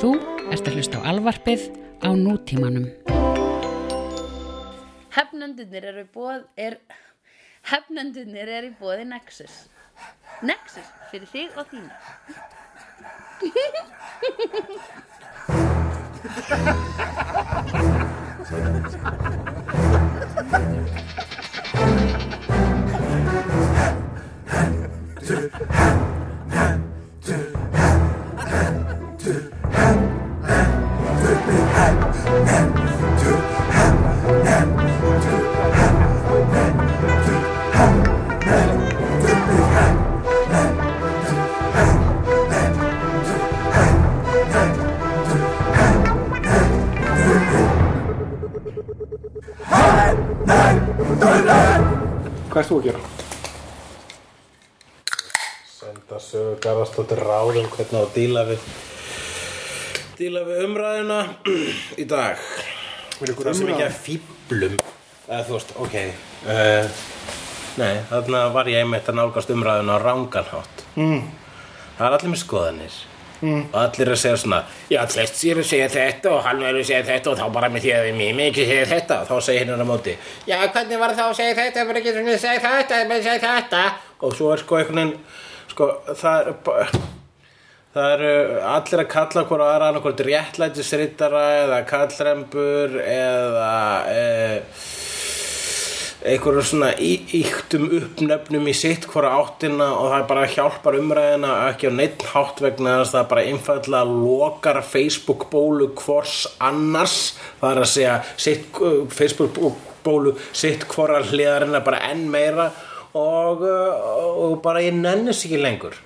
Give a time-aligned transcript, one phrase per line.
[0.00, 0.14] Þú
[0.48, 1.66] ert að hlusta á alvarpið
[2.00, 2.86] á nútímanum.
[5.12, 6.78] Hefnendunir eru bóð er
[7.68, 9.68] Hefnendunir eru í bóði Nexus
[10.46, 11.94] Nexus fyrir þig og þína
[21.80, 22.06] Hvað
[57.80, 58.70] hvernig á að díla við
[60.20, 61.20] díla við umræðina
[61.96, 62.40] í dag.
[63.20, 64.80] Það sem ekki að fýblum
[65.30, 66.96] eða þú veist, ok uh,
[67.80, 71.22] nei, þarna var ég einmitt að nálgast umræðina á ránganhátt mm.
[71.98, 72.98] það er allir með skoðanir.
[73.40, 73.60] Mm.
[73.70, 74.58] og allir að segja svona
[74.92, 77.70] já, þessi er að segja þetta og hann er að segja þetta og þá bara
[77.72, 79.20] með því að mér mig ekki segja þetta.
[79.30, 81.86] Þá segir hinn á móti já, hvernig var það að segja þetta?
[81.88, 83.86] Bara ekki segja þetta, bara segja þetta.
[84.20, 85.16] Og svo er sko einhvern veginn
[85.72, 85.88] sko,
[86.20, 87.08] það er bara
[87.90, 88.32] Það eru
[88.70, 93.70] allir að kalla hvora aðra annarkvort réttlætisrittara eða kallrembur eða
[94.06, 94.20] e,
[96.30, 101.90] einhverjum svona í- ýktum uppnöfnum í sitt hvora áttina og það bara hjálpar umræðina ekki
[101.90, 107.16] á neitt hátt vegna þess að það bara einfallega lokar Facebook bólu hvors annars.
[107.58, 108.12] Það er að segja
[108.44, 108.78] sitt,
[109.18, 109.58] Facebook
[110.06, 112.68] bólu sitt hvora hliðarina bara enn meira
[113.18, 115.98] og, og bara ég nennis ekki lengur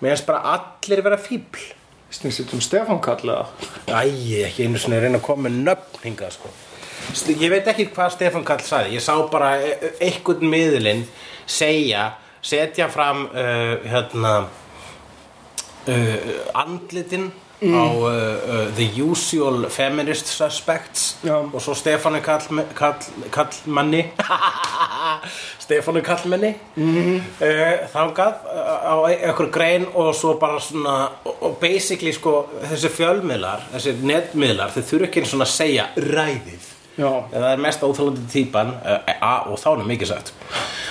[0.00, 1.64] mér finnst bara allir vera fíbl.
[2.10, 3.48] Snýst um Stefán kallaða
[3.90, 6.52] Æ, ekki einu sinni reyna að koma með nöfn hingað sko.
[7.34, 8.94] Ég veit ekki hvað Stefán Kall sagði.
[8.96, 11.02] Ég sá bara e- e- einhvern miðlinn
[11.46, 12.12] segja,
[12.42, 14.32] setja fram uh, hérna
[15.88, 16.18] uh,
[17.56, 21.16] andlitin á uh, uh, The Usual Feminist Suspects.
[21.24, 21.34] Já.
[21.54, 22.40] og svo Stefánu Kall,
[22.74, 22.94] Kall,
[23.30, 24.12] Kallmanni
[25.64, 27.16] Stefánu Kallmanni mm.
[27.40, 28.34] uh, þangað
[28.84, 34.70] á einhver grein og svo bara svona og, og basically sko þessi fjölmiðlar, þessi netmiðlar
[34.74, 36.72] þeir þurfa ekki einu svona að segja ræðið.
[36.96, 37.10] Já.
[37.28, 38.70] það er mest óþálandi típan
[39.20, 40.30] a, og þá er mikið sagt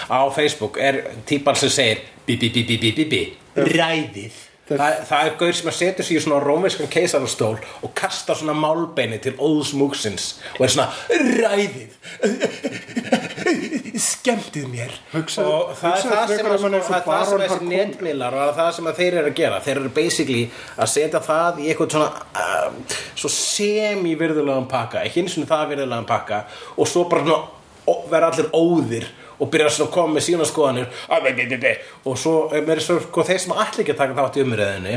[0.05, 3.21] á Facebook er típan sem segir bi bi bi bi bi bi bi
[3.55, 8.33] ræðið Það- það, er gaur sem að setja sig í svona rómverskan keisarastól og kasta
[8.33, 11.91] svona málbeini til óðsmúksins og er svona ræðið
[13.95, 14.91] skemmtið mér.
[15.13, 18.33] Hugsaðu- og það er hugsaðu það sem, að, sko, og það, er sem þessi netmiðlar
[18.41, 20.41] og það sem að þeir eru að gera þeir eru basically
[20.77, 26.09] að setja það í eitthvað svona uh, svo semi-virðulegan pakka ekki eins og það virðulegan
[26.09, 26.41] pakka
[26.75, 27.45] og svo bara svona,
[28.09, 29.05] vera allir óðir
[29.39, 30.87] og byrjar svona að koma með sína skoðanir.
[32.05, 34.95] Og svo mér er svo sko, þeir sem allir ekki að taka þátt í umræðinni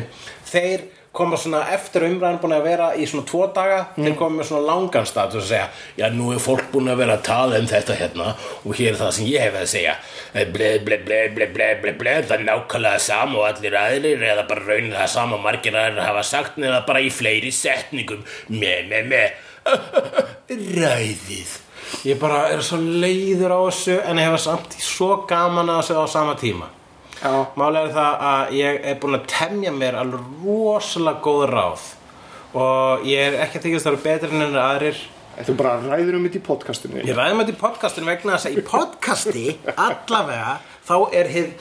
[0.48, 0.86] þeir
[1.18, 4.04] koma svona eftir umræðin búin að vera í svona tvo daga mm.
[4.04, 5.68] þeir koma með svona langan stað og segja
[5.98, 8.28] já nú er fólk búin að vera að tala um þetta hérna
[8.60, 9.94] og hér er það sem ég hef að segja.
[10.32, 14.26] Eh, ble ble ble ble ble ble ble það er nákvæmlega sam og allir aðlir
[14.32, 18.26] eða bara raunin það sam og margir aðlir hafa sagt neða bara í fleiri setningum.
[18.52, 19.24] Me me me.
[20.48, 21.56] Ræðið
[22.08, 26.02] ég bara er svo leiður á þessu en ég hefa samt svo gaman að þessu
[26.02, 26.70] á sama tíma.
[27.18, 27.32] Já.
[27.58, 31.86] Málega er það að ég er búin að temja mér alveg rosalega góð ráð.
[32.58, 35.00] Og ég er ekki að þykist að það eru betri en aðrir.
[35.38, 37.02] Þú bara ræður um þetta í podcastinu.
[37.06, 39.44] Ég ræði með þetta í podcastinu vegna þess að í podcasti
[39.86, 40.54] allavega
[40.88, 41.52] þá er hinn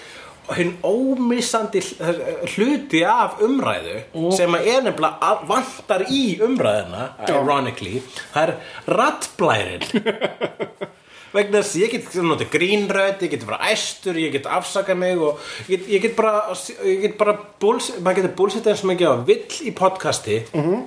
[0.56, 2.22] hinn ómissandi hl-
[2.54, 3.98] hluti af umræðu
[4.36, 8.02] sem að er nefnilega vantar í umræðina ironically,
[8.34, 8.54] það er
[9.00, 9.88] rattblærin.
[11.36, 15.20] Vegna þess að ég get notið grínrödd, ég get bara æstur, ég get afsakað mig
[15.20, 16.46] og ég get, ég get bara,
[16.88, 20.38] ég get bara búls, maður getur búlsitt eins og mikið á vill í podcasti.
[20.54, 20.86] -hmm.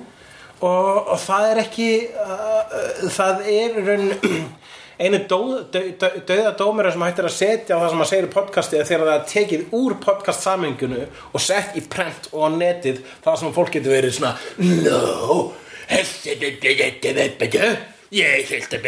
[0.61, 4.09] og, og það er ekki uh, uh, það er raun
[5.01, 8.27] einu döð, döð, döð, döða dómira sem hættir að setja á það sem að segja
[8.27, 11.01] í podcasti er þegar það er tekið úr podcast samingunu
[11.31, 15.39] og sett í prent og á netið það sem fólk getur verið svona no
[15.89, 16.35] þessi
[18.11, 18.85] ég held að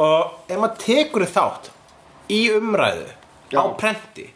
[0.00, 1.70] og ef maður tekur þátt
[2.30, 3.08] í umræðu
[3.50, 3.62] á Já.
[3.78, 4.26] prenti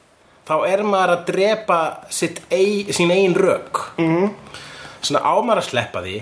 [0.45, 1.81] þá er maður að drepa
[2.13, 4.33] sitt ei, sín eigin rök -hmm.
[5.01, 6.17] svona á maður að sleppa því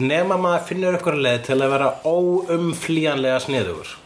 [0.00, 3.98] nema maður finnur ykkur leið til að vera óumflýjanlega sniðugur.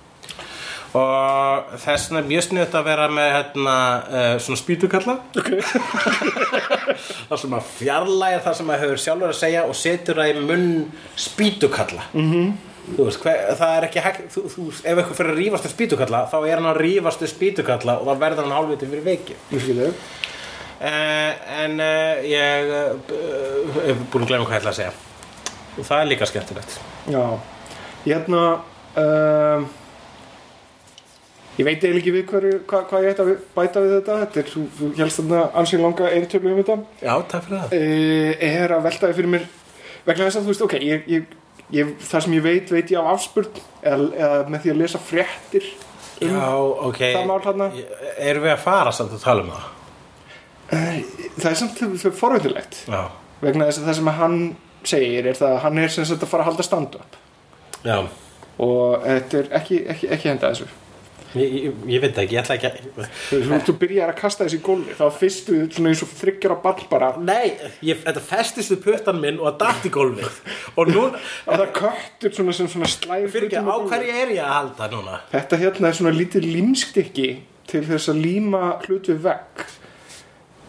[0.96, 3.74] Og þess vegna er mjög sniðut að vera með hérna,
[4.06, 5.16] uh, svona spýtukalla.
[5.36, 5.60] Okay.
[7.28, 10.44] það sem að fjarlægir það sem að hefur sjálfur að segja og setur það í
[10.46, 10.70] munn
[11.26, 12.06] spýtukalla.
[12.14, 12.54] Mm -hmm.
[12.96, 15.74] þú veist, hver, það er ekki hægt þú, þú, ef eitthvað fyrir að rífast um
[15.74, 19.34] spýtukalla þá er hann að rífast um spýtukalla og þá verður hann hálfviti fyrir veiki
[19.50, 21.32] uh,
[21.64, 22.70] en uh, ég
[23.90, 24.92] er búin að glemma hvað ég ætla að segja
[25.76, 26.78] og það er líka skemmtilegt.
[27.12, 27.24] Já,
[28.06, 28.44] ég hérna
[29.02, 29.66] um,
[31.56, 34.16] Ég veit eiginlega ekki við hverju, hvað, hvað ég ætti að bæta við þetta.
[34.22, 36.74] Þetta er, þú, þú helst þarna ansinn langa eirtölu um þetta.
[37.00, 37.76] Já, takk fyrir það.
[37.78, 39.46] Uh, Er að velta þið fyrir mér
[40.06, 41.32] vegna þess að þú veist, ok ég, ég,
[41.74, 45.00] ég, Það sem ég veit, veit ég á afspurn eða, eða með því að lesa
[45.02, 45.70] fréttir
[46.26, 46.50] um Já,
[46.90, 47.00] ok.
[47.02, 47.70] það mál þarna.
[48.28, 49.72] Erum við að fara samt að tala um það?
[51.40, 51.82] Það er samt
[52.20, 53.00] forveitilegt Já.
[53.42, 54.38] Vegna þess að það sem hann
[54.88, 57.22] segir er það að hann er sem sagt að fara að halda stand-up
[57.86, 58.00] Já.
[58.62, 60.66] Og þetta er ekki, ekki, ekki henda þessu.
[61.36, 64.56] Ég, ég, ég veit ekki, ég ætla ekki að Þú, þú, byrjar að kasta þessi
[64.56, 67.10] í gólfi þá fyrstu svona eins og þryggjara ball bara.
[67.20, 67.50] Nei,
[67.84, 70.38] ég, þetta festist við puttan minn og datt í gólfið.
[70.80, 71.04] Og nú,
[71.50, 74.90] að það köttur svona sem svona slæð fyrir ekki, á hverju er ég að halda
[74.94, 75.20] núna?
[75.34, 77.28] Þetta hérna er svona lítið límstykki
[77.68, 79.66] til þess að líma hlut við vegg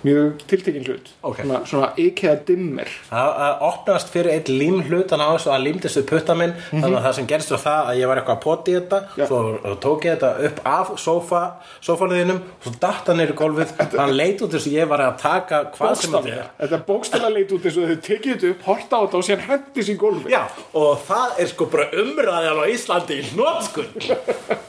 [0.05, 1.09] mjög tiltekinn hlut.
[1.25, 1.39] Ok.
[1.41, 6.05] svona, svona IKEA dimmer Það að opnast fyrir einn lím á þessu að límdist við
[6.11, 8.75] puttan minn Þannig að það sem gerist var það að ég var eitthvað að poti
[8.77, 8.99] þetta.
[9.17, 9.25] Já.
[9.31, 11.41] Svo tók ég þetta upp af sófa,
[11.87, 13.73] sófanuðinum Og svo datt hann niður í gólfið.
[13.97, 16.47] Hann leit út þess að ég var að taka hvað sem þetta bókstaflega.
[16.57, 19.27] er þetta bókstaflega leit út eins og þau tekið þetta upp horta á þetta og
[19.27, 20.41] síðan hendis í gólfi Já,
[20.77, 23.89] og það er sko bara umræðan á Íslandi í hnótskun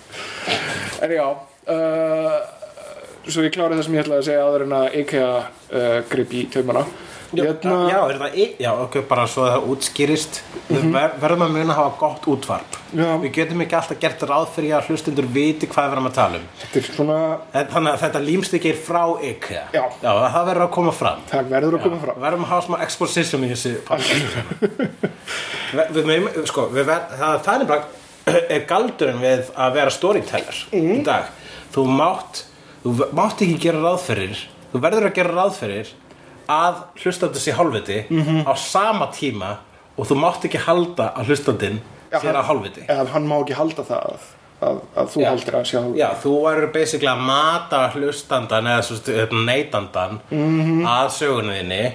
[1.05, 2.58] en já uh,
[3.27, 6.33] svo ég klári það sem ég ætlaði að segja áður en að IKEA uh, grip
[6.39, 6.87] í taumana.
[7.29, 10.39] Hérna, Já, er það, í- já, ok, bara svo að það útskýrist.
[10.71, 12.79] Við ver, verðum að muna að hafa gott útvarp.
[12.97, 13.11] Já.
[13.21, 16.41] Við getum ekki alltaf gert ráð fyrir að hlustundur viti hvað við erum að tala
[16.41, 16.47] um.
[16.63, 17.19] Þetta er svona
[17.75, 19.67] Þannig að þetta límstykki er frá IKEA.
[19.77, 19.85] Já.
[20.01, 21.21] það verður að koma fram.
[21.29, 22.21] Það verður að koma fram.
[22.25, 23.53] Verðum að hafa smá exposition í
[23.93, 24.99] podcast.
[25.93, 30.65] við, við, sko, við ver, það, það er bara er galdurinn við að vera storyteller
[30.73, 30.95] Mhm.
[30.97, 31.29] í dag.
[31.77, 32.47] Þú mátt
[32.85, 34.37] þú mátt ekki gera ráð fyrir
[34.73, 35.93] þú verður að gera ráð fyrir
[36.49, 38.45] að hlustandi sé hálfviti Mhm.
[38.49, 39.57] á sama tíma
[39.99, 41.81] og þú mátt ekki halda að hlustandinn
[42.13, 44.21] Já, sé að hálfviti eða hann má ekki halda það að,
[44.63, 45.29] að, að þú Já.
[45.29, 50.87] haldir að sjá Já, þú verður basically að mata hlustandan eða stu- neytandan Mhm.
[50.87, 51.93] að sögunniðinni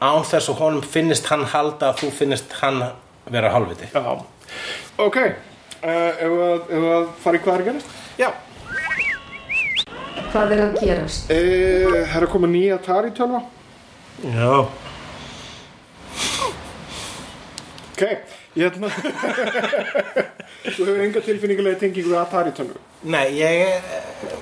[0.00, 2.82] án þess að honum finnist hann halda að þú finnist hann
[3.30, 4.22] vera hálfviti Já.
[4.98, 6.30] ok uh, ef
[6.68, 7.86] við að, fara í hvað er að gerast
[8.18, 8.30] Já,
[10.32, 11.30] Hvað er að gerast?
[11.30, 13.40] uh, það er að koma nýja Atari tölva?
[14.24, 14.52] Já.
[17.92, 18.02] Ok.
[18.58, 18.88] Ég hérna
[20.74, 22.78] þú hefur enga tilfinningulega tengingu við Atari tölvu?
[23.06, 23.84] Nei, ég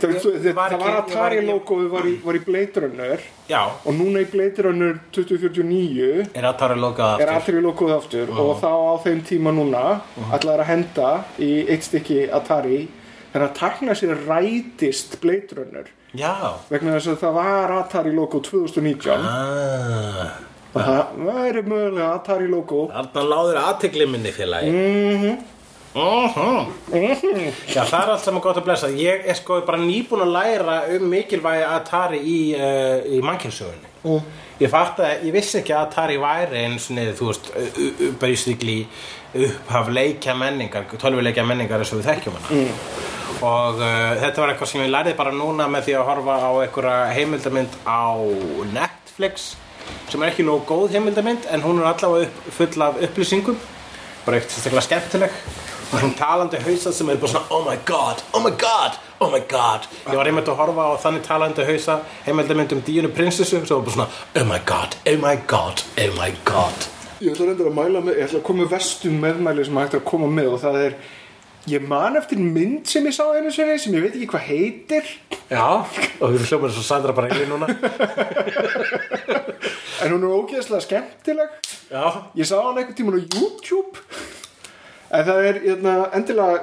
[0.01, 2.43] það, það, það var var ekki- Atari ég var ekki- logoið var í, var í
[2.47, 3.25] Blade Runner.
[3.51, 7.43] Já, og núna í Blade Runner 2049 er að tara lokað er aftur?
[7.59, 8.33] Atari logoið aftur.
[8.33, 9.83] Og þá á þeim tíma núna
[10.33, 11.11] ætlaði að henda
[11.45, 12.81] í eitt stykki Atari
[13.37, 15.89] þannig að takna sér rætist Blade Runner.
[16.17, 16.33] Já.
[16.73, 20.31] Vegna þess að það var Atari logo 2019 ah,
[20.73, 24.73] og það væri mögulega Atari logo Þarna láður aðtegli minni félagi.
[24.73, 25.37] Mhm.
[25.97, 27.53] Mhm.
[27.73, 28.89] Já, það er allt saman gott að blessa.
[28.93, 34.21] Ég er sko bara nýbúin að læra um mikilvægi Atari í, uh, í mannkynnsögunni Mm.
[34.61, 34.71] Ég
[35.25, 38.87] ég vissi ekki að Atari væri eins og þú veist, u- u- basically
[39.47, 42.57] upphaf leikja menningar, tölvuleikja menningar eins og við þekkjum hana.
[42.57, 43.05] Mm.
[43.45, 46.51] og uh, þetta var eitthvað sem ég lærði bara núna með því að horfa á
[46.63, 48.07] einhverja heimildamynd á
[48.73, 49.55] Netflix
[50.11, 53.59] sem er ekki nógu góð heimildamynd en hún er allavega upp, full af upplýsingum.
[54.27, 55.37] Bara eitt sérstaklega skemmtileg.
[55.87, 59.31] Og svona talandi hausa sem er bara svona oh my god, oh my god, oh
[59.31, 59.87] my god.
[60.09, 63.87] Ég var einmitt að horfa á þannig talandi hausa heimildamynd um Díunu prinsessu sem var
[63.87, 64.11] bara svona
[64.43, 68.19] oh my god, oh my god, oh my god Ég ætla reyndar að mæla með,
[68.19, 70.97] ég ætla að koma vestum meðmæli sem hægt er að koma með og það er
[71.67, 75.09] ég man eftir mynd sem ég sá einu sinni sem ég veit ekki hvað heitir.
[75.49, 75.65] Já,
[76.21, 77.71] og við hljómaður svo Sandra bara einu núna.
[80.05, 81.55] En hún er ógeðslega skemmtileg.
[81.89, 82.05] Já,
[82.37, 84.03] ég sá hann einhvern tímann á YouTube.
[85.09, 86.59] En það er hérna, endilega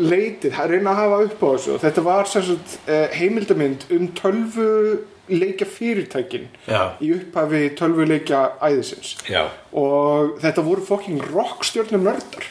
[0.00, 1.76] leitið, að reyna að hafa upp á þessu.
[1.84, 3.86] Þetta var sagt eh, heimildamynd
[5.30, 6.96] tölvuleikja fyrirtækin Já.
[7.00, 9.16] í upphafi tölvuleikja æðisins.
[9.28, 9.48] Já.
[9.72, 12.44] Og þetta voru fokking rockstjörnum nördar.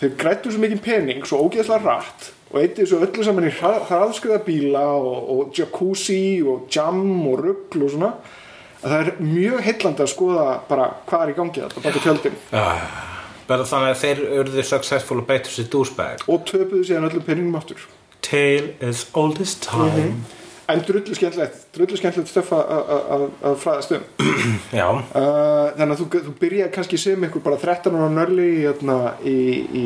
[0.00, 4.42] Þeir grættu svo mikið pening svo ógeðslega rætt og eittu þessu öllu saman í hraðskriða
[4.44, 8.12] bíla og, og jacuzzi og jam og rugl og svona.
[8.82, 12.38] Að það er mjög heillandi að skoða bara hvað er í gangi þetta baka tjöldin.
[13.46, 16.26] Bara þannig að þeir urðu successful og betur sér douchebag.
[16.26, 17.82] Og töpuðu síðan öllum peningum aftur.
[18.22, 20.24] Tale as old as time
[20.68, 24.04] en drullu skemmtilegt, drullu skemmtilegt stöf að- fræðast um.
[24.80, 28.62] Já, Uh, þannig að þú, þú byrjaði kannski sem ykkur bara 13 ára nörli í,
[28.66, 29.36] hérna, í,
[29.82, 29.84] í,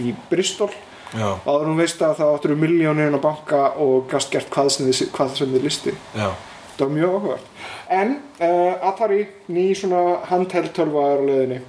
[0.00, 0.70] í Bristol.
[1.14, 4.88] Já, áður hún veist að það áttur miljónir á banka og gast gert hvað sem
[4.88, 6.26] þið, hvað sem þið listi já.
[6.74, 7.52] Það var mjög áhugavert.
[7.94, 9.20] En uh, Atari,
[9.54, 11.60] ný svona handheld tölva er á leiðinni.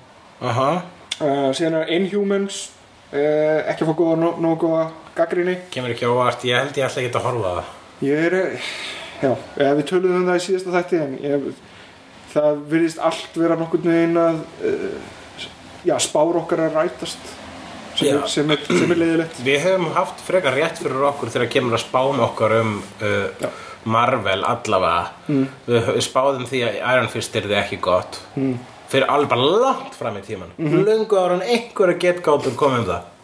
[0.42, 0.70] Aha,
[1.20, 2.64] uh, síðan er Inhumans
[3.14, 4.88] uh, ekki að fá góða, nó- nógu góða
[5.20, 6.42] gaggrinni kemur ekki óvart.
[6.50, 8.68] Ég held ég ætla ekki að horfa það ég er eh,
[9.22, 11.48] já, eh, við töluðum um það í síðasta þætti en ég,
[12.34, 15.10] það virðist allt vera nokkurn veginn að uh,
[15.88, 17.30] já, spár okkar að rætast
[17.96, 19.40] sem, er, sem, er, sem er leiðilegt.
[19.46, 23.50] Við höfum haft frekar rétt fyrir okkur þegar kemur að spám okkar um uh,
[23.88, 25.14] Marvel allavega.
[25.30, 25.44] Mm.
[25.70, 28.20] Við spáðum því að Iron Fist er þið ekki gott.
[28.36, 28.58] Mm.
[28.92, 30.86] Fyrir alveg langt fram í tíman mm -hmm.
[30.86, 33.15] Lungu ára en einhverja getgátur komum um það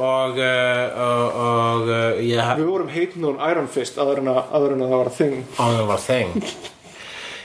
[0.00, 4.42] Og, uh, og, og uh, ég við vorum heitin á Iron Fist aður en að,
[4.56, 6.52] áður en að það var þing Og það var þeng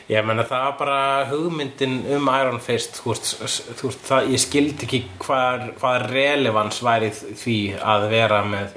[0.05, 0.97] Ég meina það var bara
[1.31, 3.31] hugmyndin um Iron Fist þú veist,
[3.79, 8.75] þú veist, það, ég skildi ekki hvað, hvað relevans væri því að vera með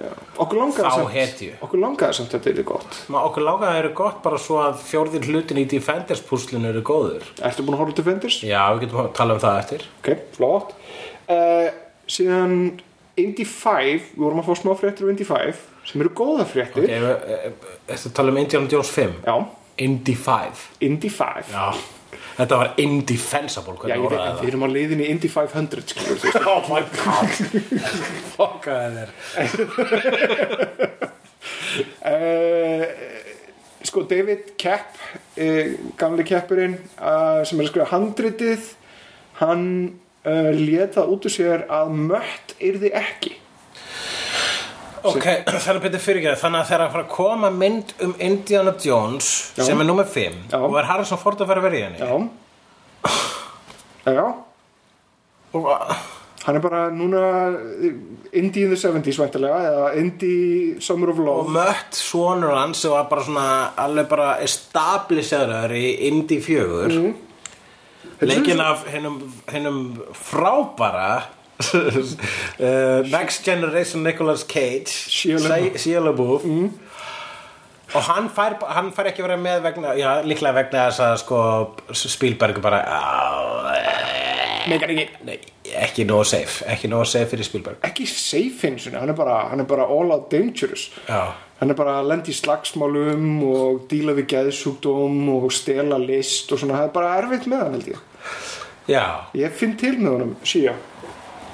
[0.57, 1.51] langaði Þá hetju.
[1.67, 3.03] okkur langaði samt þetta er gott.
[3.13, 7.29] Ma, okkur lágaði eru gott bara svo að fjórðin hlutin í Defenders púslinu eru góður.
[7.45, 8.41] Ertu búin að horfa til Fenders?
[8.49, 9.89] Já, við getum að tala um það eftir.
[10.01, 10.77] Ok, flott.
[11.29, 11.69] Uh,
[12.09, 12.57] síðan
[13.23, 13.85] Indy 5
[14.15, 16.85] við vorum að fá smá fréttir um Indy 5 sem eru góða fréttir.
[16.85, 17.53] Okay,
[17.89, 19.37] Þetta tala um Indiana Jones 5 já,
[19.87, 21.67] Indy 5 Indy 5 Já,
[22.39, 26.19] þetta var indefensible Já, ég veit, orðaði við erum á leiðinni í Indy 500 skilur,
[26.23, 27.31] þú það Oh my god.
[28.37, 29.11] Fokkaði þér.
[32.03, 32.85] Uh,
[33.87, 34.97] Sko, David Kapp
[35.39, 35.67] uh,
[35.99, 38.73] gamli keppurinn uh, sem er að skrifa handritið
[39.39, 39.65] hann
[40.29, 43.35] uh, lét það út úr sér að mött yrði ekki.
[45.09, 45.25] Ok,
[45.63, 49.29] það er betur fyrirgerð Þannig að þegar að fara að koma mynd um Indiana Jones
[49.55, 49.63] Já.
[49.69, 50.59] sem er nummer 5 Já.
[50.59, 52.03] og er Harrison Ford að vera í henni.
[52.03, 52.13] Já.
[54.09, 54.25] Já,
[55.53, 55.67] og
[56.49, 57.89] Hann er bara núna uh,
[58.33, 62.95] Indie in the 70s væntalega eða Indie Summer of og Love mött svonur hans sem
[62.95, 67.11] var bara svona alveg bara establishaður í Indy 4 mm.
[68.21, 71.11] Leikinn af hennum, frábara
[71.75, 76.45] uh, Next Generation Nicolas Cage Shia LaBeouf.
[76.45, 76.73] Mm.
[77.95, 81.39] og hann fær, hann fær ekki verið með vegna, já, líklega vegna þess að sko
[81.97, 82.83] Spielberg bara
[84.69, 85.37] Megar ekki nei,
[85.81, 87.79] ekki nóg safe ekki nóg safe fyrir Spielberg.
[87.87, 90.91] Ekki safe eins og hann er bara hann er bara all out dangerous.
[91.09, 91.33] Já.
[91.59, 96.61] Hann er bara að lenda í slagsmálum og díla við geðsjúkdóm og stela list og
[96.61, 98.05] svona, það er bara erfitt með hann held ég.
[98.89, 99.05] Já.
[99.37, 100.77] Ég finn til með honum, síja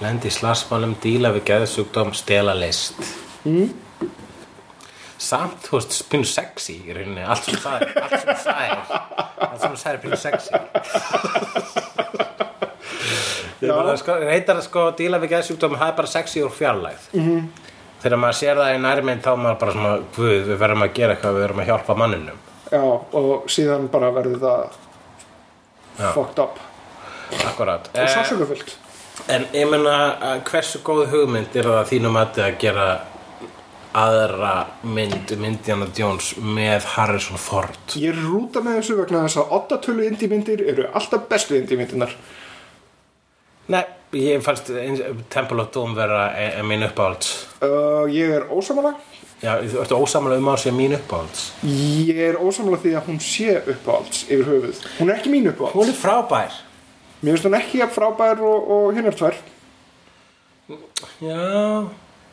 [0.03, 2.99] Lendi í slagsmálum, díla við geðsjúkdóm, stela list.
[3.47, 3.71] Mm.
[5.25, 7.23] Samt, þú veist, pínu sexy í rauninni.
[7.23, 8.17] Allt sem það er, allt
[9.63, 10.51] sem það er er pínu sexy
[13.63, 17.09] reytar að sko díla við geðsjúkdóm Það er bara sexy úr fjarlægð.
[17.19, 17.49] Mm.
[18.05, 21.15] Þegar maður sér það í nærmynd þá maður bara svona Guð, við verðum að gera
[21.15, 22.43] eitthvað, við verðum að hjálpa manninum.
[22.75, 22.83] Já,
[23.21, 24.65] og síðan bara verður það
[25.95, 26.09] Já.
[26.13, 26.63] fucked up.
[27.45, 28.77] Akkurat og sásökufullt
[29.31, 32.87] En ég menna að hversu góð hugmynd er það að þínum að að gera
[33.95, 34.55] aðra
[34.91, 37.95] mynd Indiana Jones með Harrison Ford?
[37.95, 41.79] Ég rúta með þessu vegna þess að 8 tölu indie myndir eru alltaf bestu indie
[41.79, 42.17] myndirnar
[43.67, 44.71] Nei, ég fannst
[45.33, 47.47] Temple of Doom vera e- e- mín uppáhalds.
[47.63, 48.95] Uh, ég er ósamála
[49.45, 51.53] Já, þú ertu ósamlega um á sig mín uppáhalds?
[51.65, 55.75] Ég er ósamála því að hún sé uppáhalds yfir höfuð, hún er ekki mín uppáhalds.
[55.77, 56.55] Hún er frábær.
[57.21, 59.37] Mér finnst hún ekki jafn frábær og, og hinnar tvær.
[61.21, 61.89] Já,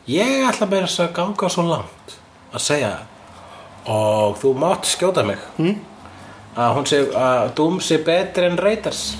[0.08, 2.16] ég ætla bara að ganga svo langt
[2.52, 2.92] að segja
[3.92, 5.74] og þú mátt skjóta mig hm?
[6.56, 9.16] að hún sé að Doom sé betri en Raiders.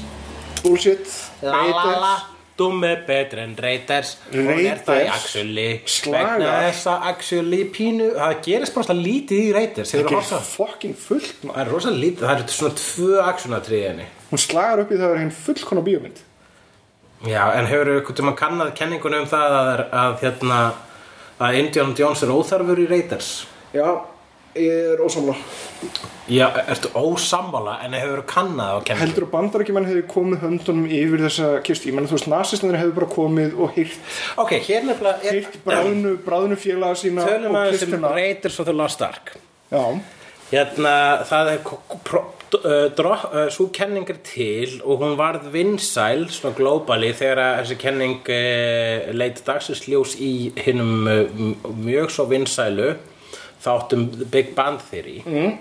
[0.62, 1.08] Bullshit,
[1.42, 1.66] La la la.
[1.66, 2.28] Raiders.
[2.62, 4.16] Doom er betri en Raiders.
[4.30, 5.06] Hún er það
[5.48, 6.34] í Slagar.
[6.36, 9.94] Vegna þess að actually pínu Það gerist bara svona lítið í Raiders.
[9.94, 10.50] Það er horfað?
[10.52, 14.92] fucking fullt Það er rosa lítið, það er svona tvö actionatriði henni hún slagar upp
[14.92, 16.22] í það að vera hinn fullkona bíómynd.
[17.28, 20.60] Já, en hefur ykkur tíma kannað kenningunum um það að, að, hérna,
[21.38, 23.28] að Indiana Jones er óþarfur í Raiders?
[23.76, 23.86] Já,
[24.58, 25.36] ég er ósamla
[26.30, 31.24] Já, ertu ósammála en hefur kannað á kenningunum heldur að bandarækjumenn hefur komið höndunum yfir
[31.26, 35.18] þessa kistu, ég menn þú veist nasistandinn hefur bara komið og hýrt, Ok, hér nefnilega
[35.26, 39.02] er, hýrt bráðinu, bráðinu félaga sína Tölum og aðeins um kistuna Raiders of the Lost
[39.02, 39.34] Ark
[39.72, 39.82] já,
[40.52, 40.94] Hérna,
[41.26, 41.60] það er
[42.60, 48.28] uh, svo kenning er til og hún varð vinsæl svona globally þegar að þessi kenning
[48.28, 52.92] uh, leit dagsins ljós í hinnum uh, mjög svo vinsælu
[53.62, 55.22] þáttum Big Bang Theory.
[55.26, 55.56] Mm.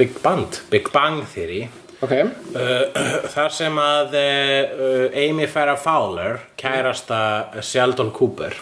[0.00, 1.68] Big Band, Big Bang Theory.
[2.00, 7.18] Ok, uh, þar sem að uh, Amy Farrah Fowler kærasta
[7.60, 8.56] Sheldon Cooper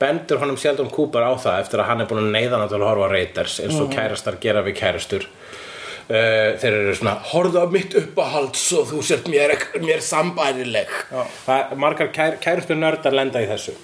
[0.00, 2.80] bendur honum Sheldon Cooper á það eftir að hann er búin að neyða hann til
[2.80, 7.62] að horfa á Raiders eins og kærastar gera við kærastur uh, þeir eru svona horfðu
[7.62, 9.54] á mitt uppáhalds og þú sért mér,
[9.86, 10.90] mér sambærileg.
[11.78, 13.78] Margar kær, kærastur nördar lenda í þessu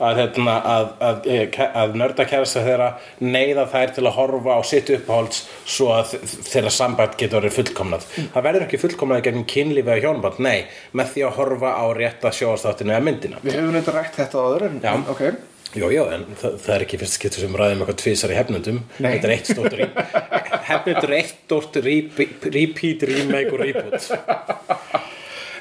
[0.00, 2.88] að, hérna, að, að, að, að nörda kærasta þeirra
[3.22, 6.16] neyða þær til að horfa á sitt uppáhalds svo að
[6.48, 8.08] þeirra sambært getur verið fullkomnað.
[8.34, 10.58] Það verður ekki fullkomnað gegn kynlífi eða hjónaband, nei,
[10.96, 13.40] með því að horfa á rétta sjóastáttinu eða myndina.
[13.44, 14.92] Við hefum þetta rætt þetta áður en, Já.
[15.14, 15.24] ok.
[15.70, 18.80] Jú, jú, en það, það er ekki fyrst skiptur sem ræðum eitthvað tvisar í hefnundum.
[18.96, 19.84] Þetta er eitt stórt rí
[20.70, 24.08] Hefnundur er eitt stórt repeat, repeat, remake og reboot.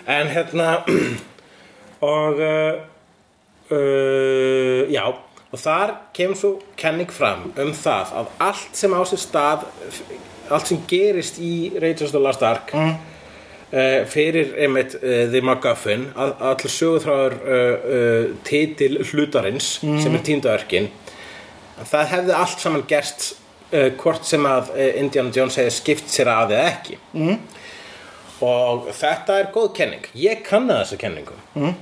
[0.10, 0.80] En hérna
[2.10, 2.80] Og uh,
[3.72, 5.06] uh, Já
[5.50, 9.64] Og þar kemur svo kenning fram um það að allt sem á sér stað
[10.54, 12.92] allt sem gerist í Rangers of the Last Ark mm.
[14.14, 20.54] fyrir einmitt uh, The MacGuffin all, allir sögutráður uh, uh, titil hlutarins sem er tínda
[20.54, 20.92] örkin
[21.88, 23.30] það hefði allt saman gerst
[23.74, 27.38] uh, hvort sem að uh, Indiana Jones hefði skipt sér að eða ekki mm.
[28.46, 31.78] og þetta er góð kenning ég kanna þessa kenningu mm.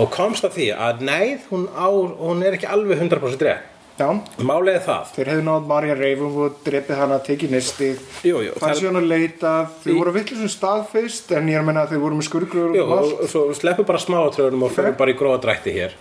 [0.00, 3.68] Og komst að því að nei, hún, á, hún er ekki alveg 100% rétt.
[4.02, 5.10] Er það.
[5.14, 8.00] Þeir hefðu nátt Marja Reifum og drepið hana að tekið nistið.
[8.24, 11.84] Það er síðan að leita, þau Í- voru vittlisum staðfist en ég er að menna
[11.84, 15.12] að þau voru með skurglur Jú, og og, svo sleppum bara smáatröðunum og fyrir bara
[15.12, 15.94] í gróða drætti hér.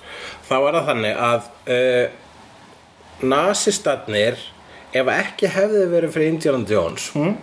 [0.47, 2.05] Þá er það þannig að uh,
[3.35, 4.41] nasistarnir
[4.97, 7.35] ef ekki hefði verið fyrir Indiana Jones mm.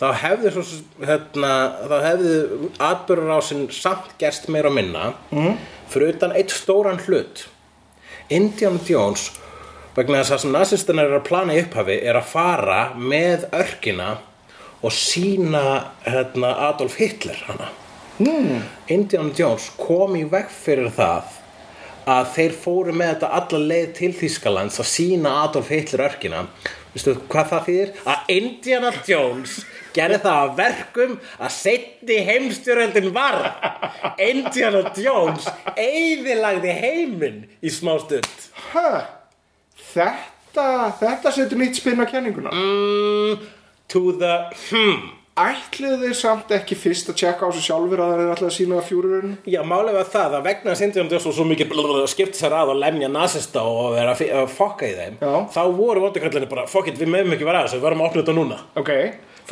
[0.00, 0.64] Þá hefði svo,
[1.06, 1.52] hérna,
[1.88, 2.36] þá hefði
[2.88, 5.58] atbyrðurásin samt gerst meira og minna mm.
[5.92, 7.46] fyrir utan eitt stóran hlut.
[8.32, 9.30] Indiana Jones
[9.96, 14.16] vegna þess að sem nasistarnir eru að plana í upphafi er að fara með örkina
[14.84, 15.64] og sína
[16.04, 17.72] hérna, Adolf Hitler hana.
[18.88, 21.34] Indiana Jones kom í veg fyrir það
[22.06, 26.44] að þeir fóru með þetta alla leið til Þýskalands að sína Adolf Hitler örkina
[26.96, 27.90] veistu hvað það þýðir?
[28.08, 29.56] að Indiana Jones
[29.96, 33.38] gerði það að verkum að setni heimstjöröldin var.
[34.20, 38.48] Indiana Jones eyðilagði heiminn í smá stund.
[38.72, 38.88] Hæ,
[39.92, 40.66] þetta,
[41.00, 42.52] þetta setur nýtt spinn á kenninguna.
[42.52, 43.46] Mm,
[43.92, 44.34] to the
[44.68, 48.46] hmm Ætluðu þeir samt ekki fyrst að tjekka á sig sjálfur að það er alltaf
[48.48, 49.34] að sína fjúrurinn?
[49.44, 52.72] Já, málið var það að vegna að Jones var svo mikið blablabla, skipt sér að
[52.72, 55.34] og lemja nasista og vera að fokka í þeim Já.
[55.52, 58.08] þá voru vondikallinni bara, fuck it, við meðum ekki vera að þessu við verðum að
[58.08, 58.58] opna þetta núna.
[58.80, 58.90] Ok,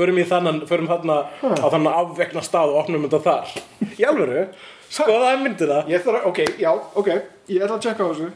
[0.00, 3.54] förum í þannan, förum þarna á þannan afvekna stað og opnum þetta þar.
[3.92, 4.48] Í alvöru,
[4.88, 7.12] skoða að myndina ég ætla að, ok, já, ok
[7.52, 8.32] Ég ætla að tjekka á þessu.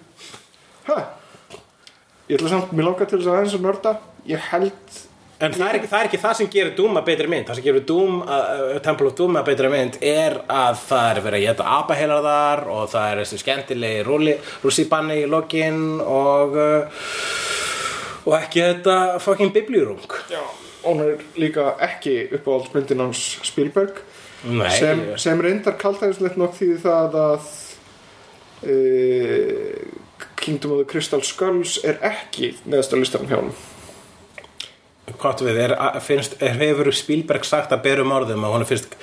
[0.85, 0.97] Hæ,
[2.29, 3.93] ég ætla samt, mér langar til þess að aðeins að nörda.
[4.29, 4.99] Ég held
[5.39, 7.47] en það er, ekki, það er ekki það sem gerir Doom að betri mynd.
[7.49, 11.21] Það sem gerir Doom, uh, Temple of Doom að betri mynd er að það er
[11.27, 14.07] verið að geta apaheilar þar og það er þessi skemmtilegi
[14.65, 17.05] rússibanni í lokin og uh,
[18.29, 20.43] og ekki þetta fucking biblíurung Já,
[20.85, 24.03] hún er líka ekki uppáhaldsmyndin hans Spielberg
[24.45, 27.49] Nei, sem, sem reyndar kaltæðislegt nokk því það að
[28.69, 29.81] uh,
[30.39, 33.78] Kingdom of the Crystal Skulls er ekki neðast á listanum hjá honum
[35.17, 38.97] Hvort við, er, finnst, er, hefur Spielberg sagt að berum orðum að hún finnst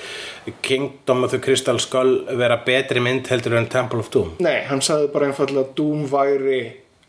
[0.66, 4.36] Kingdom of the Crystal Skull vera betri mynd heldur en Temple of Doom?
[4.46, 6.62] Nei, hann sagði bara einfallega að Doom væri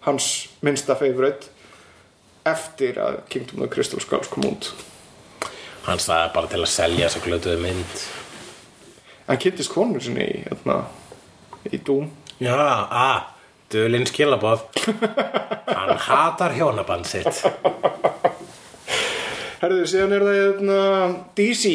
[0.06, 0.30] hans
[0.64, 1.52] minnsta favorite
[2.46, 4.70] eftir að Kingdom of the Crystal Skulls kom út.
[5.86, 8.04] Hann sagði bara til að selja þessa glötuðu mynd.
[9.26, 10.84] Hann kynntist konu sinni í, hérna,
[11.68, 12.08] í Doom.
[12.38, 13.32] Já, að,
[13.72, 14.66] dölinn skilabóð
[15.76, 17.42] Hann hatar hjónaband sitt
[19.66, 20.74] Herðu, síðan er það hérna,
[21.34, 21.70] DC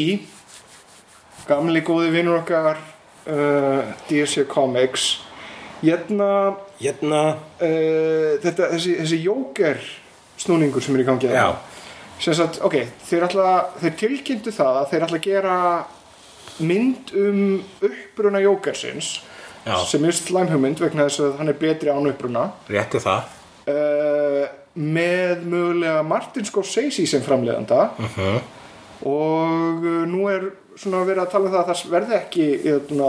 [1.49, 5.17] gamli góði vinnur okkar uh, DC Comics.
[5.81, 6.29] Hérna
[6.79, 7.19] Hérna,
[7.59, 9.81] uh, þetta, þessi, þessi Joker
[10.39, 11.49] snúningur sem er í gangi já,
[12.21, 12.77] sem sagt, ok,
[13.09, 13.49] þeir, ætla,
[13.83, 15.59] þeir tilkynntu það að þeir ætla að gera
[16.71, 17.43] mynd um
[17.89, 19.17] uppruna Jokersins
[19.65, 19.75] Já.
[19.91, 22.47] sem er slæmhugmynd vegna þess að hann er betri án uppruna.
[22.71, 23.35] Réttu það.
[23.67, 24.00] Uh,
[24.75, 27.89] með mögulega Martin Scorsese sem framleiðanda.
[27.99, 28.41] Mhm.
[29.01, 33.07] og uh, nú er svona verið að tala um það að það verði ekki hérna,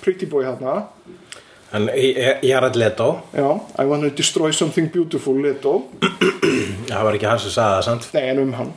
[0.00, 0.86] Pretty Boy hérna
[1.72, 1.84] En
[2.42, 3.20] Jared Leto.
[3.34, 5.82] Já, I wanna destroy something beautiful Leto.
[6.88, 8.08] Það var ekki hann sem sagði það, sant?
[8.14, 8.72] nei en um hann.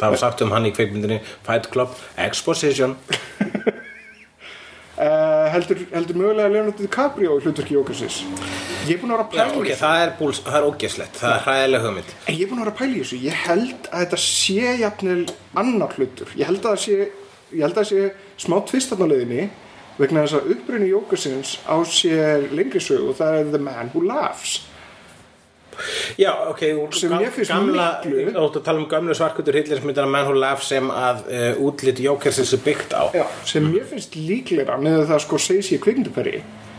[0.00, 2.96] Það var sagt um hann í kveikmyndinni Fight Club Exposition.
[4.98, 8.24] Uh, heldur, heldur mögulega Leonardo DiCaprio í hlutverki Jókersins
[8.88, 9.80] ég er búin að vera að pæla í ok, þessu.
[9.82, 12.14] það er, búls, það er ógeslegt, það er hræðileg hugmynd.
[12.26, 13.20] En ég er búin að vera að pæla í þessu.
[13.26, 15.18] Ég held að þetta sé jafnil
[15.62, 16.32] annar hlutur.
[16.38, 16.98] Ég held að það sé,
[17.52, 18.10] ég að sé
[18.46, 19.46] smá tvist þarna á leiðinni
[20.00, 24.04] vegna þess að upprunni Jókersins á sér lengri sög og það er The Man Who
[24.08, 24.60] Laughs.
[26.20, 26.60] Já, ok,
[26.92, 30.68] Sem mér finnst miklu- Þú ert að tala um gömlu svarkutur hillismyndina Man Who Laughs
[30.68, 33.08] sem að uh, útlit Jókersins er byggt á.
[33.16, 35.80] Já, sem mér finnst líklega með það sko segir sér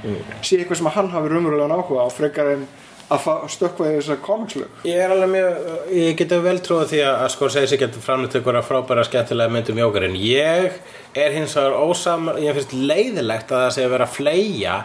[0.04, 2.66] kvikmynduperi sé eitthvað sem að hann hafi raunverulega áhuga á frekar en
[3.14, 5.58] að fa- stökkva í þessar komikslög Ég er alveg mjög,
[5.94, 10.06] ég geti vel trúið því að Scorsese getur framleitt ykkur að frábæra skemmtilega myndum jókar
[10.08, 10.78] en ég
[11.14, 14.78] er hins vegar ósam, ég finnst leiðilegt að það sé að vera að fleia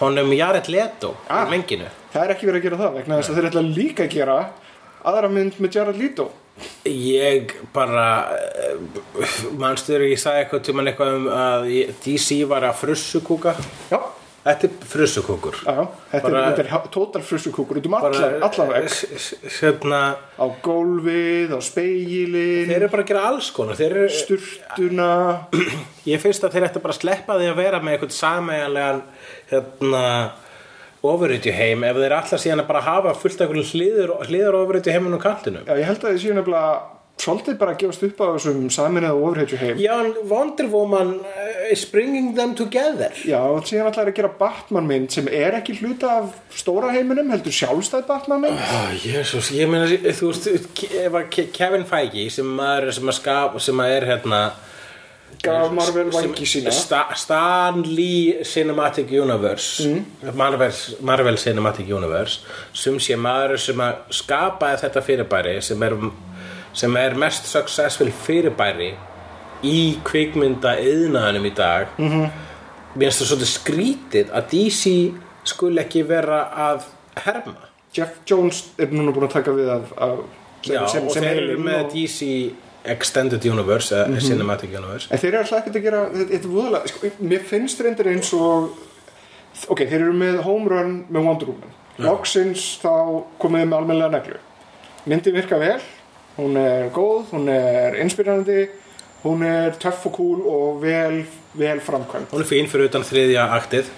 [0.00, 1.46] honum Jared Leto Ah.
[1.46, 1.86] í menginu.
[2.12, 4.36] Það er ekki verið að gera það vegna þess að þeir ætla líka að gera
[5.04, 6.26] aðra mynd með Jared Leto
[6.88, 12.80] Ég bara uh, mannstur ég sagði eitthvað tímann eitthvað um að ég- DC var að
[12.82, 13.54] frussukúka?
[13.92, 14.00] Já,
[14.42, 15.54] Þetta er frussukúkur.
[15.62, 18.88] Þetta Bara- er, þetta er total frussukúkur út um allan, allan veg
[19.60, 20.00] hérna,
[20.34, 23.78] á gólfið, á speilin þeir eru bara að gera alls konar.
[23.86, 25.06] Eru, sturtuna.
[26.10, 29.02] Ég finnst að þeir ættu bara að sleppa því að vera með eitthvað sameiginlegan
[29.52, 30.02] hérna
[31.02, 35.22] ofurrýtju heim ef þeir allar síðan að bara hafa fullt af hliður, hliður ofurrýtju heimunum
[35.22, 36.74] kantinum já, ég held að þið séu nefnilega
[37.20, 39.80] svolítið bara að gefast upp á þessum saminniða og ofurheitju heim.
[39.80, 39.94] Já,
[40.30, 43.12] Wonder Woman uh, is bringing them together.
[43.28, 47.30] Já, og síðan ætlaði að gera Batman mynd sem er ekki hluta af stóra heiminum,
[47.32, 48.58] heldur sjálfstæð Batman mynd.
[48.58, 49.86] Ó, jésús, ég meina,
[50.18, 50.50] þú veist,
[51.06, 51.22] að
[51.54, 54.44] Kevin Feige sem maður sem að skap, sem að er hérna
[55.42, 56.70] Gaf Marvel sem- vangi sína.
[56.72, 59.88] Sta, Stan Lee Cinematic Universe.
[60.34, 62.40] Marvel, Marvel Cinematic Universe.
[62.72, 65.96] Sem sé maður sem að skapaði þetta fyrirbæri sem er,
[66.72, 68.92] sem er mest successful fyrirbæri
[69.64, 71.86] í kvikmynda yðnaðanum í dag.
[71.98, 72.30] -hmm.
[72.96, 75.12] mér finnst það svolítið skrítið að DC
[75.44, 76.82] skul ekki vera að
[77.16, 77.68] herma.
[77.96, 80.18] Jeff Jones er núna búin að taka við af, af
[80.64, 82.52] Já, og þeir eru með og- DC
[82.84, 86.90] Extended Universe eða Cinematic Universe En þeir eru alltaf ekkert að gera, þetta er voðalega,
[86.90, 88.70] sko, mér finnst reyndir eins og,
[89.68, 91.74] ok, þeir eru með home run með Wonder Woman.
[92.02, 92.92] Loksins þá
[93.42, 94.38] komið þið með almennilega neglu.
[95.06, 95.80] Myndin virka vel,
[96.38, 98.62] hún er góð, hún er inspirerandi,
[99.22, 101.22] hún er töff og cool og vel,
[101.58, 102.32] vel framkvæmt.
[102.32, 103.92] Hún er fín fyrir utan þriðja aktið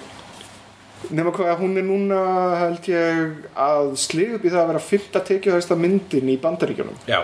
[1.13, 2.19] Nefna hvað, hún er núna
[2.63, 7.19] held ég að slið upp í það að vera fyrta tekjuhæsta myndin í bandaríkjunum Já,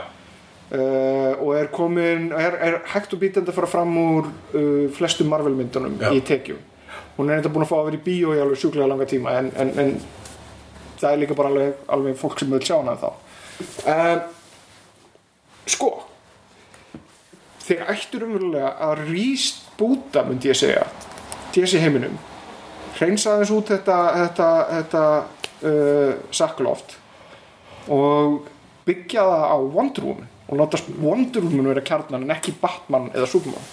[0.72, 5.30] uh, og er komin, er, er hægt og bítandi að fara fram úr uh, flestum
[5.30, 6.11] Marvel myndunum Já.
[6.14, 6.61] í tekjum.
[7.16, 9.38] Hún er eitthvað búin að fá að vera í bíó í alveg sjúklega langa tíma
[9.40, 9.96] en, en, en
[11.00, 13.11] það er líka bara alveg, alveg fólk sem vil sjá hana þá.
[13.85, 14.16] Uh,
[15.68, 15.90] sko
[17.70, 20.87] þeir ættu umverulega að ríst búta myndi ég segja
[21.54, 22.16] DC heiminum.
[22.98, 25.04] Hreinsa aðeins út þetta, þetta, þetta
[25.70, 26.96] uh, sakloft
[27.90, 28.50] og
[28.87, 33.30] byggja það á Wonder Woman og láta Wonder Woman vera kjarnan en ekki Batman eða
[33.30, 33.66] Superman.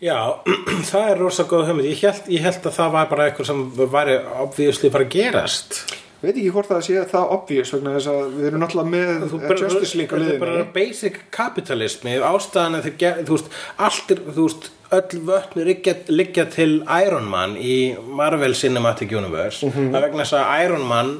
[0.00, 0.16] Já
[0.90, 1.90] það er rosa góð hugmynd.
[1.92, 5.80] Ég held, ég held að það var bara eitthvað sem væri obvíðusli bara að gerast.
[6.20, 9.38] Veit ekki hvort það sé það obvious vegna þess að við erum náttúrulega með Þú
[9.38, 13.48] eh, bara- Justice League á þetta er bara basic kapitalismi ástæðan að þeir þú veist,
[13.86, 14.68] allt er, þú veist,
[14.98, 15.64] öll vötn
[16.18, 19.64] liggja, til Iron Man í Marvel Cinematic Universe.
[19.64, 19.92] Mhm.
[19.94, 21.14] það vegna þess að Iron Man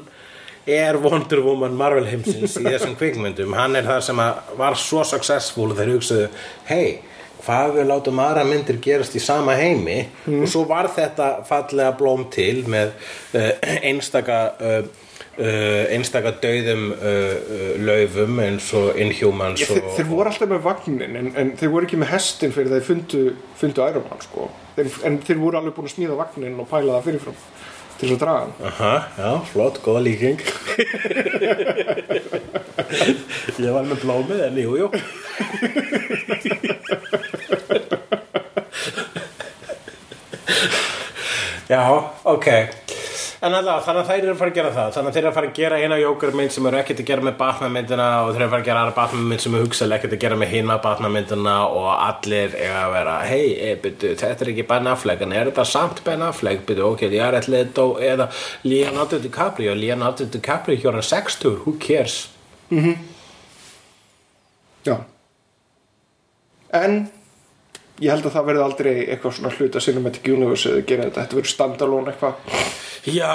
[0.66, 4.20] er Wonder Woman Marvel heimsins í þessum kvikmyndum, hann er það sem
[4.60, 6.28] var svo successful þeir hugsaðu
[6.68, 6.98] hei,
[7.40, 10.42] hvað við látum aðra myndir gerast í sama heimi Mhm.
[10.44, 12.92] og svo var þetta fallega blóm til með
[13.34, 14.82] uh, einstaka uh,
[15.40, 20.52] uh, einstaka dauðum uh, uh, laufum eins og Inhumans Ég, þeir, og, þeir voru alltaf
[20.52, 23.22] með vagnin en, en þeir voru ekki með hestin fyrir þeir fundu,
[23.56, 24.50] fundu Iron Man sko.
[24.76, 27.40] þeir, en þeir voru alveg búin að smíða vagnin og pæla það fyrirfram
[28.00, 28.54] til þess að draga hann.
[28.70, 30.40] Aha, já, flott, góða líking.
[33.60, 34.88] Ég var með blómið en jú, jú
[41.70, 42.46] Já, ok.
[43.40, 44.88] En allavega, þannig að þær eru að fara að gera það.
[44.94, 47.24] Þannig að þeir eru að fara að gera eina jókurmynd sem eru ekkert að gera
[47.24, 49.62] með Batman myndina og þeir eru að fara að gera aðra Batman mynd sem er
[49.64, 53.70] hugsaðlega ekkert að gera með hina Batman myndina og allir eiga að vera hei, e,
[53.84, 57.22] byrju, þetta er ekki Ben Affleck en er þetta samt Ben Affleck, byrju, ok, ég
[57.28, 58.26] er eitthvað Leto eða
[58.66, 59.78] Leonardo DiCaprio.
[59.78, 62.18] Leonardo DiCaprio hjóra 60, who cares?
[64.84, 64.98] Já.
[66.74, 67.00] En
[68.00, 71.38] ég held að það verði aldrei eitthvað svona hluta Cinematic Universe eða gera þetta, þetta
[71.40, 72.34] verður standalone eitthvað
[73.08, 73.34] Já,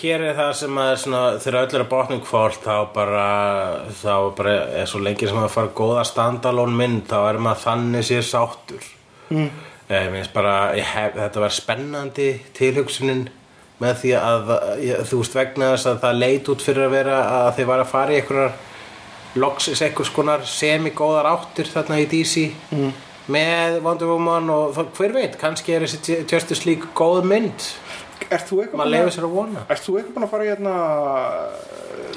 [0.00, 3.24] hér er það sem að svona, þegar öll er að botnum hvort þá bara,
[4.00, 8.08] þá bara er svo lengi sem að fara góða standalone mynd þá er maður þannig
[8.08, 8.88] sér sáttur
[9.32, 9.50] mm.
[9.90, 13.28] ég finnst bara ég hef, þetta var spennandi tilhugsunin
[13.80, 14.50] með því að
[14.84, 17.84] ég, þú veist vegna þess að það leit út fyrir að vera að þið var
[17.84, 18.58] að fara í einhverjar
[19.40, 22.90] loksis einhvers konar semigóðar áttir þarna í DC mm.
[23.30, 27.66] Með Wonder Woman og hver veit, kannski er þessi Justice League góð mynd.
[28.30, 30.74] Ert þú eitthvað búin að- að að fara í hérna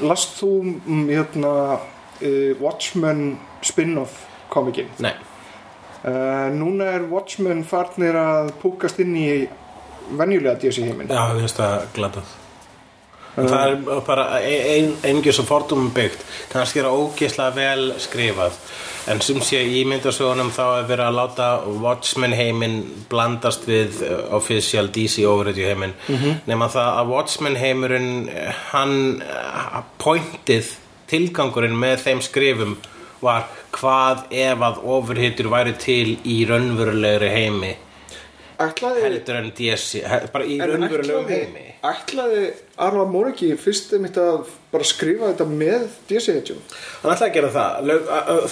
[0.04, 0.50] Last þú
[0.86, 4.90] mm, hérna uh, Watchmen spin-off komikinn?
[5.00, 5.14] Nei,
[6.04, 9.28] uh, Núna er Watchmen farnir að púkast inn í
[10.20, 12.34] venjulega DC heiminn já, ég finnst það glatað
[13.34, 16.22] En það er bara ein, einhver sem fordumum byggt.
[16.52, 18.60] Kannski er það ógeðslega vel skrifað
[19.12, 21.48] en sem sé í myndasögunum þá er verið að láta
[21.84, 22.78] Watchmen heiminn
[23.12, 25.96] blandast við uh, official DC overröðu heiminn
[26.48, 30.72] nema það að Watchmen heimurinn eh, hann uh, pointið
[31.12, 32.78] tilgangurinn með þeim skrifum
[33.24, 37.76] var hvað ef að overhittur væri til í raunverulegri heimi
[38.64, 42.44] Ætlaði, heldur en DC bara í en raunverulegum ætlaði, heimi ætlaði
[42.84, 46.62] Arla Moriki fyrst einmitt að bara skrifa þetta með DC heitjum
[47.04, 47.90] Hann ætlaði að gera það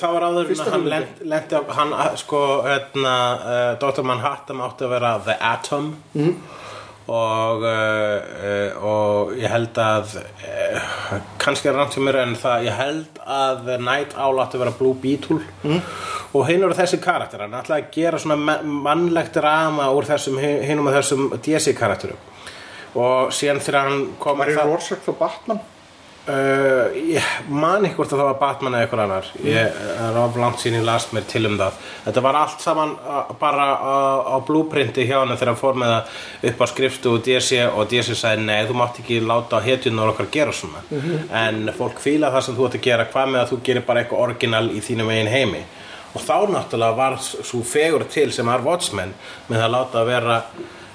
[0.02, 1.30] Það var áður en hann hugmyndin.
[1.32, 4.04] lent- hann, sko, hérna, uh, Dr.
[4.06, 6.34] Manhattan átti að vera The Atom mm.
[7.12, 12.78] og uh, og ég held að uh, kannski er rangt hjá mér en það ég
[12.78, 15.80] held að Night Owl átti að vera Blue Beetle mm.
[16.36, 20.38] og hinn eru þessi karakter hann ætlaði að gera svona ma- mannlegt rama úr þessum
[20.44, 22.20] hinum og þessum DC karakterum
[22.96, 25.62] og síðan þegar hann kom Var það- Rorschach þá Batman?
[26.22, 29.30] Uh, ég man ekki hvort að það var Batman eða eitthvað annar.
[29.42, 31.80] Ég er of langt sín ég las mér til um það.
[32.06, 33.96] Þetta var allt saman uh, bara á,
[34.30, 37.90] á blúprinti hjá hann þegar hann fór með það upp á skrifstu og DC og
[37.90, 40.84] DC sagði nei þú mátt ekki láta hetjunar okkar gera svona.
[41.42, 43.08] En fólk fíla það sem þú ætti að gera.
[43.16, 45.64] Hvað með að þú gerir bara eitthvað orginal í þínum eigin heimi?
[46.14, 49.16] Og þá náttúrulega var svo fegur til sem var Watchmen
[49.50, 50.38] með að láta að vera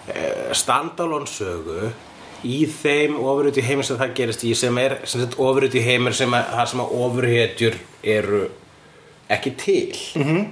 [0.09, 1.91] uh, standalone sögu
[2.47, 4.99] í þeim ofurut í heimur sem það gerist í sem er
[5.39, 8.45] ofurut í heimur sem að, sem að ofurhetjur eru
[9.33, 10.45] ekki til -hmm.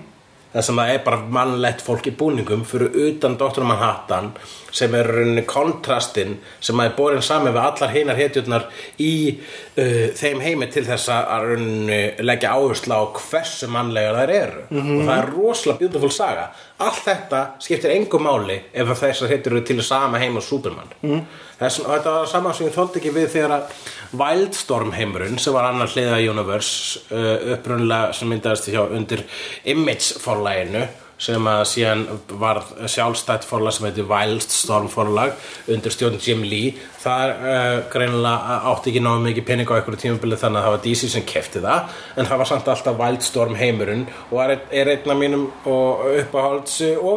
[0.54, 3.64] Það sem að er bara mannlegt fólk í búningum fyrir utan Dr.
[3.66, 4.30] Manhattan
[4.74, 8.66] sem er rauninni kontrastinn sem að er borin saman við allar hinar hetjurnar
[9.02, 14.66] í uh, þeim heimi til þess að rauninni leggja áherslu á hversu mannlegar þær eru
[14.70, 16.48] og það er rosalega beautiful saga
[16.84, 21.26] allt þetta skiptir engu máli ef þessar hetjur eru til sama heim og Superman mm.
[21.54, 23.76] Þess, þetta var saman sem ég þóldi ekki við þegar að
[24.18, 29.22] Wildstorm heimurinn sem var annar hliða Universe uh, upprunlega sem myndaðist hjá undir
[29.70, 30.88] Image forlæginu
[31.24, 32.02] sem að síðan
[32.40, 32.58] var
[32.90, 35.36] sjálfstætt forlag sem heitir Wildstorm forlag
[35.70, 36.74] undir stjórn Jim Lee.
[37.04, 40.84] Það uh, greinilega átti ekki náðu mikið pening á einhverju tímabili þannig að það var
[40.88, 45.14] DC sem kefti það en það var samt alltaf Wildstorm heimurinn og er, er einn
[45.14, 47.10] af mínum og uppáhalds uh,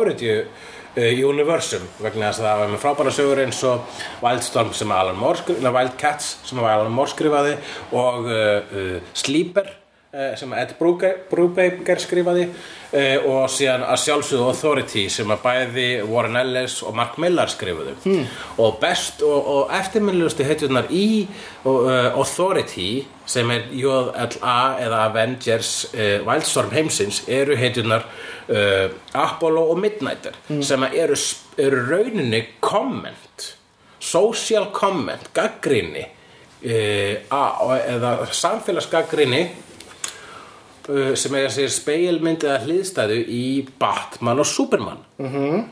[0.97, 5.43] Universum vegna þess að það var með frábæra sögur eins og Wildstorm sem Alan Moore
[5.61, 7.57] skrifaði Wildcats sem Alan Moore skrifaði
[7.97, 9.69] og uh, Sleeper
[10.37, 16.79] sem Ed Brubaker skrifaði uh, og síðan að sjálfsögðu Authority sem að bæði Warren Ellis
[16.85, 18.23] og Mark Millar skrifuðu hmm.
[18.63, 26.25] og best og, og eftirminnilegustu heitjurnar í uh, Authority sem er JLA eða Avengers uh,
[26.25, 31.21] Wildstorm heimsins eru heitjurnar uh, Apollo og Midnighter sem að eru,
[31.61, 33.51] eru rauninni comment
[33.99, 36.07] social comment gaggrinni
[36.57, 39.41] eða samfélagsgaggrinni
[41.15, 44.97] sem er sér speilmynd eða hliðstæðu í Batman og Superman.
[45.19, 45.65] -hmm.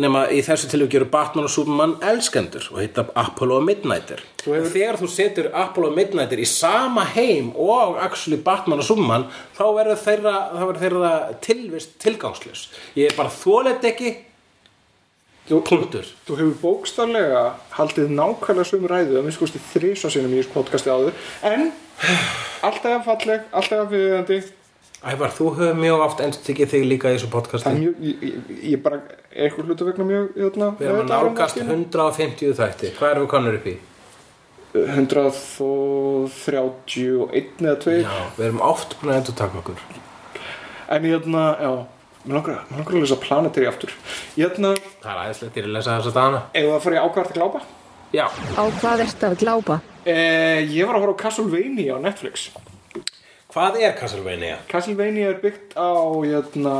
[0.00, 4.22] nema í þessu tilvík eru Batman og Superman elskendur og heita Apollo og Midnighter.
[4.44, 9.26] Hefur- þegar þú setur Apollo og Midnighter í sama heim og actually Batman og Superman
[9.58, 10.34] þá verður þeirra,
[10.80, 14.16] þeirra tilvist tilgangslös ég er bara þólet ekki
[15.66, 16.04] punktur.
[16.28, 17.42] Þú hefur bókstaflega
[17.74, 21.14] haldið nákvæmlega sömu ræðu að minnst kosti þrísa sinum í þessu podcasti áður
[21.50, 21.62] en
[22.68, 24.38] alltaf falleg, alltaf viðeigandi.
[25.00, 27.70] Ævar, þú hefur mjög oft endur tekið þig líka í þessu podcasti.
[27.70, 28.32] Er mjög, ég, ég,
[28.74, 29.04] ég bara er
[29.46, 33.54] eitthvað hlutu vegna mjög jötna, Við erum að nálgast 150 þætti Hvað erum við konur
[33.60, 33.74] upp í?
[34.70, 39.78] 131 eða 2 Já, við erum oft búin að endur taka okkur.
[40.90, 41.72] En ég hérna, já
[42.24, 43.92] mér langar, langar að lesa planetari aftur.
[44.36, 46.96] Ég hérna, Það er aðeinslegt, ég er að lesa þess að dana ef það fara
[46.96, 47.60] í ákvært að glápa?
[48.12, 48.26] Já,
[48.58, 49.80] Á hvað ertu að glápa?
[50.04, 52.50] eh, ég var að horfa á Castlevania á Netflix.
[53.50, 54.58] Hvað er Castlevania?
[54.70, 55.90] Castlevania er byggt á
[56.22, 56.74] hérna,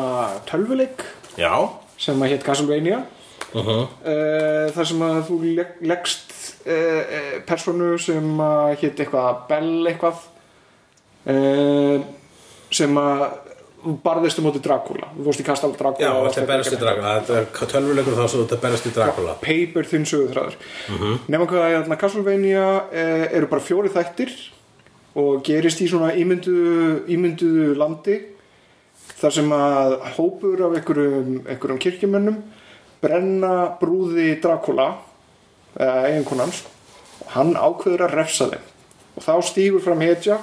[0.46, 1.02] tölvuleik
[1.38, 1.70] Já.
[1.98, 3.04] sem að hétt Castlevania.
[3.52, 3.88] Uh -huh.
[4.06, 6.32] uh, þar sem að þú leg, leggst
[6.66, 10.18] uh, uh, personu sem að hétt eitthvað Bell eitthvað.
[11.26, 12.00] Uh,
[12.70, 13.49] sem að
[14.04, 15.10] barðist um móti Dracula.
[15.16, 17.12] Þú fórst í Castle Dracula Já, þetta er berast í Dracula.
[17.20, 19.36] Þetta er tölvuleikur þá svo þetta er berast í Dracula.
[19.44, 21.18] paper þinn sögurþræður mm -hmm.
[21.34, 24.34] nema hvað að Castlevania eh, eru bara fjóri þættir
[25.14, 28.20] og gerist í svona ímynduðu, ímynduðu landi
[29.20, 32.42] þar sem að hópur af einhverjum, einhverjum kirkjumönnum
[33.00, 34.94] brenna brúði Dracula
[35.76, 36.64] eða eiginkonans
[37.20, 38.66] og hann ákveður að refsa þeim.
[39.16, 40.38] Og þá stígur fram hetja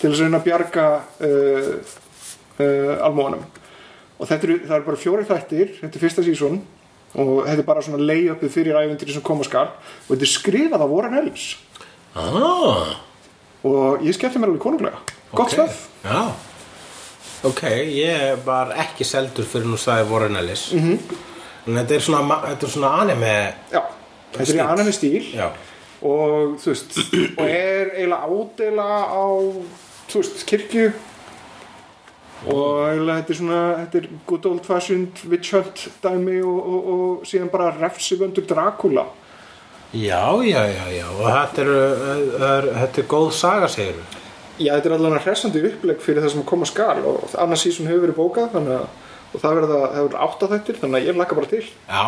[0.00, 0.86] til þess að reyna að bjarga
[1.28, 1.98] uh,
[2.64, 3.46] uh, almóðanum
[4.20, 6.60] og þetta eru, eru bara fjóri þættir þetta er fyrsta sísón
[7.18, 10.84] og þetta er bara svona lay-upið fyrir æventyri sem koma skal og þetta er skrifað
[10.84, 11.46] af Warren Ellis.
[12.14, 12.92] Ah,
[13.66, 15.00] og ég skemmti mér alveg konunglega.
[15.32, 15.56] Gott ok.
[15.56, 16.22] stöð Já.
[17.48, 17.62] Ok,
[17.96, 20.72] ég var ekki seldur fyrir nú sagði Warren Ellis.
[20.72, 20.98] -hmm.
[21.66, 23.82] En þetta er svona, þetta er svona anime já,
[24.32, 24.60] þetta er í Stíll.
[24.60, 25.24] annan stíl.
[25.34, 25.50] Já.
[26.02, 26.98] Og þú veist
[27.38, 29.24] og er eiginlega ádela á
[30.08, 30.92] þú veist, kirkju
[32.46, 36.88] og eiginlega þetta er svona þetta er good old fashioned witch hunt dæmi og, og,
[36.94, 39.06] og síðan bara refsivöndur Dracula
[39.90, 41.06] Já, já, já, já.
[41.10, 41.70] Og þetta er,
[42.46, 43.98] er, þetta er góð saga, segir
[44.60, 47.88] Já, þetta er allavega hressandi uppleg fyrir það sem að koma skal og annars sísón
[47.90, 48.90] hefur verið bókað þannig að
[49.30, 51.64] og það verður hefur átta þættir þannig að ég laka bara til.
[51.86, 52.04] Já.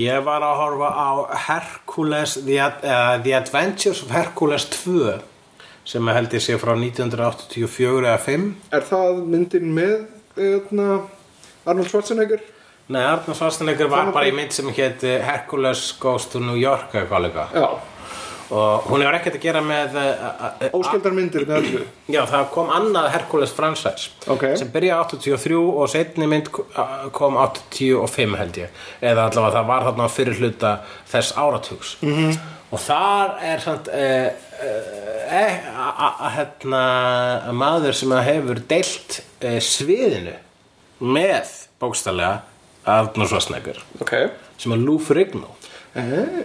[0.00, 1.10] Ég var að horfa á
[1.48, 5.18] Hercules The, uh, The Adventures of Hercules 2
[5.90, 8.48] sem held ég sé frá 1984 eða 5
[8.78, 9.96] Er það myndin með
[10.38, 10.88] eðna,
[11.66, 12.42] Arnold Schwarzenegger?
[12.90, 17.08] Nei, Arnold Schwarzenegger var bara í mynd sem hétt Hercules Goes to New York eða
[17.10, 17.66] hvað líka Já,
[18.50, 22.72] og hún hefur ekkert að gera með uh, óskildar myndir með öllu Já, það kom
[22.74, 24.46] annað Hercules franchise Ok.
[24.58, 30.08] sem byrjaði 83 og setni mynd kom 85 held ég eða allavega það var þarna
[30.16, 30.72] fyrir hluta
[31.12, 32.18] þess áratugs -hmm.
[32.24, 32.40] Mhm.
[32.70, 34.26] og þar er eh, eh,
[34.66, 36.84] eh, hérna,
[37.56, 40.36] maður sem hefur deilt eh, sviðinu
[41.00, 42.42] með bókstallega
[42.90, 44.14] Arnur Svarsnegur Ok.
[44.60, 45.54] Sem er Lou Ferrigno.
[45.96, 46.42] Eh,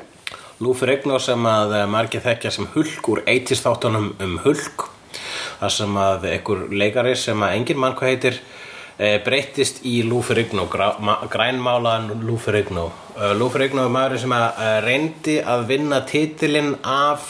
[0.63, 4.87] Lou Ferrigno sem að eh, margir þekkja sem Hulk úr 80s þáttunum um Hulk.
[5.59, 8.39] Þar sem að einhver leikari sem að engin mann hvað heitir
[8.97, 12.89] e, breyttist í Lou Ferrigno grænmálaðan Lou Ferrigno
[13.39, 17.29] Lou Ferrigno er maður sem að uh, reyndi að vinna titilinn af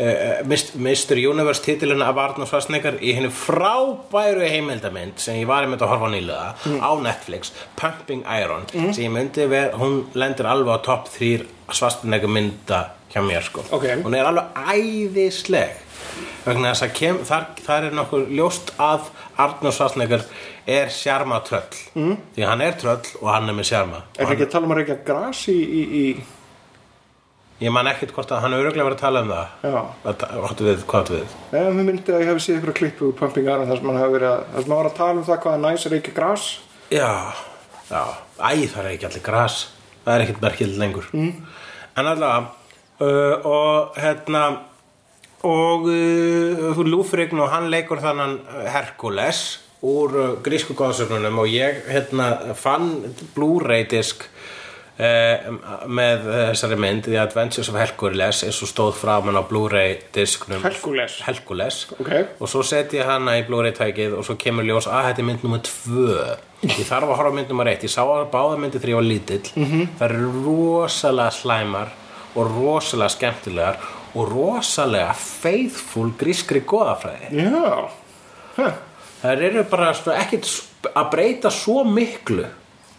[0.00, 1.18] uh, Mr.
[1.28, 6.08] Universe titilinn af Arnold Schwarzenegger í henni frábæru heimildamynd sem ég var einmitt að horfa
[6.14, 11.44] nýlega á Netflix, Pumping Iron sem ég myndi ver, hún lendir alveg á topp 3
[11.68, 12.80] Schwarzenegger mynda
[13.12, 13.84] hjá mér sko Ok.
[14.06, 15.82] hún er alveg æðisleg
[16.44, 19.10] vegna þess að kem, þar, þar er nokkur ljóst að
[19.42, 20.24] Arnold Schwarzenegger
[20.66, 22.16] er sjarma tröll mm.
[22.36, 24.02] því hann er tröll og hann er með sjarma.
[24.16, 26.04] Er það ekki að tala um að reykja gras í, í, í
[27.62, 29.54] ég man ekkert hvort að hann er öruglega verið að tala um það.
[29.64, 29.78] Já.
[30.50, 31.36] Áttu við, áttu við?
[31.52, 34.00] Nei, mér myndi að ég hef séð ykkur klippu úr Pumping Iron þar sem hann
[34.02, 35.96] hefur verið að þar sem hann var að tala um það hvað er næs að
[35.96, 36.50] reykja gras.
[36.92, 37.12] Já,
[37.88, 38.02] já,
[38.36, 39.58] æ, það er ekki allir gras.
[40.04, 41.08] Það er ekkert merkild lengur.
[41.16, 41.32] Mm.
[41.96, 42.66] En allavega
[43.00, 44.42] uh, Og hérna
[45.46, 49.44] Og uh, Lúfrign og hann leikur þannan uh, Herkules
[49.86, 52.94] Úr uh, grísku góðsögnunum Og ég hérna fann
[53.36, 54.24] Blu-ray disk
[54.98, 55.52] uh,
[55.86, 61.20] Með þessari mynd The Adventures of Hercules eins og stóð framan á Blu-ray disknum Hercules.
[61.26, 62.12] Hercules Ok.
[62.40, 65.28] og svo set ég hana í Blu-ray tækið og svo kemur ljós að þetta er
[65.30, 66.16] mynd nummer tvö
[66.64, 69.08] ég þarf að horfa mynd nummer eitt ég sá að báða myndi þegar ég var
[69.10, 69.86] lítill -hmm.
[69.98, 71.92] það eru rosalega slæmar
[72.34, 73.76] og rosalega skemmtilegar
[74.16, 77.32] og rosalega faithful grískri goðafræði.
[77.36, 77.88] Já.
[78.56, 78.76] Huh.
[79.22, 80.62] það eru bara sko, ekkit s-
[80.96, 82.46] að breyta svo miklu.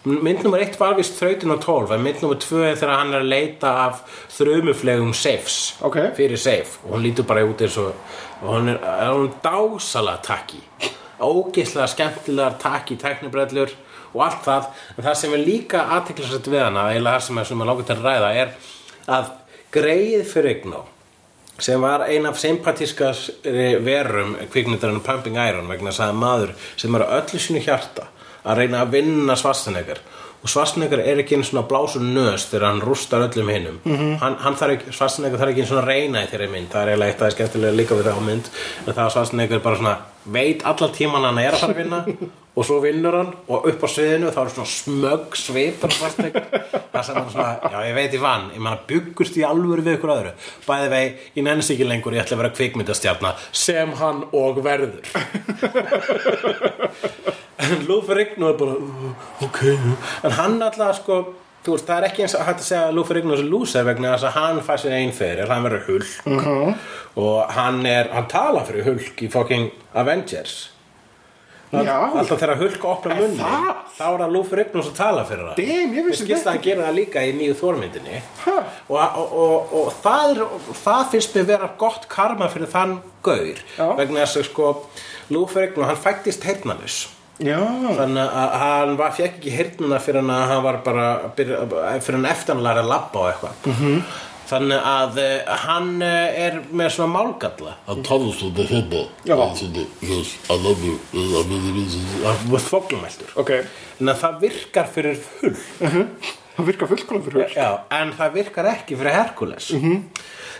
[0.07, 3.13] Mynd nummer eitt var vist þrautin og tólf en mynd nummer tvö er þegar hann
[3.13, 4.03] er að leita af
[4.37, 5.97] þrumuflegum safes Ok.
[6.15, 7.93] fyrir safe og hún lítur bara út eins og
[8.41, 10.61] og hún er, er hún dásalega takki
[11.19, 13.73] ógeðslega skemmtilegar takki tæknibrellur
[14.13, 14.65] og allt það.
[14.97, 18.05] En það sem er líka aðteklisvægt við hana eiginlega það sem er langar til að
[18.07, 18.53] ræða er
[19.17, 19.31] að
[19.73, 20.83] greið fyrir Ignó
[21.59, 23.47] sem var ein af sympatískast
[23.85, 28.07] verum kvikmyndarinn Pumping Iron vegna að það er maður sem er á öllu sínu hjarta
[28.47, 30.01] að reyna að vinna Svarsnegar
[30.37, 33.79] og Svarsnegar er ekki einn svona blásu nös þegar hann rústar öllum hinum.
[33.83, 34.17] -hmm.
[34.21, 36.89] hann, hann þarf ekki, Svarsnegar þarf ekki einn svona reyna í þeirri mynd, það er
[36.91, 38.51] eiginlega eitt að það skemmtilega líka við það á mynd,
[38.85, 39.97] en það að Svarsnegar bara svona
[40.33, 41.99] veit allan tíman hann er að fara að vinna
[42.57, 46.47] og svo vinnur hann og upp á sviðinu þá er svona smögg Svarsnegar,
[46.93, 49.99] það sem hann svona já ég veit ég vann, ég manna byggust í alvöru við
[49.99, 50.31] ykkur öðru,
[50.65, 51.03] bæði vei
[51.37, 55.05] ég nennist ekki lengur, ég ætla að vera kvikmyndastjarna sem hann og verður.
[57.57, 59.13] En Lou Ferrigno er bara "Uh,
[59.43, 59.61] ok,
[60.23, 61.15] en hann alltaf sko
[61.75, 64.13] veist, það er ekki eins að hægt að segja að Lou Ferrigno er loser vegna
[64.15, 66.31] þess að hann fær sér einn fyrir hann verður hulk
[67.17, 70.57] og hann er, hann tala fyrir hulk í fucking Avengers
[71.67, 71.97] Já.
[72.15, 73.65] alltaf þegar hulk opna munni það?
[73.97, 76.85] þá er það Lou Ferrigno sem tala fyrir það Damn, ég skilst að hann gera
[76.85, 78.53] það líka í nýju þórmyndinni Ha?
[78.87, 80.55] og, og, og, og það, er,
[80.85, 82.95] það finnst mér vera gott karma fyrir þann
[83.27, 83.83] gaur Já.
[83.99, 84.69] vegna þess að sko
[85.35, 87.01] Lou Ferrigno, hann fættist heyrnalus
[87.43, 87.59] Já,
[87.97, 91.59] þannig að hann var, fekk ekki heyrnuna fyrir hann að hann var bara byrja,
[92.01, 93.67] fyrir hann eftir hann læra að labba og eitthvað.
[93.73, 93.99] Mhm.
[94.47, 97.73] þannig að uh, hann uh, er með svona málgalla.
[97.85, 99.01] From the Hippo.
[99.27, 99.35] Ja.
[99.35, 100.95] Yes, I love you.
[101.11, 102.03] I really, really,
[102.55, 103.33] og þvoglumæltur.
[103.43, 103.51] Ok.
[103.99, 105.57] En að það virkar fyrir hull
[106.57, 107.69] Það virkar fullkóla fyrir hull Já,
[107.99, 109.67] en það virkar ekki fyrir Herkules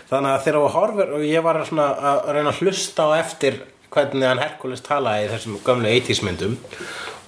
[0.08, 3.58] þannig að þegar þú horfir og ég var svona að reyna að hlusta á eftir
[3.94, 6.56] hvernig hann Herkules talaði í þessum gömlu 80s myndum.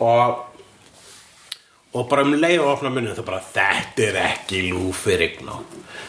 [0.01, 0.47] Og
[1.91, 5.57] og bara um leið og opna munni það bara þetta er ekki Lúfi Rignó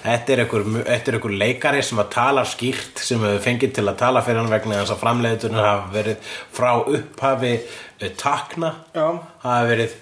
[0.04, 4.22] þetta er einhver, er leikari sem að tala skýrt sem hefur fengið til að tala
[4.26, 9.08] fyrir hann vegna þess að framleiðunar hafa verið frá upphafi eh, takna Já.
[9.42, 9.98] hafa verið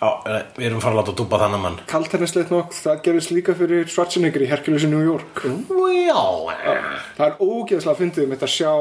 [0.00, 1.78] á, eh, við erum fara að láta að dúpa þannig mann.
[1.90, 5.44] Kalternislegt nokk, það gerist líka fyrir Schwarzenegger í Hercules í New York.
[5.44, 6.24] Já,
[7.18, 8.72] Það er ógeðslega fyndið um þetta að sjá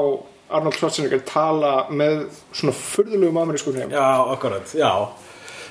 [0.49, 4.91] Arnold Schwarzenegger tala með svona furðulegum amerískur heim já, akkurat, já.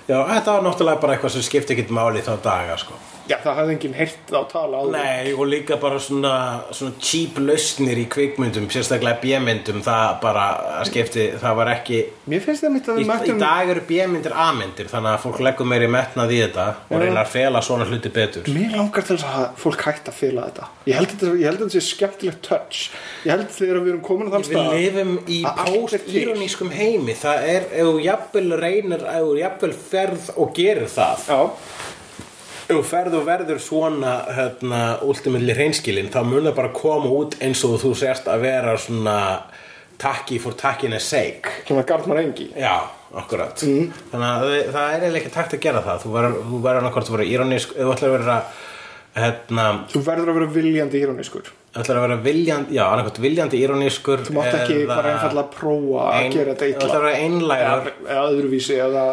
[0.07, 3.57] Já, þetta var náttúrulega bara eitthvað sem skipti ekkert máli þá daga, sko Já, það
[3.61, 4.97] hafði enginn heyrt þá tala áður.
[4.97, 6.35] Nei, og líka bara svona,
[6.71, 10.45] svona cheap lausnir í kvikmyndum, sérstaklega B-myndum, það bara
[10.87, 13.85] skipti, það var ekki Mér finnst það mitt að Í, við í mættum dag eru
[13.89, 17.89] B-myndir A-myndir þannig að fólk leggur meiri metnað í þetta og reynar að fela svona
[17.91, 18.51] hluti betur.
[18.55, 20.71] Mér langar til þess að fólk hætti að fela þetta.
[20.87, 22.83] Ég held að þetta, að sé skemmtilegt touch.
[23.27, 27.17] Ég held þegar við erum komin á þann Við stað lifum í að post-íronískum heimi
[27.19, 31.41] það er, ef þú jafnvel reynir ef þú jafnvel ferð og gerir það Já,
[32.67, 37.37] ef þú ferð og verður svona hérna, ultimilli hreinskilin þá mun það bara koma út
[37.47, 39.19] eins og þú sérst að vera svona
[40.03, 41.49] takki for takkiness sake.
[41.69, 42.51] Svona Gardmar Engi.
[42.59, 42.83] Já,
[43.17, 43.57] akkurat.
[43.63, 46.03] Þannig að það- það er ekki takt að gera það.
[46.03, 48.43] Þú verður, þú annarkvort að vera írónísk þú ætlar að vera
[49.17, 51.47] hérna, Þú verður að vera viljandi írónískur.
[51.77, 56.33] Ætlar að vera viljandi Já, annarkvort viljandi írónískur Þú mátt ekki bara einfallega prófa að
[56.33, 57.93] gera þetta Þú ætlar að vera einlægur.
[58.07, 59.05] Eða, öðruvísi eða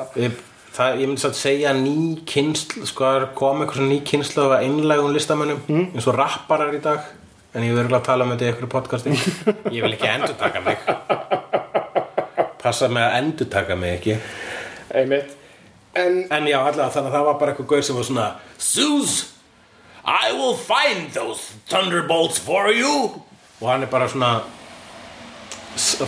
[0.73, 1.91] Það, ég myndi satt segja ný
[2.25, 5.83] kynsl sko, það er komið eitthvað svona ný kynslu af einlægum listamönnum Mm.
[5.93, 6.99] eins og rapparar í dag
[7.53, 9.09] en ég verður að tala um þetta í ykkur podcasti.
[9.69, 10.77] Ég vil ekki endurtaka mig.
[12.63, 14.17] Passa mig að endurtaka mig ekki.
[14.95, 15.35] Einmitt.
[15.95, 19.13] En En já, allavega þannig að það var bara eitthvað gaur sem var svona Zeus,
[20.05, 23.21] I will find those thunderbolts for you.
[23.61, 24.41] Og hann er bara svona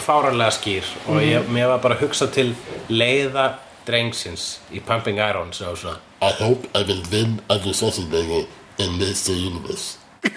[0.06, 0.90] fáránlega skýr.
[1.08, 2.56] Og ég, mér var bara að hugsa til
[2.90, 3.52] leiða
[3.88, 8.46] drengsins í Pumping Iron sem var svona I hope I will win Arnold Schwarzenegger
[8.82, 9.36] in Mr.
[9.36, 9.98] Universe.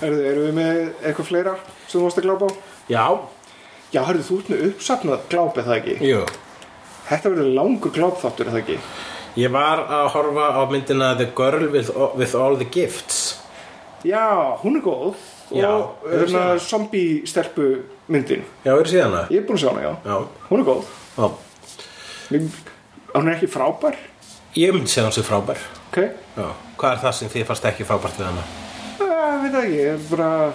[0.00, 1.54] Herðu, erum við með eitthvað fleira
[1.86, 2.52] sem þú varst að glápa á?
[2.92, 3.06] Já,
[3.94, 5.94] Já, hörðu, þú ert með uppsafnað gláp eða ekki?
[6.04, 6.20] jú
[7.06, 8.76] Þetta verður langur glápþáttur eða ekki?
[9.38, 13.36] Ég var að horfa á myndina The Girl with, with All the Gifts
[14.06, 15.14] Já, hún er góð
[15.50, 15.56] Og
[16.10, 16.58] hérna hana?
[16.58, 18.42] zombie stelpu myndin.
[18.64, 19.26] Já, er?
[19.30, 19.96] Ég er búin að sjá hana, já.
[20.04, 20.84] Já, Hún er góð.
[22.30, 22.50] Mér-
[23.14, 23.94] Hún er ekki frábær?
[24.56, 25.58] Ég myndi segja hún sér frábær.
[25.92, 25.98] Ok.
[26.36, 28.42] Já, hvað er það sem þið fannst ekki frábært við hana?
[28.98, 30.52] Það veit það ekki, ég er bara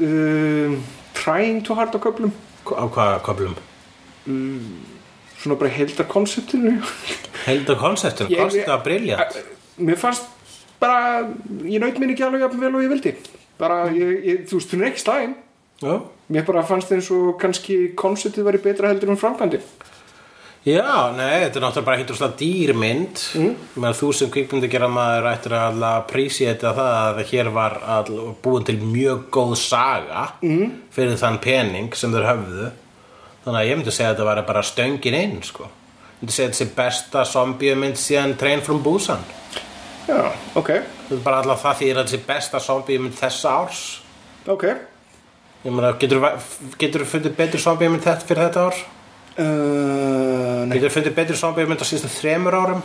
[0.00, 0.82] um,
[1.14, 2.32] Trying to hard á köflum.
[2.68, 3.54] Á hvaða köflum?
[5.38, 6.82] Svona bara heldar konseptinu
[8.28, 9.38] Ég- kostið að briljant.
[9.78, 10.22] Mér fannst
[10.80, 11.22] bara
[11.64, 13.14] Ég naut minn ekki alveg vel og ég vildi
[13.58, 15.36] Bara, ég, ég, þú veist, hún er ekki slæm.
[15.78, 19.60] Já, Mér bara fannst eins og kannski konseptið væri betra heldur en framkvæmdi
[20.66, 23.52] Já, nei, þetta er náttúrulega bara hittur svona dýrmynd mm.
[23.80, 27.78] með þú sem kvikmyndi gera maður ættir að appreciata það að hér var
[28.42, 30.74] búin til mjög góð saga mm.
[30.92, 32.68] fyrir þann pening sem þeir höfðu.
[33.46, 35.70] Þannig að ég myndi segja að þetta var bara stöngin inn sko.
[35.70, 39.24] ég myndi segja að þetta sé besta zombiumynd síðan Train from Busan.
[40.10, 40.74] Já, ok,
[41.08, 43.82] þetta er bara alltaf það því að þetta sé besta zombiumynd þessa árs.
[44.48, 44.64] Ok.
[45.64, 48.76] Ég meina, getur þú fundið betur zombiumynd þetta fyrir þetta ár?
[49.38, 52.80] Uh, nei, Getur fundið betri zombiumynd á síðustu þremur árum?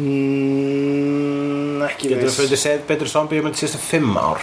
[0.00, 2.38] mm, ekki Getur viss.
[2.40, 4.40] fundið set- betri zombiumynd síðustu fimm ár?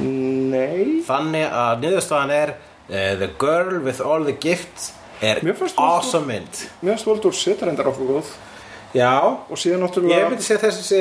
[0.00, 1.02] Nei.
[1.06, 5.40] Þannig að niðurstaðan er uh, The Girl with All the Gifts er
[5.76, 6.62] awesome mynd.
[6.80, 8.30] Mér finnst Voldur setur endar okkur góð
[8.90, 9.10] Já,
[9.46, 11.00] Og síðan ég náttúrulega myndi segja þessi sé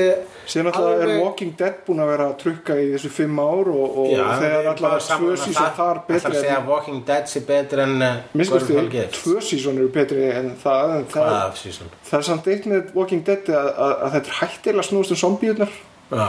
[0.49, 3.69] Síðan náttúrulega er alveg- Walking Dead búin að vera að trukka í þessu fimm ár
[3.73, 5.71] og, og Já, þegar allavega tvö um sísón það.
[5.79, 8.77] þar betri að segja að Walking Dead sé betri en uh, Minnst Girl with All
[8.77, 11.33] þú, the Gifts tvö sísón eru betri en það en það,
[11.63, 11.89] season?
[12.11, 15.21] það er samt eitt með Walking Dead að, að, að þetta er hættilega snúast um
[15.25, 15.73] zombíunar
[16.13, 16.27] Já.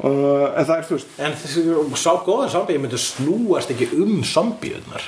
[0.00, 1.64] Uh, en það er þú veist En þessi
[2.00, 5.06] sá góðan zombie myndi snúast ekki um zombiunar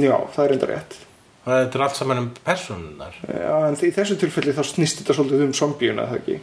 [0.00, 0.96] já, það er enda rétt
[1.40, 5.44] Það er allt saman um personunar já, en í þessu tilfelli þá snýst þetta svolítið
[5.46, 6.34] um zombíuna það ekki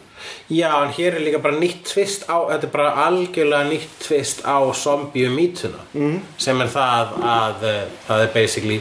[0.58, 4.41] Já, en hér er líka bara nýtt tvist á Þetta er bara algjörlega nýtt tvist
[4.41, 6.16] á zombiumítuna mm.
[6.41, 8.80] sem er það að uh, það er basically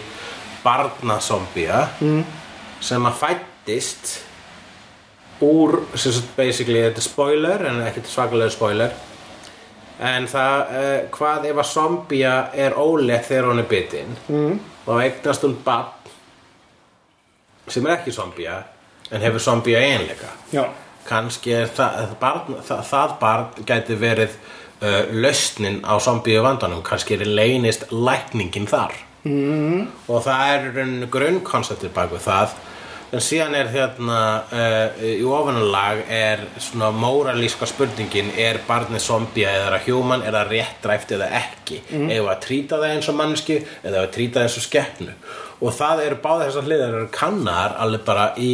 [0.65, 2.23] barnazombía mm.
[2.89, 4.15] sem að fættist
[5.45, 8.97] úr sem sagt basically, þetta er spoiler en ekkert svakalega spoiler
[10.01, 14.57] en það, uh, hvað ef að zombía er ólétt þegar hún er bitin mm.
[14.87, 15.93] og eignast hún barn
[17.69, 18.61] sem er ekki zombía
[19.11, 20.35] en hefur zombía einleika
[21.07, 24.37] kannski er það barn, það, það barn gæti verið
[24.83, 29.03] uh, lausnin á zombíu vandanum kannski er leynist lækningin þar.
[29.27, 29.89] Mm.
[30.07, 32.53] og það er grunnkonseptið bak við það.
[33.15, 39.73] En síðan er hérna uh, í ofanulag er svona móralíska spurningin er barnið zombía eða
[39.79, 41.81] er human, er það réttræft eða ekki?
[41.91, 42.07] Mm.
[42.19, 45.19] eða að trýta það eins og mannski eða að trýta það eins og skeppnu
[45.61, 48.51] og það eru báða þessar hliðar eru kannar alveg bara í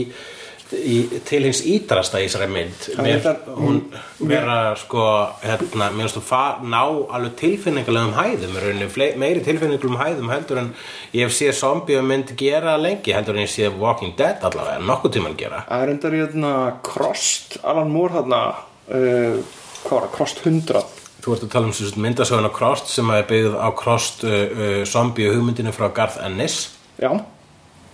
[0.73, 2.87] í, til hins ídrasta í þessari mynd.
[3.03, 3.27] Mér,
[3.59, 3.81] hún
[4.25, 5.03] vera sko
[5.43, 6.41] hérna, mér finnst þú
[6.73, 6.81] ná
[7.17, 10.71] alveg tilfinningulegum hæðum í rauninni, fle- meiri tilfinningulegum hæðum heldur en
[11.13, 15.17] ég hef séð zombie mynd gera lengi heldur en ég séð Walking Dead allavega nokkuð
[15.19, 15.65] tímann gera.
[15.69, 16.55] Það er enda hérna
[16.89, 18.43] Crossed, Alan Moore hérna
[18.89, 19.39] uh,
[19.85, 20.85] hvað var það, Crossed 100
[21.23, 24.33] Þú ert að tala um sem sagt myndasöguna Crossed sem er byggð á Crossed uh,
[24.33, 26.57] uh, zombie hugmyndinu frá Garth Ennis
[26.99, 27.11] já,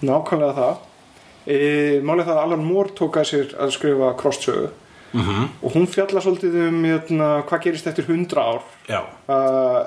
[0.00, 0.84] nákvæmlega það.
[1.48, 1.56] E,
[2.04, 4.68] málið það að Alan Moore tók að sér að skrifa Crossed sögu
[5.12, 5.48] -hmm.
[5.62, 8.60] og hún fjalla svolítið um hérna, hvað gerist eftir 100 ár.
[9.28, 9.86] Uh,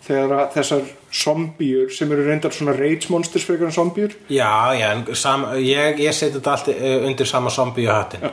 [0.00, 0.82] þegar að þessar
[1.12, 4.12] zombíur sem eru reyndar svona rage monsters en zombíur.
[4.28, 8.30] Já, já sam, ég, ég seti þetta allt uh, undir sama zombie hattin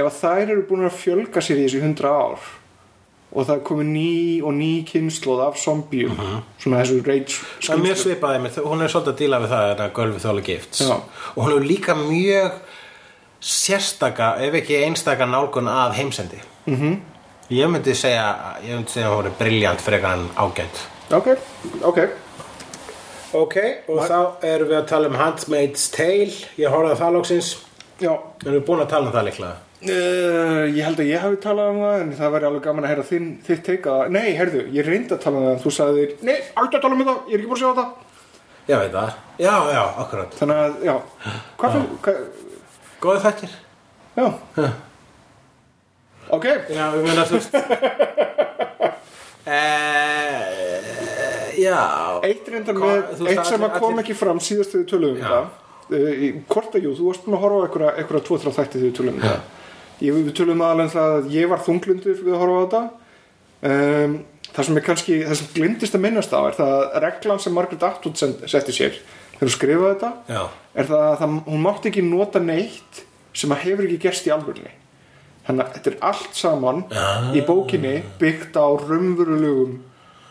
[0.00, 2.48] ef að þær eru búin að fjölga sér í þessi 100 ár
[3.30, 4.12] og það komið ný
[4.42, 6.16] og ný kynnslóð af zombíum
[6.58, 9.66] svona þessu rage Það er mjög svipaði mér, hún er svolítið að díla við það
[9.70, 10.82] þetta Girl with All the Gifts.
[10.82, 10.96] Já.
[11.36, 12.58] og hún er líka mjög
[13.40, 16.40] sérstaka, ef ekki einstaka nálgun að heimsendi.
[16.66, 16.96] Mm -hmm.
[17.50, 21.28] ég myndi segja ég myndi segja að hún er briljant frekar en ágænt ok,
[21.82, 21.98] ok.
[23.32, 23.56] Ok,
[23.88, 26.34] og þá erum við að tala um Handmaid's Tale.
[26.58, 27.58] Ég horfði að það lóksins
[28.00, 31.22] já, en við erum búin að tala um það líklega Uh, ég held að ég
[31.24, 34.26] hafi talað um það en það væri alveg gaman að heyra þinn, þitt teika nei,
[34.36, 37.16] heyrðu, ég reyndi að tala um það þú sagðir, nei, aldrei að tala um það,
[37.30, 37.88] ég er ekki búin að sjá það
[38.68, 39.08] Já, veit það,
[39.40, 40.28] já, já, akkurat.
[40.36, 40.92] Þannig að, já,
[41.62, 42.20] hvað fyrir hvað,
[43.00, 43.48] Góði þættir
[44.20, 44.28] já.
[46.36, 46.44] Ok,
[46.76, 47.40] Já, við meina þú
[49.56, 50.76] eh,
[51.60, 51.80] Já.
[52.28, 55.24] Eitt reyndar Hvað- með eitt sem að kom ekki fram síðast þegar við tölum um
[55.24, 55.44] það
[55.96, 58.76] uh, hvort að jú, þú varst búin að horfa á einhverja, einhverja tvo, þrjá þætti
[58.76, 59.40] þegar við tölum um það
[60.00, 62.82] ég, við tölum aðalega um það að ég var þunglundur við að horfa á þetta.
[63.60, 64.14] Um,
[64.50, 67.52] það sem er kannski, það sem glimtist að minnast á er það að reglan sem
[67.54, 68.16] Margaret Atwood
[68.48, 70.40] setti sér þegar hún skrifaði þetta Já,
[70.80, 73.02] er það að hún mátti ekki nota neitt
[73.36, 74.72] sem að hefur ekki gerst í alvörni
[75.46, 77.28] þannig að þetta er allt saman Ah.
[77.36, 79.76] í bókinni byggt á raunverulegum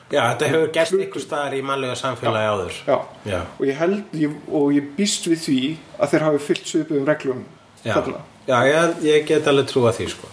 [0.09, 2.81] já þetta hefur gerst ykkur staðar í mannlega samfélagi áður.
[2.89, 2.97] Já.
[3.29, 3.39] Já.
[3.59, 5.59] og ég held ég, og ég býst við því
[6.01, 7.45] að þeir hafi fyllt svipuðum reglum
[7.85, 10.29] Já, þarna já ég, ég get alveg trúa því sko.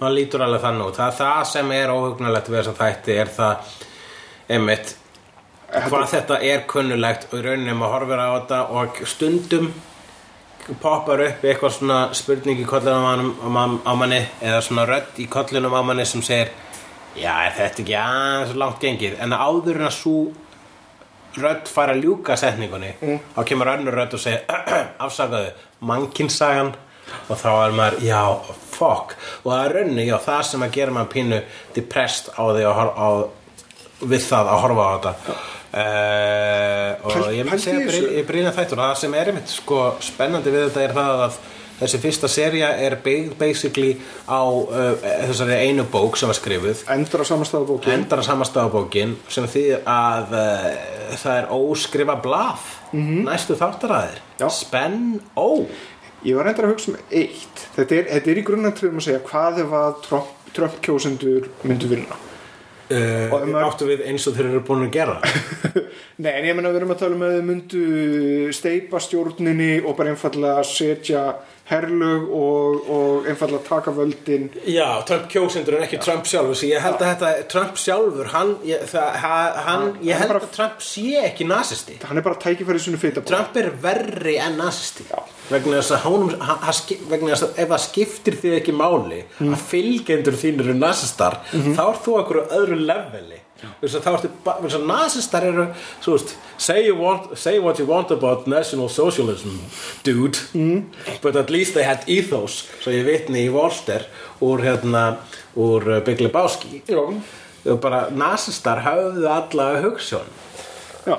[0.00, 0.96] maður lítur alveg þannig út.
[1.02, 3.76] Það, það sem er óhugnulegt við þess að þætti er það
[4.56, 4.94] einmitt
[5.68, 9.66] hvað þetta er kunnulegt og í rauninni maður horfir á þetta og stundum
[10.80, 14.86] poppar upp eitthvað svona spurning í kollinum á, manum, á, man- á manni eða svona
[14.88, 16.50] rödd í kollinum á manni sem segir
[17.16, 19.14] já er þetta ekki aðeins langt gengið?
[19.24, 20.16] En áður en að svo
[21.38, 22.94] rödd fara að ljúka setningunni
[23.36, 24.44] þá kemur önnur rödd og segir
[25.04, 26.72] afsakaðu, mannkinsagan
[27.28, 28.22] og þá er maður, já,
[28.72, 29.14] fuck.
[29.44, 31.42] Og það er rauninni, já, það sem að gera maður pínu
[31.76, 33.08] depressed á því að á,
[34.08, 35.38] við það að horfa á þetta.
[35.68, 39.80] Uh, og Pæl- ég í segja ég brýna þættur og það sem er einmitt sko
[40.00, 41.40] spennandi við þetta er það að
[41.78, 42.96] Þessi fyrsta seria er
[43.38, 43.92] basically
[44.26, 44.96] á uh,
[45.28, 46.80] þessari einu bók sem var skrifuð.
[46.90, 50.66] Endur á samastafa bókin endar að samastafabókin sem þýðir að uh,
[51.22, 52.66] það er óskrifa blað.
[52.98, 54.18] Næstu þáttaræðir.
[54.50, 55.62] Spenn ó
[56.26, 57.60] Ég var endur að hugsa um eitt.
[57.76, 62.16] Þetta er, þetta er í grunnatriðum að segja hvað ef að Trump, kjósendur myndu vinna.
[62.88, 65.18] Uh, ef maður- áttu við eins og þeir eru búin að gera?
[66.24, 67.82] Nei, en ég meina við erum að tala um að þau myndu
[68.56, 71.24] steipa stjórninni og bara einfallega setja
[71.68, 74.46] herlög og, og einfallega taka völdin.
[74.64, 78.54] Já, Trump kjósendur en ekki Trump sjálfur svo ég held að þetta, Trump sjálfur hann,
[78.64, 81.98] ég, það, ha- hann, ég held bara- að Trump sé ekki nasisti.
[82.08, 85.04] Hann er bara tækifæri sinni fita Trump er verri en nasisti.
[85.48, 88.74] Vegna þess að, honum, hann, hann, ski- vegna þess að ef það skiptir þig ekki
[88.76, 94.30] máli að fylgjendur þín eru nasistar þá er þú okkur á öðru leveli þá ertu
[94.44, 95.66] þess að nasistar eru
[96.00, 99.58] svo veist say, you want, say what you want about national socialism
[100.04, 100.38] dude.
[101.22, 104.06] But at least they had ethos svo ég vitni í Volster
[104.44, 105.18] úr hérna
[105.58, 106.82] úr uh, Big Lebowski.
[107.82, 110.28] Bara nasistar höfðu alla hugssjón
[111.08, 111.18] já.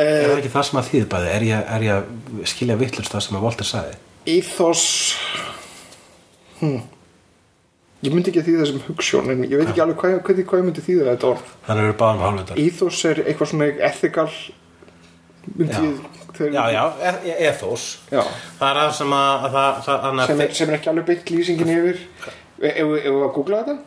[0.00, 1.30] Er það ekki það sem að þýð bæði?
[1.34, 3.98] Er ég, er ég að skilja vittlust það sem að Walter sagði?
[4.30, 4.84] Íþos
[6.60, 6.80] hm.
[8.00, 10.60] Ég myndi ekki að þýða þessum hugssjón en ég veit ekki alveg hvað, hvað, hvað
[10.62, 12.60] ég myndi þýða þetta orð Þannig eru báðum hálfveitar.
[12.62, 14.30] Íþos er eitthvað svona ethical
[15.56, 15.82] myndi Já.
[15.84, 15.98] ég
[16.40, 17.84] þegar- Já, já, e- e- ethos.
[18.10, 18.22] Já.
[18.60, 21.30] Það er það sem að, að það, það, sem, er, sem er ekki alveg byggt
[21.34, 22.00] lýsingin yfir
[22.60, 23.78] Ef við að googla þetta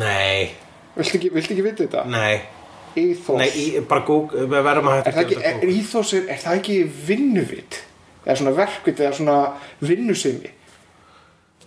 [0.00, 0.50] Nei,
[0.96, 2.04] Viltu ekki, viltu ekki vita þetta?
[2.08, 2.40] nei,
[2.96, 6.76] Íþos nei, í, bara Google, við verðum að Er er, það ekki
[7.08, 7.80] vinnuvit?
[8.24, 9.38] Eða svona verkvit eða svona
[9.84, 10.52] vinnusemi?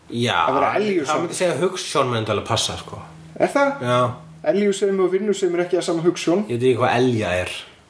[0.09, 1.07] Já, að vera eljusemi?
[1.09, 2.97] það myndi segja hugssjón myndi alveg passa, sko.
[3.39, 3.69] Er það?
[3.83, 3.99] Já,
[4.47, 7.49] Eljusemi og vinnusemi er ekki að sama hugssjón ég veit ekki hvað elja er.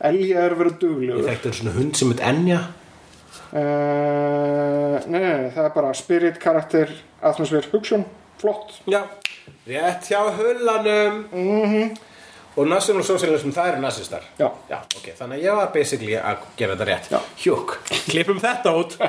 [0.10, 2.60] Elja er að vera Ég duglegur þekkti svona hund sem heit enja.
[3.54, 3.58] uh,
[5.08, 6.88] nei, nei, nei, það er bara spirit, karakter,
[7.22, 8.04] atmosfér, hugssjón
[8.42, 9.02] Flott Já,
[9.68, 11.16] rétt hjá hullanum.
[11.32, 11.84] Mhm.
[12.58, 14.22] Og national socialism, það eru nasistar.
[14.40, 14.48] Já.
[14.70, 17.06] Já, ok, þannig að ég var basically að gera þetta rétt.
[17.14, 17.20] Já.
[17.44, 17.70] Hjúk,
[18.10, 18.98] klippum þetta út.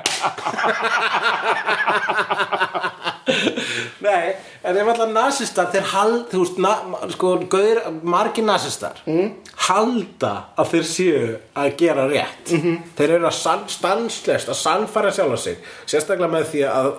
[4.06, 6.72] Nei, en ef alltaf nasistar, þeir hald, þú veist, na,
[7.12, 9.28] sko, gauðir, margir nasistar, mm.
[9.68, 12.52] halda að þeir séu að gera rétt.
[12.52, 12.80] -hmm.
[12.98, 16.90] Þeir eru að san, stanslest, að sannfæra sjálfa sig, sérstaklega með því að,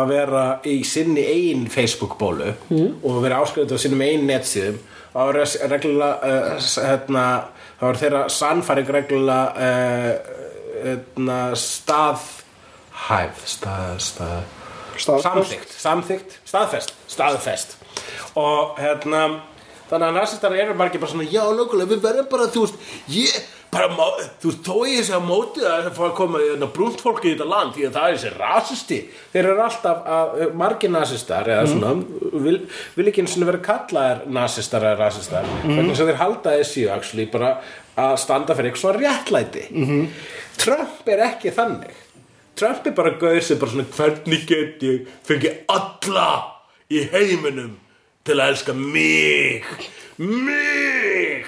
[0.00, 3.00] að vera í sinni ein Facebook-bólu mm.
[3.02, 4.78] og vera áskrifuð á sinnum ein netsíðum
[5.16, 7.24] þá er reglulega uh, hérna,
[7.80, 10.34] þeirra sannfæring reglulega uh,
[10.84, 14.55] hérna, staðhæf stað, stað.
[15.02, 17.76] Samþygt, samþygt, staðfest staðfest.
[18.38, 19.26] Og hérna
[19.90, 23.36] þannig að nasistar eru margir bara svona já, lögulega, við verðum bara, þú veist ég,
[23.70, 24.08] bara,
[24.42, 27.22] þú veist, þó ég sé að móti það að fá að koma hérna, brúnt fólk
[27.22, 28.98] í þetta land því að það er þessi rasisti.
[29.34, 31.92] Þeir eru alltaf að, margir nasistar eða svona,
[32.46, 32.56] vil,
[32.96, 36.88] vil ekki eins og vera kallaðir nasistar eða rasistar vegna þess að þeir halda þessi
[36.96, 37.52] actually bara
[37.96, 39.68] að standa fyrir eitthvað réttlæti.
[39.70, 40.10] -hmm.
[40.60, 42.02] Trump er ekki þannig
[42.56, 46.28] Trump er bara gauður sem bara svona hvernig get ég fengið alla
[46.88, 47.74] í heiminum
[48.26, 49.64] til að elska mig
[50.16, 51.44] mig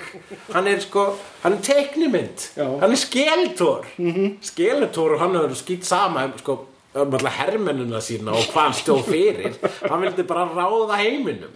[0.53, 1.05] hann er sko
[1.43, 2.67] hann er teiknimynd Já.
[2.83, 4.35] hann er skeletor mm -hmm.
[4.43, 8.75] skeletor og hann hefur skýt sama um, sko, um alltaf hermennina sína og hvað hann
[8.75, 9.55] stóð fyrir
[9.91, 11.51] hann vildi bara ráða heiminum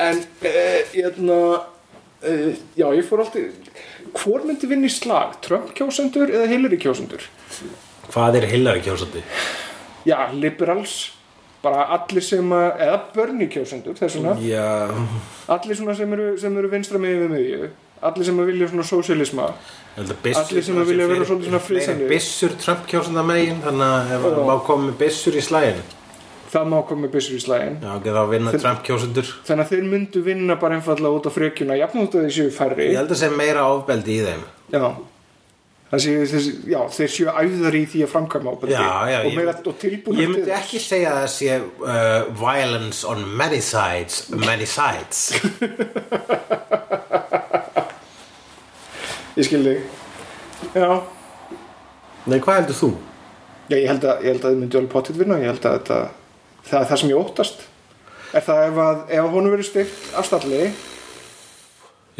[0.00, 1.60] En, uh, hérna
[2.22, 3.42] uh, Já, ég fór alltaf
[4.24, 5.40] Hvor myndi vinna í slag?
[5.42, 7.20] Trump kjósendur eða Hillary kjósendur?
[8.12, 9.22] Hvað er Hillary kjósandi?
[10.08, 11.12] Já, liberals.
[11.60, 14.68] Bara allir sem að, eða Bernie kjósendur þess vegna, já,
[15.52, 17.70] allir svona sem eru, sem eru vinstra megin við miðju.
[18.08, 19.46] Allir sem vilja svona sósialisma
[20.00, 22.08] Allir sem vilja vera svona friðsamlegir.
[22.14, 25.82] Bissur Trump kjósanda megin Þannig að hann má koma með bissur í slægin
[26.50, 29.72] það má koma með byssur í slægin Já, ekki þá vinna Trump kjósundur þannig að
[29.74, 32.88] þeir myndu vinna bara einfallega út á frekjuna jafn út að þeir séu færri.
[32.90, 34.44] Ég held að sé meira ofbeldi í þeim.
[34.74, 34.84] Já.
[35.90, 39.24] Það séu, þeir, já, þeir séu æðar í því að framkvæma ábyrði Já, já, og,
[39.26, 43.58] ég- meira, og tilbúin Ég myndi ekki segja að það sé uh, violence on many
[43.64, 45.24] sides Many sides.
[49.38, 49.84] Ég skil þig.
[50.76, 50.88] Já,
[52.28, 52.88] Nei, hvað heldur þú?
[53.70, 55.76] já ég, held að, ég held að þið myndi alveg potið vinna ég held að
[55.78, 55.98] þetta,
[56.66, 57.62] það er það sem ég óttast.
[58.36, 60.58] Er það ef, að, ef að honum verið styrt afstalli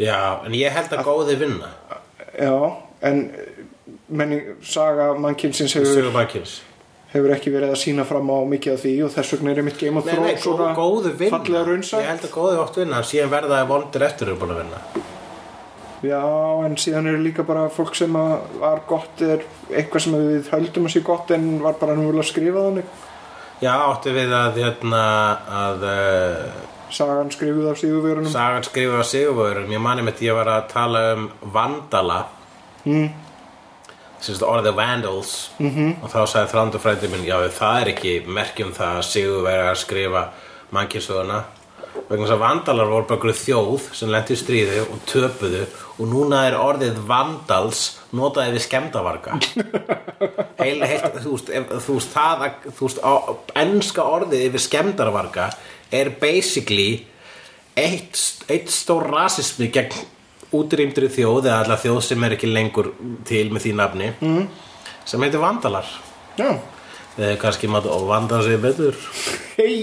[0.01, 0.17] Já,
[0.47, 1.69] en ég held að góði vinna.
[2.39, 2.55] Já,
[3.01, 3.23] en
[4.07, 6.11] menning, saga mannkynsins hefur,
[7.13, 9.79] hefur ekki verið að sína fram á mikið af því og þess vegna er einmitt
[9.81, 13.73] Game of Thrones svona fallega raunsætt Ég held að góði oft vinna Síðan verða að
[13.73, 14.83] vondir eftir eru búin að vinna.
[16.01, 16.21] Já,
[16.65, 20.87] en síðan eru líka bara fólk sem að var gott er eitthvað sem við höldum
[20.89, 22.95] að sé gott en var bara nú að skrifa þannig.
[23.61, 25.01] Já, áttu við að, hérna,
[25.53, 29.69] að uh, Sagan skrifuð af síðuvörunum sagan skrifa á sigurvörum.
[29.71, 32.17] Ég mani með því að ég var að tala um vandala.
[32.85, 33.09] Mm.
[34.21, 35.49] Sérst orðið vandals.
[35.57, 35.95] -hmm.
[36.03, 39.81] Og þá sagði þrándur frændi minn, já, það er ekki merkjum það að sigurveri að
[39.81, 40.29] skrifa
[40.71, 41.43] mannkjörsöguna.
[42.07, 45.65] Vegna þess að vandalar voru bara einhverju þjóð sem lendi í stríði og töpuðu
[45.99, 47.81] og núna er orðið vandals
[48.15, 49.39] notaði við skemmdavarga.
[50.63, 51.51] heil, heil, þú veist,
[51.85, 53.13] þú veist, það að, þú veist, á,
[53.63, 55.49] enska orðið yfir skemmdarvarga
[55.91, 57.05] er basically
[57.75, 58.19] eitt,
[58.51, 59.95] eitt stór rasismi gegn
[60.55, 62.91] útrýmdri þjóð eða allar þjóð sem er ekki lengur
[63.27, 64.45] til með því nafni mm.
[65.07, 65.87] sem heitir vandalar
[66.39, 66.49] Já,
[67.17, 68.97] eða kannski maður og vanda sig betur
[69.57, 69.77] hei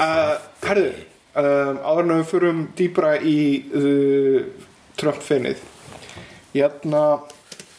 [0.00, 0.92] uh, Herðu,
[1.38, 3.38] um, áður en við förum dýbra í
[3.72, 4.38] uh,
[4.98, 5.64] Trump-feinið
[6.54, 7.02] Hérna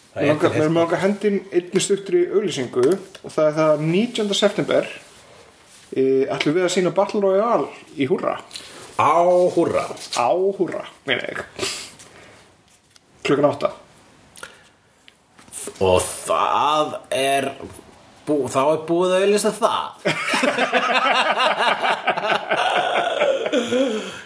[0.09, 3.83] Það er Mér langar- til mér langar hendin einni stuttri auglýsingu og það er það
[3.85, 4.33] 19.
[4.33, 4.87] september
[5.93, 8.39] e, ætlum við að sína Battle Royale í húrra
[8.99, 9.15] á
[9.55, 9.85] húrra.
[10.19, 11.39] Á húrra, meina ég.
[13.23, 13.69] Klukkan átta.
[15.79, 17.53] Og það er
[18.27, 19.87] bú, þá er búið að auðlýsa það.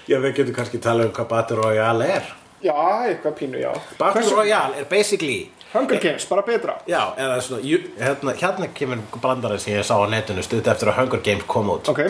[0.10, 2.26] Já, við getum kannski tala um hvað Battle Royale er.
[2.64, 2.76] Já,
[3.10, 3.72] eitthvað pínu, já.
[4.00, 6.78] Battle Royale er basically Hunger Games, bara betra.
[6.88, 7.64] Já, eða svona,
[8.00, 11.72] hérna, hérna kemur brandara sem ég sá á netinu stutt eftir að Hunger Games kom
[11.74, 11.90] út.
[11.92, 12.02] Ok,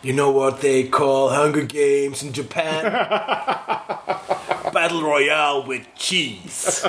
[0.00, 2.84] You know what they call Hunger Games in Japan?
[4.72, 6.82] Battle Royale with cheese.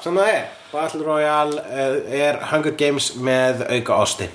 [0.00, 0.48] Það er.
[0.72, 4.26] Battle Royale eh, er Hunger Games með auka ásti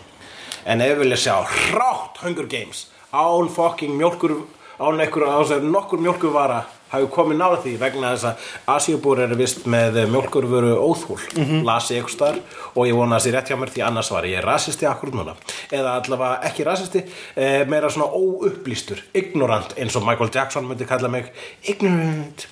[0.64, 4.36] En ef við vilja sjá hrátt Hunger Games án fucking mjólkur
[4.80, 9.66] án ekkur án nokkur mjólkurvara hafi komið nála því vegna þess að Asíubúr eru vist
[9.70, 11.20] með mjólkurvöru óþúl.
[11.68, 14.12] Las ég ykkur starf og ég vona að það sé rétt hjá mér því annars
[14.14, 15.36] var ég rasisti akkur núna.
[15.70, 17.04] Eða allavega ekki rasisti
[17.36, 21.30] eh, meira svona óupplýstur ignorant eins og Michael Jackson myndi kalla mig.
[21.70, 22.48] Ignorant.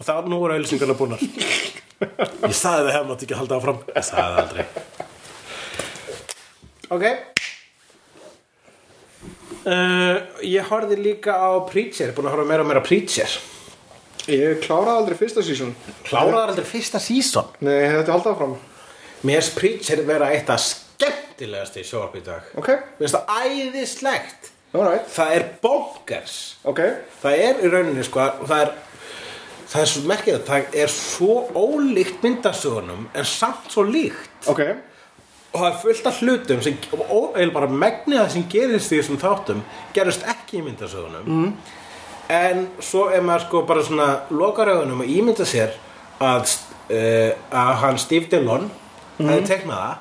[0.00, 1.20] Og þá nú voru auðlýsingarna búnar.
[2.48, 3.84] Ég sagði það hefði mátt ekki halda áfram.
[3.92, 4.66] Ég sagði það aldrei.
[6.94, 7.33] Ok
[9.66, 13.34] uh, ég horfði líka á Preacher búin að horfa meira og meira á Preacher.
[14.30, 15.74] Ég kláraði aldrei fyrsta sísón
[16.06, 17.50] kláraði aldrei fyrsta season?
[17.60, 18.54] Nei, ég hefði haldið áfram.
[19.24, 22.48] Mér finnst Preacher vera eitt af skemmtilegast í sjóarp í dag.
[22.56, 24.50] Ok, mér finnst það æðislegt.
[24.74, 26.38] Alright það er bonkers.
[26.66, 26.80] Ok,
[27.20, 28.74] það er í rauninni sko það er
[29.74, 34.34] það er svo merkið að það er svo ólíkt myndasögunum en samt svo líkt.
[34.50, 34.64] Ok
[35.54, 38.98] og það er fullt af hlutum sem, og eða bara megnið það sem gerist í
[38.98, 39.62] þessum þáttum
[39.94, 41.28] gerist ekki í myndasögunum.
[41.30, 41.80] Mm.
[42.34, 45.76] en svo er maður sko bara svona lokar augunum og ímynda sér
[46.24, 46.56] að,
[46.88, 48.68] uh, að hann Steve Dillon
[49.18, 49.28] mm.
[49.28, 49.96] hefði teiknað það.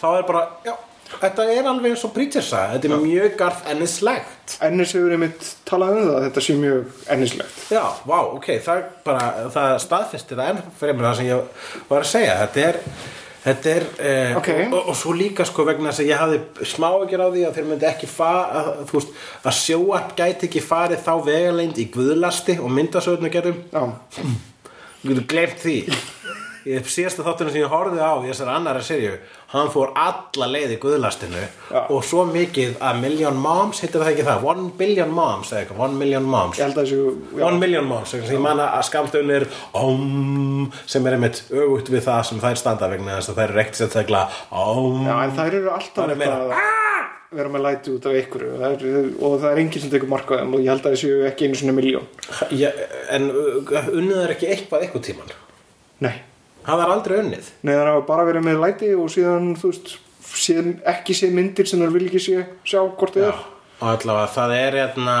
[0.00, 0.74] Þá er bara, já,
[1.14, 4.56] þetta er alveg eins og Preacher-sa, þetta er mjög garð ennislegt.
[4.64, 7.60] Ennis hefur einmitt talað um það að Þetta sé mjög ennislegt.
[7.72, 12.04] Já, vá, ok, það bara, það staðfesti það enn fyrir mér það sem ég var
[12.04, 12.80] að segja, þetta er,
[13.44, 14.48] þetta er, eh, Ok.
[14.72, 16.40] og, og, svo líka sko vegna þess að ég hafði
[16.70, 19.12] smá ekki á því að þeir myndi ekki fara, að, þú veist,
[19.44, 23.84] að sjóarp gæti ekki farið þá vegaleind í guðlasti og myndasöðuna gerðum, Já,
[25.02, 25.78] þú getur glemt því.
[26.64, 29.18] Ég síðasta þáttunum sem ég horfði á í þessari annara serju,
[29.54, 31.80] hann fór alla leið í guðlastinu Já.
[31.82, 35.82] og svo mikið að Million Moms, heitir það ekki það, One Billion Moms, eða eitthvað,
[35.86, 36.60] One Million Moms.
[36.60, 37.00] þessu.
[37.38, 39.48] One Million Moms sem ég manna að skamstöðun er
[39.78, 43.62] om, sem er einmitt ögugt við það sem þær standa vegna þess að þær er
[43.64, 46.56] ekkert sérstaklega om Já, en þær eru alltaf Það er eitthvað
[47.34, 50.40] að vera með læti út af ykkur og það er enginn sem tekur marka á
[50.42, 52.06] þeim og ég held að þessu ekki einu svona miljón
[52.54, 52.70] ja,
[53.14, 55.34] en unnið er ekki eitthvað eitthvað tíman
[56.04, 56.14] Nei,
[56.66, 57.52] það er aldrei unnið.
[57.62, 59.94] Nei, það hafa bara verið með læti og síðan, þú veist,
[60.34, 63.44] síðan ekki sé myndir sem það vil ekki sé, sjá hvort þið er.
[63.80, 65.16] Og allavega það er hérna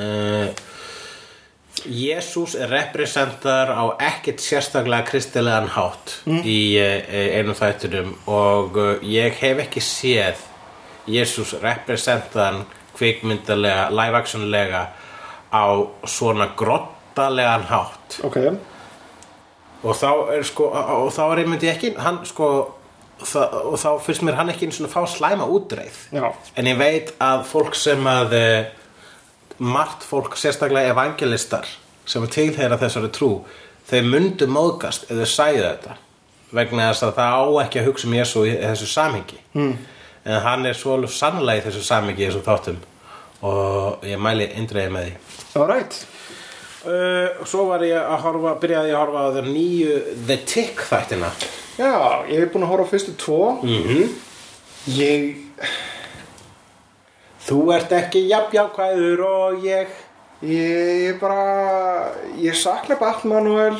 [0.00, 0.66] uh,
[1.80, 9.36] Jésús er representar á ekkert sérstaklega kristilegan hátt í uh, einu þættunum og uh, ég
[9.42, 10.46] hef ekki séð
[11.10, 12.64] Jésús representan
[12.98, 14.82] kvikmyndalega, live actionlega
[15.50, 15.64] á
[16.06, 18.20] svona grottalegan hátt.
[18.22, 18.36] Ok,
[19.82, 22.50] og þá er sko og þá er einmitt ég ekki hann sko
[23.20, 26.02] það, og þá finnst mér hann ekki einu svona fá slæma útreið.
[26.16, 26.26] Já,
[26.56, 28.68] en ég veit að fólk sem að eh,
[29.60, 31.68] margt fólk sérstaklega evangelistar
[32.08, 33.32] sem tilheyra þessari trú
[33.90, 35.96] þau myndu móðgast þau sæðu þetta.
[36.50, 39.42] Vegna þess að það á ekki að hugsa um Jésu í þessu samhengi.
[39.54, 39.74] Mm.
[40.24, 42.80] en hann er svo alveg sannlega í þessu samhengi í þessum þáttum.
[43.48, 45.14] Og ég mæli indreiði með því.
[45.56, 46.02] All right
[46.86, 49.96] uh, Svo var ég að horfa Byrjaði ég að horfa á þeir nýju
[50.28, 51.30] The Tick þættina.
[51.80, 51.92] Já,
[52.30, 53.40] ég hef búin að horfa á fyrstu tvo.
[53.62, 54.12] Mhm.
[54.96, 55.36] Ég,
[57.50, 59.88] Þú ert ekki jafnjákvæður og ég.
[60.40, 63.76] Ég, bara Ég sakna Batmanuel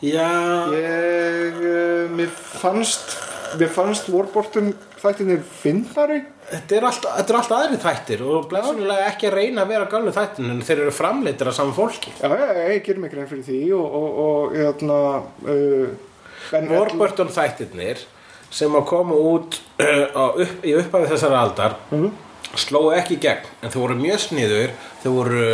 [0.00, 0.28] Já.
[0.72, 2.28] Ég, uh, mér
[2.60, 3.16] fannst
[3.60, 4.72] Mér fannst Warbortum
[5.02, 9.64] þættinir finnari Þetta er allt, þetta er allt aðri þættir og blessunulega ekki að reyna
[9.64, 12.12] að vera galnu þættin en þeir eru framleitir af saman fólki.
[12.20, 14.98] Já, já, já, ég ger grein fyrir því og, og, og hérna
[15.50, 15.88] uh,
[16.52, 18.04] Ben Warburton þættirnir
[18.54, 21.74] sem að koma út uh, upp, í upphafi þessara aldar
[22.56, 25.48] slóu ekki í gegn en þau voru mjög sniður þau voru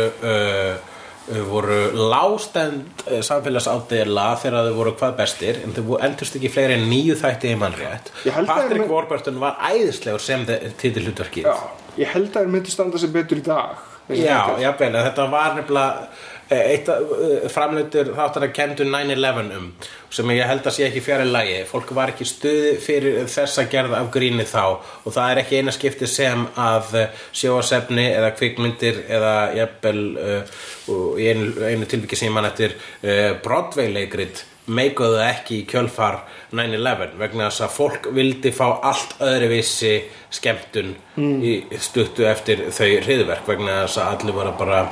[1.29, 1.79] uh, voru
[2.11, 7.17] lástend uh, samfélagsádela þegar þau voru hvað bestir en þau endurst ekki fleiri en nýju
[7.21, 10.45] þætti í mannrétt Patrick Warburton var æðislegur sem
[10.79, 11.47] titil hlutverkið.
[11.47, 11.57] Já,
[12.01, 13.81] ég held að þeir myndi standa sig betur í dag.
[14.11, 16.31] Já, jafnvel, en þetta var nefnilega eh,
[16.73, 19.67] eitt uh, framleitur þáttar að kendu 9-11 um
[20.13, 23.95] sem ég held að sé ekki fjari lægi fólk var ekki stuði fyrir þessa gerð
[23.97, 29.03] af gríni þá og það er ekki eina skipti sem að eh, sjóasefni eða kvikmyndir
[29.07, 30.57] eða jafnvel uh,
[30.93, 36.21] og í einu, einu tilviki sem mann eftir uh, Broadway leikrit meikuðu ekki í kjölfar
[36.55, 39.95] 9-11 vegna þess að fólk vildi fá allt öðruvísi
[40.33, 44.85] skemmtun í stuttu eftir þau hriðverk vegna þess að allir voru bara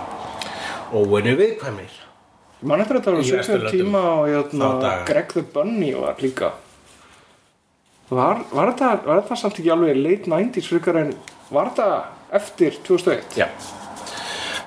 [0.94, 2.00] óinu viðkvæmir
[2.62, 3.72] Ég Man eftir að þetta var Vesturlöndum.
[3.74, 4.92] tíma og hérna.
[5.08, 6.52] Greg the Bunny var líka.
[8.12, 11.14] Var, var, þetta, samt ekki alveg late 90s frekar en
[11.50, 11.88] var þetta
[12.38, 13.38] eftir 2001?
[13.40, 13.48] Já.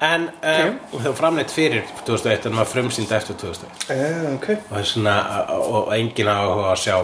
[0.02, 4.48] En um, það var framleitt fyrir 2001 en maður frumsýnd eftir 2001 Eh, ok.
[4.56, 5.14] Og það er svona
[5.54, 7.02] og og enginn áhuga að sjá á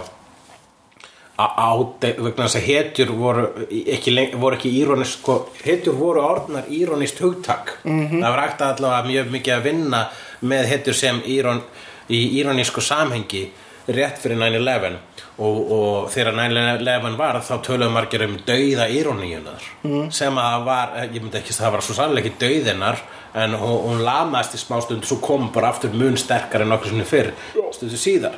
[2.00, 7.78] vegna þess að hetjur voru ekki, voru ekki írónist sko, hetjur voru orðnar írónist hugtak.
[7.84, 10.04] Það var að allavega mjög mikið að vinna
[10.40, 11.62] með hetjur sem írón,
[12.10, 13.48] í írónísku samhengi
[13.90, 14.98] rétt fyrir 9-11
[15.40, 20.10] og, og þegar 9-11 var þá töluðu margir um dauða íróníunar mm.
[20.14, 23.00] sem að var, ég myndi ekki að það var svo sannlega ekki dauðinnar
[23.40, 26.92] en hún, hún lamaðist í smá stund svo kom bara aftur mun sterkar en nokkur
[26.92, 27.32] sinni fyrr
[27.74, 28.36] stundu síðar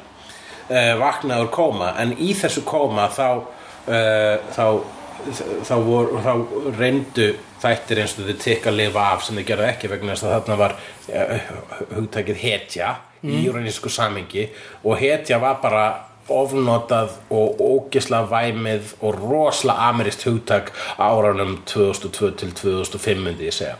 [0.72, 4.66] uh, vaknaður kóma en í þessu kóma þá uh, þá
[5.62, 6.32] þá, vor, þá
[6.78, 7.28] reyndu
[7.62, 10.34] þættir eins og þið tikka að lifa af sem þið gerðu ekki vegna þess að
[10.36, 11.50] þarna var uh,
[11.96, 14.48] hugtækið hetja í júranísku samingi
[14.82, 15.84] og hetja var bara
[16.32, 23.56] ofnotað og ógisla væmið og rosla amerist hugtak á árunum 2002 til 2005 myndi ég
[23.56, 23.76] segja.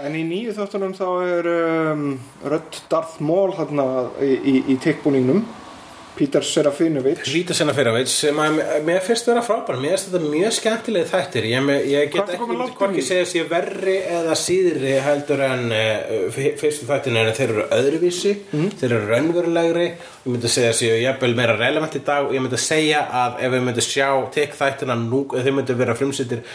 [0.00, 2.06] En í nýju þáttunum þá er um,
[2.44, 5.44] Rödd Darth Maul í, í, í teikbúningnum
[6.14, 9.80] Fyrir að sem að mér finnst vera frábær.
[9.82, 11.48] Mér finnst þetta mjög skemmtileg þættir.
[11.50, 17.18] Ég, ég get ekki, hvorki segja sér verri eða síðri heldur en uh, fyrstu þættin
[17.18, 18.34] en þeir eru öðruvísi.
[18.52, 18.70] Mhm.
[18.78, 19.88] þeir eru raunverulegri.
[20.24, 22.30] Ég myndi segja sér jafnvel meira relevant í dag.
[22.30, 24.08] Ég myndi segja að ef við myndi sjá
[24.38, 26.46] tek þættina nú, þeir myndi vera frumsýttir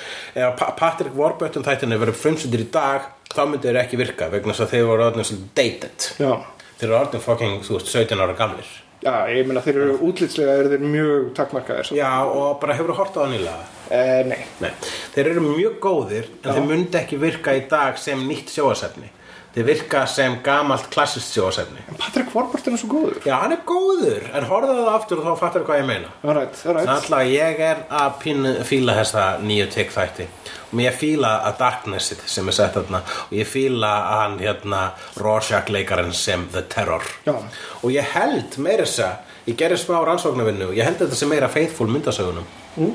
[0.80, 4.78] Patrick Warburton þættina verið frumsýttir í dag þá myndi þeir ekki virka vegna þess að
[4.78, 6.12] þeir voru orðin svolítið dated.
[6.24, 6.32] Já,
[6.80, 10.56] þeir eru orðin fucking, þú veist, 17 ára gamlir já ég meina þeir eru útlitslega
[10.60, 11.88] eru þeir mjög takmarkaðir.
[11.90, 12.00] Samt.
[12.02, 13.70] Já, og bara hefur horta á það nýlega?
[13.90, 14.72] Eh, Nei, Nei,
[15.16, 19.10] þeir eru mjög góðir en þeir myndi ekki virka í dag sem nýtt sjóasefni
[19.56, 23.16] þeir virka sem gamalt klassist sjóasefni en Patrick Warburton er svo góður.
[23.26, 26.12] Já, hann er góður, en horfðu það aftur og þá fattar hvað ég meina.
[26.22, 26.92] Alright, alright.
[26.94, 32.22] Alltaf ég er að pínu, fíla þessa nýju tek þætti og ég fíla að Darknessið
[32.30, 34.82] sem er sett þarna og ég fíla að hann hérna
[35.18, 37.06] Rorschach leikarinn sem The Terror.
[37.26, 37.34] Já.
[37.82, 41.30] og ég held meira þess að ég gerir smá rannsóknarvinnu og ég held þetta sem
[41.32, 42.46] meira faithful myndasögunum.
[42.78, 42.94] Mm.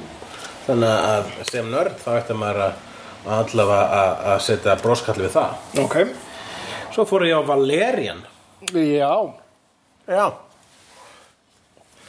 [0.68, 2.74] þannig að sem nörd þá ætti maður að
[3.34, 5.58] allavega að, að setja broskalli við það.
[5.84, 5.98] Ok,
[6.94, 8.20] Svo fór ég á Valerian.
[8.70, 9.10] Já.
[10.06, 10.26] Já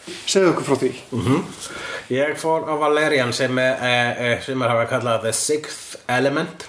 [0.05, 0.91] Segðu okkur frá því.
[2.13, 6.67] Ég fór á Valerian sem er, eh, eh, sem er hafa kallað The Sixth Element.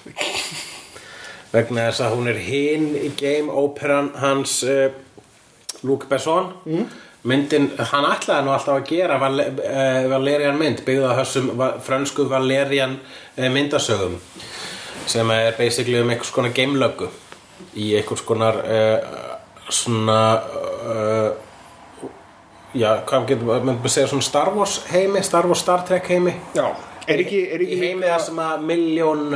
[1.52, 4.90] Vegna þess að hún er hinn í game operan hans eh,
[5.82, 6.54] Luc Besson.
[6.64, 6.86] Mm.
[7.26, 12.28] myndin, hann ætlaði nú alltaf að gera Val, eh, Valerian mynd byggða þessum va frönsku
[12.30, 13.00] Valerian
[13.36, 14.14] eh, myndasögum
[15.10, 17.08] sem er basically um einhvers konar gamelöggu
[17.74, 19.00] í einhvers konar eh,
[19.68, 20.20] svona
[22.74, 26.34] já, hvað getur maður maður segja svona Star Wars heimi, Star Wars Star Trek heimi?
[26.56, 26.66] Já,
[27.06, 29.26] er ekki, er ekki heimi þar sem að miljón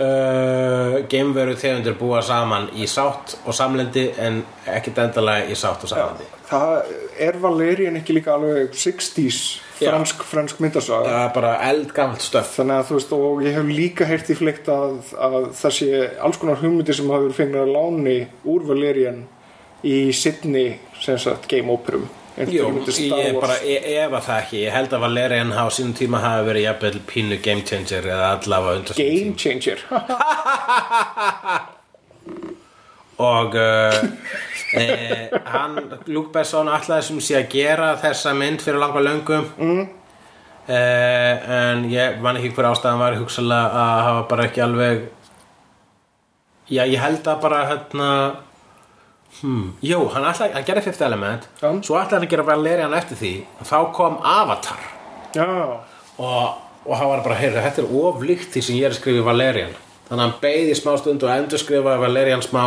[0.00, 5.92] uh, geimveru tegundir búa saman í sátt og samlendi en ekkert endalega í sátt og
[5.92, 6.28] samlendi.
[6.50, 9.40] Það er Valerian ekki líka alveg 60s
[9.78, 9.92] Já.
[9.92, 11.06] fransk, fransk myndasaga?
[11.06, 14.38] Það er bara eldgamalt stöf Þannig að þú veist, og ég hef líka heyrt í
[14.38, 18.16] fleikt að, að það sé alls konar hugmyndir sem verið fengið að láni
[18.50, 19.22] úr Valerian
[19.86, 22.08] í Sydney, sem sagt, game operum.
[22.34, 26.66] Star ég bara efa það ekki ég held að Valerian á sínum tíma hafi verið
[26.68, 29.78] jafnvel pínu game changer eða allavega undir Game changer.
[33.20, 34.00] og uh,
[34.80, 34.84] e,
[35.52, 35.78] hann,
[36.08, 39.82] Luke Besson ætlaði sem sé að gera þessa mynd fyrir langa löngu mm.
[40.70, 45.08] en ég man ekki hver ástæðan var hugsalega að hafa bara ekki alveg
[46.70, 48.10] já, ég held að bara hérna
[49.42, 51.68] hmm, jú, hann, ætlaði, hann gerði Fifth Element Já.
[51.86, 53.32] svo ætlaði hann að gera Valerian eftir því
[53.68, 54.82] þá kom Avatar.
[55.36, 55.46] Já,
[56.18, 59.26] og, og hann var bara, heyrðu, þetta er oflíkt því sem ég er að skrifa
[59.30, 59.74] Valerian.
[60.08, 62.64] Þannig að hann beið í smá stund og endur skrifaði Valerian smá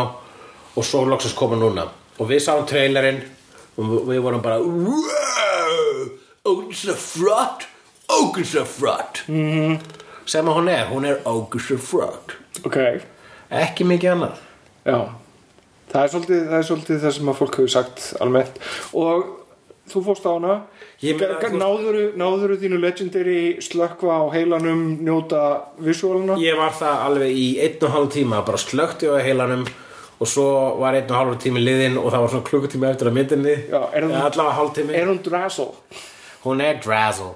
[0.74, 1.88] og svo loksins koma núna.
[2.18, 3.20] Og við sáum trailerinn
[3.76, 4.60] og við- vorum bara
[6.44, 6.96] ógislega
[8.64, 9.78] flott mm.
[10.28, 12.78] sem að hún er, hún er ógislega flott ok.
[13.50, 14.40] ekki mikið annað.
[14.84, 14.98] Já.
[15.94, 18.56] Það er, svolítið, það er svolítið það sem að fólk hefur sagt almennt.
[18.98, 19.24] Og
[19.92, 20.54] þú fórst á hana.
[21.60, 25.42] Náðuru, náðuru þínu legendary slökkva á heilanum njóta
[25.84, 26.38] visuáluna?
[26.42, 29.62] ég var það alveg í einn og hálf tíma bara slökti á heilanum
[30.18, 30.46] og svo
[30.80, 33.80] var einn og hálf tími liðinn og það var svona klukkutími eftir að myndinni Já,
[33.92, 34.16] er hún-
[34.94, 35.68] Er hún drazzle?
[36.44, 37.34] hún er drazzle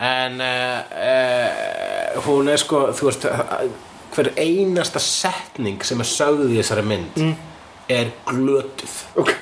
[0.00, 3.28] en uh, uh, hún er sko þú veist
[4.16, 7.20] hver einasta setning sem er sögð í þessari mynd
[7.88, 8.94] er glötuð.
[9.20, 9.32] Ok.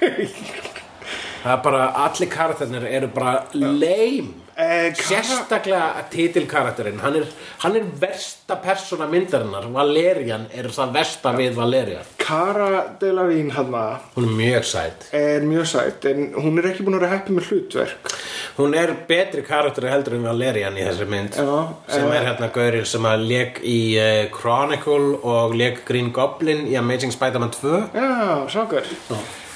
[1.43, 7.29] það er bara, allir karakternir eru bara lame Eh, sérstaklega titilkarakterinn hann er,
[7.63, 14.27] hann er versta persóna myndarinnar Valerian er það versta við Valerian Cara Delevingne hana hún
[14.29, 15.07] er mjög sæt.
[15.17, 18.13] er mjög sætt en hún er ekki búin að vera heppi með hlutverk.
[18.59, 21.53] Hún er betri karakter heldur en Valerian í þessari mynd Já,
[21.89, 22.17] sem eh.
[22.19, 27.17] er hérna gaurinn sem að leik í uh, Chronicle og leik Green Goblin í Amazing
[27.17, 28.13] Spider-Man 2 Já,
[28.53, 28.93] sákar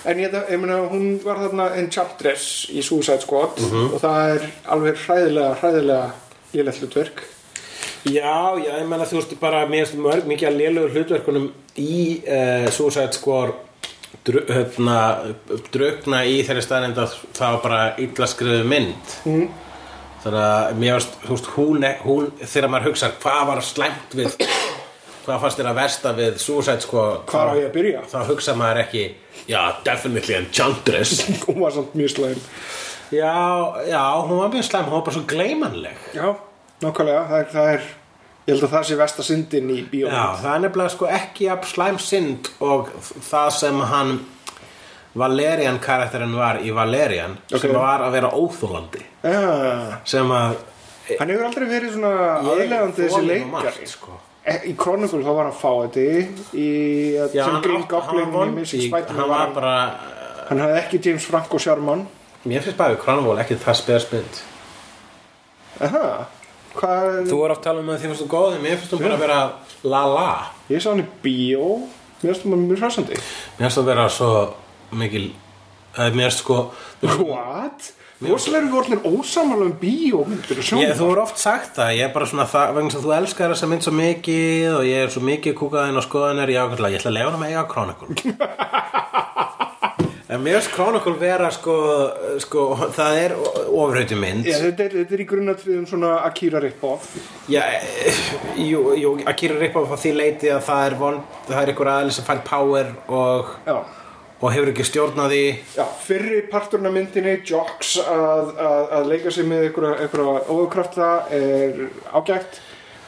[0.06, 3.88] En ég, ég meina, hún var þarna Enchantress í Suicide Squad Mhm.
[3.94, 4.44] og það er
[4.74, 6.10] alveg hræðilega, hræðilega
[6.54, 7.24] lélegt hlutverk
[8.06, 11.48] Já, já, ég meina þú veist bara mér finnst mörg mikið að lélugur hlutverkunum
[11.82, 13.54] í uh, Suicide Squad
[14.26, 19.48] dru, hérna, í þeirri staðnind að það var bara illa skriðu mynd mm.
[20.22, 24.38] þannig að mér finnst, þú veist, hún, hún þegar maður hugsa hvað var slæmt við
[25.26, 27.24] hvað fannst þér að versta við Suicide Squad?
[27.30, 28.02] Hvar á ég að byrja?
[28.12, 29.04] þá hugsa maður ekki
[29.50, 31.26] já, definitely Enchantress.
[31.46, 32.40] Hún var samt mjög slæm.
[33.14, 33.34] Já,
[33.86, 35.98] já, hún var mjög slæm hún var bara svo gleymanleg.
[36.16, 36.32] Já,
[36.82, 37.86] nákvæmlega, það það er
[38.46, 40.14] Ég held að það sé versta syndin í bíómynd.
[40.14, 42.92] Já, það er nefnilega sko ekki jafn slæm synd og
[43.26, 44.12] það sem hann
[45.16, 47.58] Valerian karakterinn var í Valerian Ok.
[47.64, 50.56] sem var að vera óþólandi Já, sem að
[51.18, 52.12] hann hefur aldrei verið svona
[52.42, 53.50] aðlegandi þessi leikari.
[53.54, 54.18] margt, sko.
[54.46, 56.04] Eh, Í Chronicle þá var hann fáiði
[56.54, 56.66] í,
[57.18, 59.72] hann, Green átt- hann Goblin hann bara
[60.62, 62.04] hafði ekki James Franco Sjarman
[62.46, 63.74] mér finnst bara við Cronenwall ekki það
[66.76, 69.00] hvað þú er oft að tala um að því finnst þú góði mér finnst þú
[69.02, 69.40] bara að vera
[69.86, 70.28] la la.
[70.70, 71.66] Ég sá hann í bíó.
[72.22, 74.30] Mér finnst það mjög hræsandi mér finnst þú að vera svo
[75.02, 75.24] mikil
[75.98, 76.60] eh, mér finnst sko
[77.02, 77.90] What?
[78.16, 80.96] Rosalega eru við orðinir ósamála um bíómyndir og sjónvarp.
[80.96, 83.68] þú er oft sagt það, ég er bara svona það, vegna sem þú elskar þessa
[83.68, 87.12] mynd svo mikið og ég er svo mikið kúkaðinn og skoðanir, ég ákveðlega, ég ætla
[87.12, 88.08] að leifa hann með eiga Chronicle.
[90.32, 91.76] en mér finnst Chronicle vera sko,
[92.46, 92.64] sko,
[92.96, 94.48] það er ofrauti mynd.
[94.48, 97.12] Já, þetta, er, þetta er í grunnatriðum svona Akira rip-off
[97.52, 98.24] Já, eh,
[98.64, 101.20] jú, jú, Akira Ripoff á því leiti að það er von,
[101.52, 103.76] það er einhver aðeins sem fær power og, Já,
[104.40, 105.42] og hefur ekki stjórnaði.
[105.76, 111.86] Já, fyrri parturinn af myndinni Jocks að, að, að leika sig með einhverja, óðukrafta er
[112.12, 112.60] ágætt.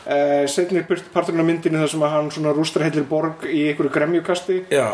[0.09, 3.93] Uh, setni parturinn af myndinni þar sem að hann svona rústar heilir borg í einhverju
[3.99, 4.63] gremjukasti.
[4.73, 4.89] Já.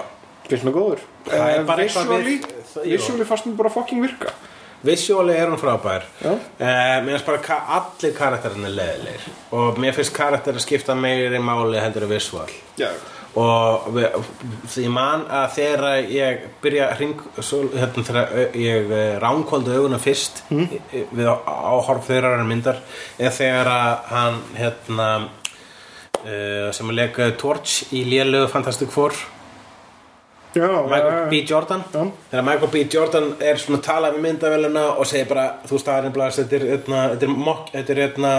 [0.48, 1.06] finnst mér góður.
[1.30, 2.98] Eh, jú.
[2.98, 4.34] visually fannst mér bara fucking virka.
[4.84, 6.04] Visuáli er hún frábær.
[6.20, 6.34] Uh,
[7.04, 11.80] Mér finnst bara allir karakterinn er leðilegir Og mér finnst karakter að skipta meiri máli
[11.80, 12.90] heldur en visuál Já,
[13.34, 13.88] Og
[14.70, 20.44] því man að þegar ég byrja að hring svo, hérna, Þegar ég ránkvöldu auguna fyrst
[20.54, 20.68] mm.
[21.10, 22.78] Við áhorf þeirra myndar
[23.18, 25.08] Eða þegar að hann hérna
[26.24, 29.16] uh, sem að leka Torch í lélegu Fantastic Four
[30.54, 31.40] já, Michael já, B.
[31.50, 32.04] Jordan Já.
[32.30, 32.84] þegar Michael B.
[32.94, 36.56] Jordan er svona að tala við myndavélina og segir bara þú veist er nefnilega þetta
[36.58, 38.32] er, hérna, þetta er, þetta er hérna,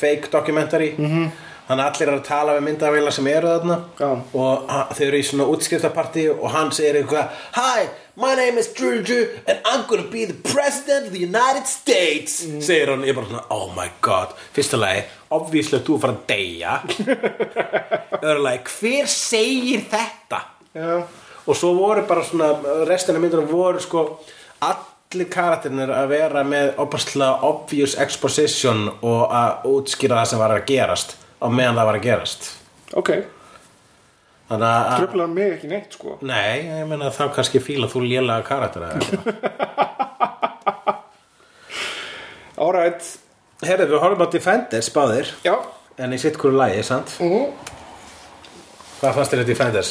[0.00, 1.30] fake documentary -hmm.
[1.70, 3.74] Þannig að allir eru að tala við myndavélar sem eru þarna.
[4.00, 4.06] Já.
[4.42, 7.84] og þau eru í svona útskriftapartí og hann segir eitthvað Hi,
[8.18, 8.98] my name is Drew
[9.46, 12.40] and I'm gonna be the president of the United States.
[12.66, 14.34] Segir hann, ég bara svona, oh my god.
[14.50, 16.74] Fyrsta lagi, obvíslega þú fara að deyja.
[18.26, 20.42] Öðru lagi, hver segir þetta?
[20.74, 20.92] Já,
[21.46, 22.50] og svo voru bara svona
[22.90, 24.08] restina myndur voru sko
[24.66, 30.70] allir karakterinir að vera með opaslega obvious exposition og að útskýra það sem var að
[30.74, 32.50] gerast á meðan það var að gerast.
[33.00, 33.10] Ok.
[34.50, 36.16] Tröflar mig ekki neitt sko?
[36.26, 38.88] Nei, ég meina þá kannski fíla þú lélega karaktera.
[42.60, 43.04] Alright
[43.60, 45.30] Herðu, við horfum á Defenders báðir.
[45.44, 45.52] Já,
[46.00, 47.12] en í sitt hverju lagi, sant?
[47.20, 47.50] Mhm.
[49.00, 49.90] Hvað fannst þér í Defenders?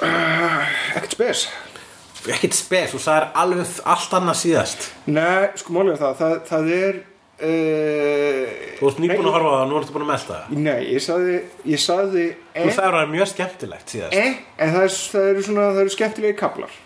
[0.00, 1.42] ekkert spes.
[2.28, 4.88] Ekkert spes, þú sagðir alveg allt annað síðast.
[5.06, 6.14] Nei, sko málið er það.
[6.20, 6.98] Það, það er
[7.40, 8.44] uh,
[8.80, 10.60] Þú ert nýbúin að horfa á það og nú ertu búin að melta það.
[10.66, 11.34] Nei, ég sagði
[11.68, 14.14] Ég sagði Þú eh, sagðir að það er mjög skemmtilegt síðast.
[14.16, 16.78] eh, En það, er, það eru svona Það eru skemmtilegi kaplar.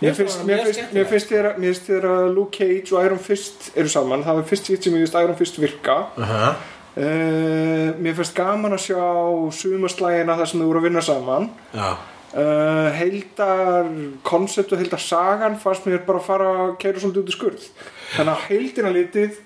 [0.00, 3.04] Mér finnst, mér finnst, mér finnst þér að- mér finnst þér að Luke Cage og
[3.06, 4.24] Iron Fist eru saman.
[4.26, 5.94] Það var fyrst skipt sem ég finnst Iron Fist virka.
[6.18, 6.54] Uh -huh.
[6.96, 9.04] uh, Mér finnst gaman að sjá
[9.52, 11.50] sumarslægina þar sem þau voru að vinna saman.
[11.74, 11.96] Já.
[12.34, 13.86] Uh, Heildar
[14.26, 17.68] koncept og heildar sagan fannst mér bara að fara að keira svolítið út í skurð.
[18.16, 19.38] Þannig að heildina litið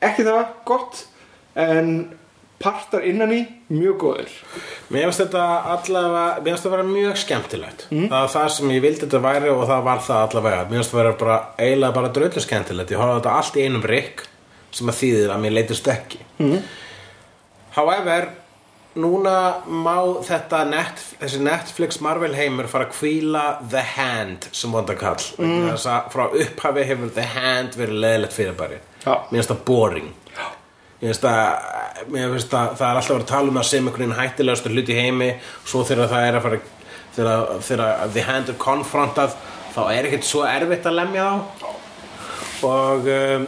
[0.00, 1.04] ekki það gott
[1.60, 1.92] en
[2.60, 3.40] partar innan í
[3.72, 4.32] mjög góðir.
[4.92, 5.44] Mér finnst þetta
[5.74, 7.86] allavega, mér finnst þetta vera mjög skemmtilegt.
[7.88, 10.66] Það var það sem ég vildi þetta væri og það var það allavega.
[10.68, 12.92] Mér finnst þetta vera bara, eiginlega bara dröllu skemmtilegt.
[12.92, 14.26] Ég horfði þetta allt í einum rikk
[14.76, 16.20] sem að þýðir að mér leitist ekki.
[17.78, 18.28] However,
[18.98, 19.34] núna
[19.66, 25.20] má þetta net, þessi Netflix Marvel heimur fara að hvíla The Hand sem vondakall.
[25.38, 25.68] Mm.
[25.68, 28.80] þess að frá upphafi hefur The Hand verið leðilegt fyrirbæri.
[29.04, 29.14] Já.
[29.30, 30.10] Mér finnst það boring.
[31.00, 31.70] Mér finnst að,
[32.12, 34.74] mér finnst að það er alltaf verið að tala um það sem einhvern veginn hættilegastu
[34.74, 35.30] hluti í heimi
[35.62, 36.60] svo þegar það er að fara
[37.14, 39.38] þegar, þegar The Hand er konfrontað
[39.70, 41.70] þá er ekkert svo erfitt að lemja þá.
[42.66, 43.46] Og um,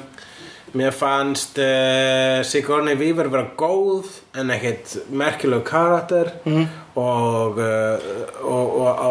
[0.79, 4.09] mér fannst uh, Sigourney Weaver vera góð
[4.39, 6.65] en ekkert merkilegu karakter mm.
[7.01, 8.09] og, uh,
[8.41, 9.03] og, og,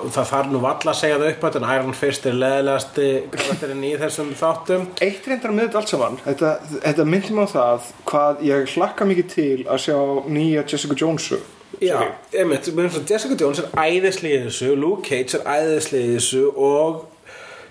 [0.00, 3.86] og, það þarf nú valla að segja það upp en Iron Fist er leðilegasti karakterinn
[3.86, 7.90] í þessum þáttum Eitt reyndar með þetta allt saman Þetta, þetta myndi mig á það
[8.10, 11.40] hvað ég hlakka mikið til að sjá nýja Jessica Jonesu
[11.82, 11.98] Já,
[12.34, 16.46] einmitt, mér að Jessica Jones er æðislega í þessu Luke Cage er æðislega í þessu
[16.54, 17.02] og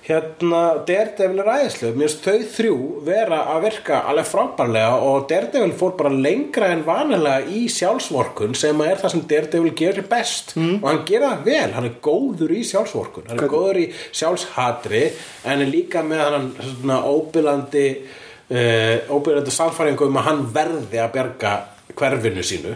[0.03, 2.77] hérna Daredevil er æðislega mér finnst þau þrjú
[3.07, 8.83] vera að virka alveg frábærlega og Daredevil fór bara lengra en vanilega í sjálfsvorkun sem
[8.83, 10.57] er það sem Daredevil gerir best.
[10.59, 13.29] Og hann gerir það vel, hann er góður í sjálfsvorkun.
[13.29, 13.55] Hann er Hvernig?
[13.55, 13.85] góður í
[14.19, 15.03] sjálfshatri
[15.47, 21.15] en er líka með hann svona óbylandi uh, óbylandi sannfæringu um að hann verði að
[21.15, 21.55] bjarga
[21.95, 22.75] hverfinu sínu.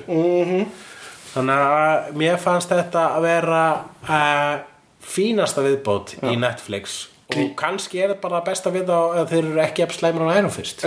[1.33, 3.61] Þannig að mér fannst þetta að vera
[4.07, 4.55] uh,
[5.03, 7.01] fínasta viðbót í Netflix
[7.35, 10.53] og kannski er þetta bara besta við að þeir eru ekki að slæmur á Iron
[10.53, 10.85] Fist.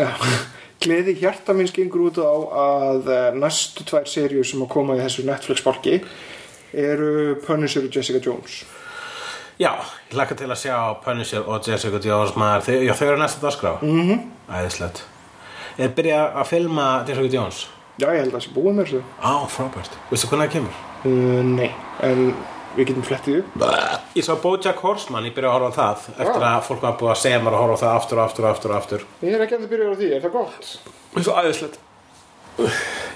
[0.80, 2.32] Gleði hjarta minns gengur út á
[2.64, 5.99] að eh, næstu tvær seríur sem að koma í þessu Netflix borki
[6.72, 8.62] eru Punisher og Jessica Jones
[9.61, 9.74] Já,
[10.09, 13.74] ég hlakka til að sjá Punisher og Jessica Jones maður, já, þau eru næsta dagskrá.
[13.82, 14.20] Mm -hmm.
[14.57, 15.03] Æðislegt.
[15.76, 17.68] Er byrjað að filma Jessica Jones?
[18.01, 19.93] Já, ég held að það sé búið þessu Á, frábært.
[20.11, 20.74] Veistu hvernig það kemur?
[21.05, 21.70] uh, Nei,
[22.03, 22.34] en
[22.77, 23.68] við getum flettið upp.
[24.18, 27.12] Ég sá Bojack Horseman, ég byrjaði að horfa á það eftir að fólk var búið
[27.14, 29.07] að segja mér að horfa á það aftur og aftur og aftur og aftur.
[29.27, 30.75] Ég er ekki að það byrja á því, er það gott?
[31.11, 31.81] Það er svo æðislegt.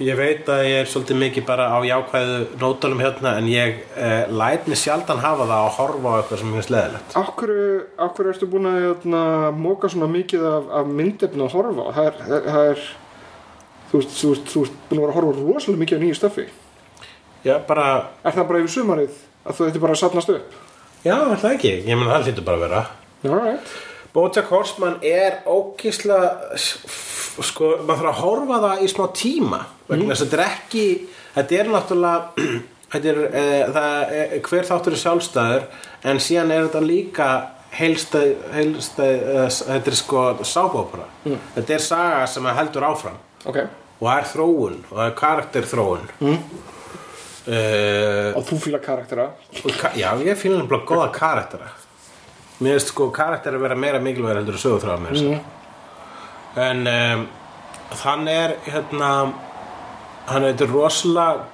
[0.03, 4.31] Ég veit að ég er svolítið mikið bara á jákvæðu nótunum hérna en ég eh,
[4.33, 7.53] læt mig sjaldan hafa það að horfa á eitthvað sem ég finnst leðilegt Akkur,
[8.07, 9.21] akkur ertu búin að jötna,
[9.59, 11.89] móka svona mikið af, af myndefni að horfa á?
[11.99, 12.83] Það er, það, það er
[13.91, 16.05] þú, veist, þú, veist, þú veist búin að vera að horfa á rosalega mikið af
[16.07, 16.49] nýju stöfi
[17.45, 17.87] Já, bara,
[18.25, 20.61] Er það bara yfir sumarið að þú þetta bara að safnast upp?
[21.05, 21.75] já, það ekki?
[21.85, 22.85] Ég meina það hlýtur bara að vera.
[23.25, 23.75] Alright
[24.15, 26.19] Bojack Horseman er ókísla
[26.55, 30.85] sko, maður þarf að horfa það í smá tíma vegna þess að þetta er ekki
[31.35, 32.51] þetta er náttúrulega
[32.95, 33.43] þetta er, e,
[33.75, 35.67] það, e, hver þáttur er sjálfstæður
[36.13, 37.29] en síðan er þetta líka
[37.75, 41.09] heilstæð, heilstæð e, þetta er sko sábópera
[41.57, 43.19] þetta er saga sem heldur áfram.
[43.51, 43.65] Ok.
[43.99, 46.07] Og það er þróun og það er karakterþróun.
[46.23, 46.39] Mm.
[47.45, 49.31] Og þú fíla karaktera.
[49.81, 51.73] ka- já, ég finn alveg góða karaktera.
[52.63, 55.41] Mér finnst sko karakter að vera meira mikilvægur heldur að sögu þrá mér mm.
[56.63, 57.25] en um,
[58.05, 59.09] hann er hérna
[60.29, 61.49] hann er þetta rosalega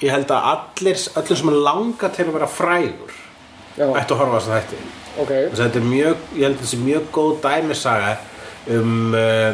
[0.00, 3.18] ég held að allir allir sem er langa til að vera frægur
[3.76, 4.80] ættu að horfa þess að þetta
[5.12, 5.34] ok.
[5.60, 8.14] Þetta er mjög, ég held að þetta sé mjög góð dæmisaga
[8.72, 9.52] um uh,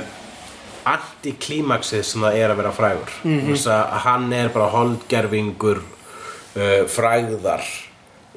[0.92, 3.68] anti-klímaxið sem það er að vera frægur mm -hmm.
[3.74, 7.64] að hann er bara holdgerfingur uh, frægðar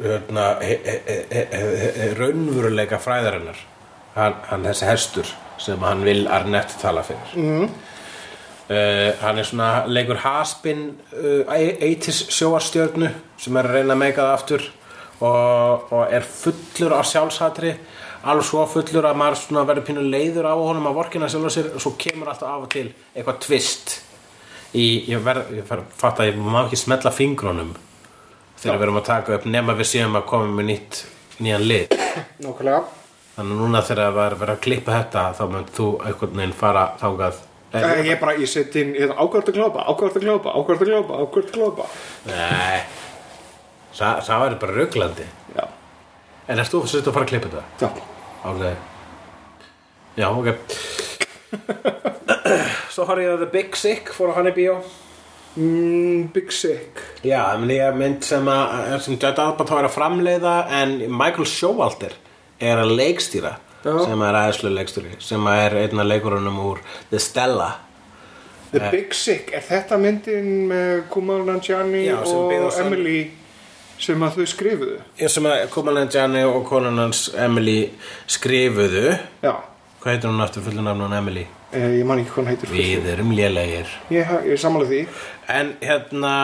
[0.02, 3.58] hérna, he, he, he, raunveruleika fræðarinnar
[4.16, 7.70] hann, hann þessi hestur sem hann vil Arnett tala fyrir mm.
[9.22, 14.34] hann er svona leikur haspin uh, 80s sjóarstjörnu sem er að reyna að meika það
[14.34, 14.72] aftur
[15.22, 17.76] og, og er fullur af sjálfshatri
[18.24, 21.82] alveg svo fullur að maður verður pínu leiður á honum að vorkina sjálfur sér og
[21.82, 23.96] svo kemur alltaf af og til eitthvað twist
[24.78, 25.66] í, ég verð, ég
[25.98, 27.74] fatt að ég má ekki smetla fingrunum
[28.62, 31.00] þegar við erum að taka upp nema við séum að koma með nýtt
[31.42, 31.96] nýjan lið.
[32.46, 32.82] Nákvæmlega.
[33.36, 36.84] Þannig að núna þegar það verið að klippa þetta þá mun þú einhvern veginn fara
[37.02, 40.82] þákað Eh, Ég er bara, ég seti inn ákvært að glópa, ákvært að glópa, ákvært
[40.84, 41.86] að glópa, ákvært að glópa
[42.28, 42.82] Nei.
[43.96, 45.64] Þa, það væri bara rauglandi Já,
[46.52, 47.64] En erst þú að fara að klippa þetta?
[47.80, 48.11] já
[48.44, 48.78] Álega
[50.16, 50.48] Já, ok.
[52.92, 54.74] Svo horfði ég að The Big Sick fór á hann í bíó
[55.56, 57.00] mm, Big Sick.
[57.24, 62.18] Já, menn ég mynd sem að sem Judd Apatow er að framleiða en Michael Showalter
[62.62, 63.94] er að leikstýra Já.
[64.04, 67.72] sem er aðeinslu leikstýri sem er einn af leikurunum úr The Stella.
[68.72, 73.20] The Big Sick, er þetta myndin með Kumail Nanjiani og Emily
[74.02, 74.98] sem að þau skrifuðu?
[75.22, 77.80] Ég sem að Kumail Nanjiani og konan hans Emily
[78.30, 79.18] skrifuðu.
[79.46, 79.54] Já,
[80.02, 81.46] Hvað heitir hún aftur fullu nafn hún Emily?
[81.72, 82.70] eh, ég man ekki hvað hann heitir.
[82.74, 83.90] Við erum lélegir.
[84.10, 85.02] Ég, ég sammála því.
[85.48, 86.36] En hérna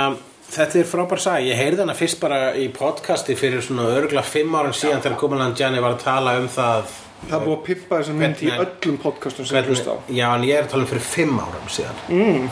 [0.47, 4.53] Þetta er frábær sag, ég heyrði hana fyrst bara í podcasti fyrir svona örgla fimm
[4.55, 7.97] árum síðan þegar Kumalan Gianni var að tala um það Það er búið að pippa
[7.99, 9.95] þessa mynd í öllum podcastum sem ég hlusta á.
[10.07, 11.99] Já, en ég er að tala um fyrir fimm árum síðan.
[12.13, 12.47] Mm.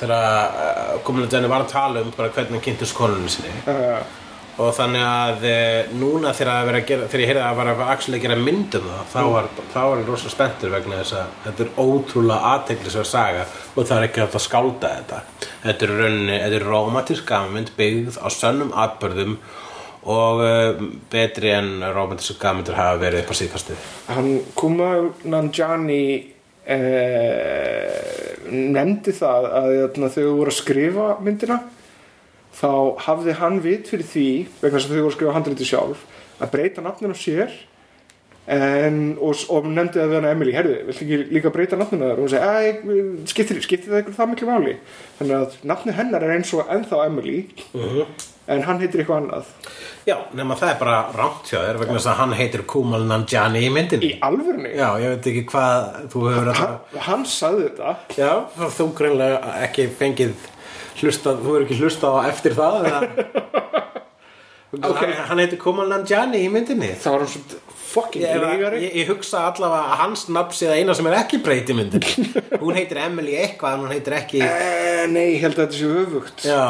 [0.00, 3.52] Þegar uh, Kumalan Gianni var að tala um bara hvernig hann kynntist konunni sinni.
[3.68, 4.00] Uh,
[4.60, 5.54] og þannig að e,
[5.96, 8.88] núna þegar, að vera gera, þegar ég heyrði að það var að gera mynd um
[8.90, 13.08] það þá var, þá var ég rosa spenntur vegna þess að þetta er ótrúlega aðteglisverð
[13.08, 15.22] saga og það er ekki að skálda þetta.
[15.64, 19.38] Þetta er, rauninni, þetta er romantísk gammynd byggð á sönnum atbörðum
[20.10, 23.88] og uh, betri en romantísk gammyndur hafa verið upp á síðkastið.
[24.12, 26.04] Hann Kumail Nanjiani
[26.64, 27.98] eh,
[28.50, 31.60] nefndi það að þegar þau voru að skrifa myndina
[32.56, 32.70] þá
[33.06, 34.28] hafði hann vit fyrir því
[34.60, 36.06] vegna þess að þau voru að skrifa handriti sjálf
[36.40, 37.52] að breyta nafninu sér
[38.50, 42.18] en, og, og nefndi það við hana Emily herðu, viltu ekki líka breyta nafninu þar
[42.18, 44.74] og hún segi, "Æ, skiptir, skiptir það ykkur það miklu máli?
[45.20, 47.38] Þannig að nafni hennar er eins og ennþá Emily
[48.50, 49.50] en hann heitir eitthvað annað.
[50.08, 53.62] Já, nema það er bara rámt hjá þér vegna þess að hann heitir Kumal Nanjiani
[53.62, 54.08] í myndinni.
[54.10, 57.96] Í alvörni, Já, ég veit ekki hvað þú hefur að hann, hann sagði þetta.
[58.18, 58.32] Já,
[58.78, 60.34] þú greinlega ekki fengið
[61.02, 63.00] hlustað, þú hefur ekki hlustað á eftir það eða?
[64.70, 65.00] Ok.
[65.00, 66.92] hann, hann heitir Kumal Nanjiani í myndinni.
[67.02, 67.40] Það var hann svo
[67.90, 70.22] fucking lígari ég, ég hugsa allavega að hans
[70.54, 72.26] sé það eina sem er ekki breyt í myndinni.
[72.62, 75.88] Hún heitir Emily eitthvað en hún heitir ekki Eh, Nei, ég held að þetta sé
[76.04, 76.44] öfugt.
[76.46, 76.62] Já,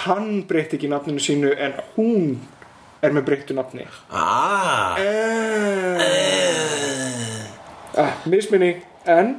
[0.00, 2.34] Hann breytti ekki nafninu sínu en hún
[3.02, 3.86] er með breyttu nafni.
[4.10, 4.98] Ah.
[4.98, 6.02] Uh,
[7.94, 8.74] uh, Misminni
[9.06, 9.36] En,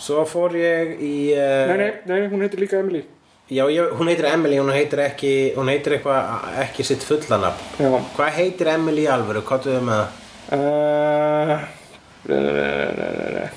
[0.00, 3.02] Svo fór ég í uh, nei, nei, nei, hún heitir líka Emily
[3.50, 7.88] Já, ég, hún heitir Emily, hún heitir ekki hún heitir eitthvað, ekki sitt fullanafn Já.
[8.14, 10.18] Hvað heitir Emily alvöru, hvað þú með það?
[10.54, 11.56] uh,
[13.34, 13.48] nei.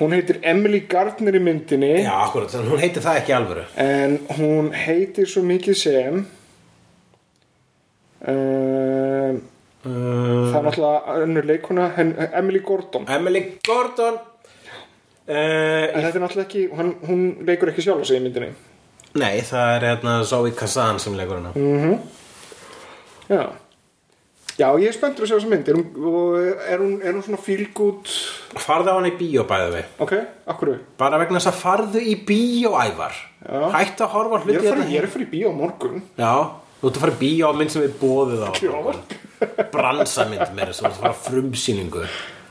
[0.00, 1.90] Hún heitir Emily Gardner í myndinni.
[2.06, 3.64] Já, akkurat, hún heitir það ekki alvöru.
[3.76, 6.22] En hún heitir svo mikið sem
[8.24, 9.36] uh,
[9.84, 11.90] Það er náttúrulega önnur leikuna
[12.32, 13.04] Emily Gordon.
[13.12, 14.16] Emily Gordon.
[14.16, 14.29] uh,
[15.30, 18.50] En þetta er náttúrulega ekki, hann, hún leikur ekki sjálf sig í myndinni.
[19.20, 21.52] Nei, það er hérna Zoe Kazan sem leikur hana.
[23.30, 23.42] Já.
[24.60, 25.68] Já, ég er spenntur að sjá þessa mynd.
[25.70, 25.84] Er hún,
[26.68, 28.10] er hún, er hún svona feel good?
[28.60, 30.12] Farðu á hann í bíó bæðu við Ok,
[30.52, 33.16] akkur Bara vegna þess að farðu í bíó ævar.
[33.40, 33.62] Já.
[33.76, 34.88] Hættu að horfa á hluti hérna.
[34.90, 36.02] ég er að fara í bíó á morgun.
[36.18, 36.34] Já,
[36.82, 38.74] þú ert að fara í bíó á mynd sem við bóðið á Já.
[39.72, 42.04] Bransamynd meira, svo þú ert að fara á frumsýningu.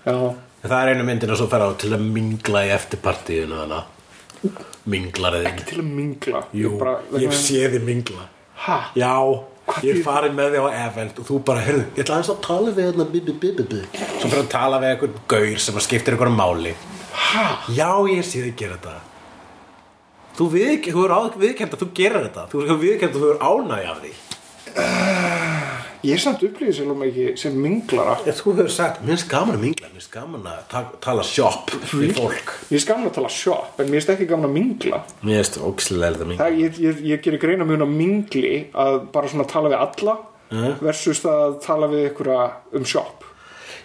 [0.08, 0.18] Já,
[0.64, 4.52] Það er einu myndin að svo fer á til að mingla í eftirpartíðinu þannig
[4.90, 8.28] Minglar eða ekki til að mingla Jú, bara, ég sé þið mingla.
[8.60, 8.78] Hæ?
[9.00, 9.14] Já,
[9.70, 12.40] Hvað ég farið með þig á event og þú bara, heyrðu, ég ætla aðeins að
[12.48, 13.82] tala við hérna bi, bi, bi, bi, bi.
[13.94, 16.74] Svo fyrir að tala við einhvern gaur sem að skiptir einhverjum máli.
[17.14, 17.44] Hæ?
[17.78, 18.96] Já, ég sé þig gera þetta.
[20.40, 22.48] Þú við, þú er gerir þetta.
[22.50, 24.16] Þú viðkend að þú er ánægja af því
[26.00, 28.14] Ég er samt upplýðið sem ekki sem minglara.
[28.24, 32.14] Ef þú hefur sagt, minnst gaman að mingla Minnst gaman að ta tala shop við
[32.16, 35.02] fólk Ég er gaman að tala shop En mér er ekki gaman að mingla.
[35.28, 36.46] Mér finnst ókslega þetta mingla.
[36.46, 40.16] Það, ég, ég, ég gerir greina mun að mingli Að bara svona tala við alla
[40.80, 42.32] Versus það að tala við ykkur
[42.80, 43.28] um shop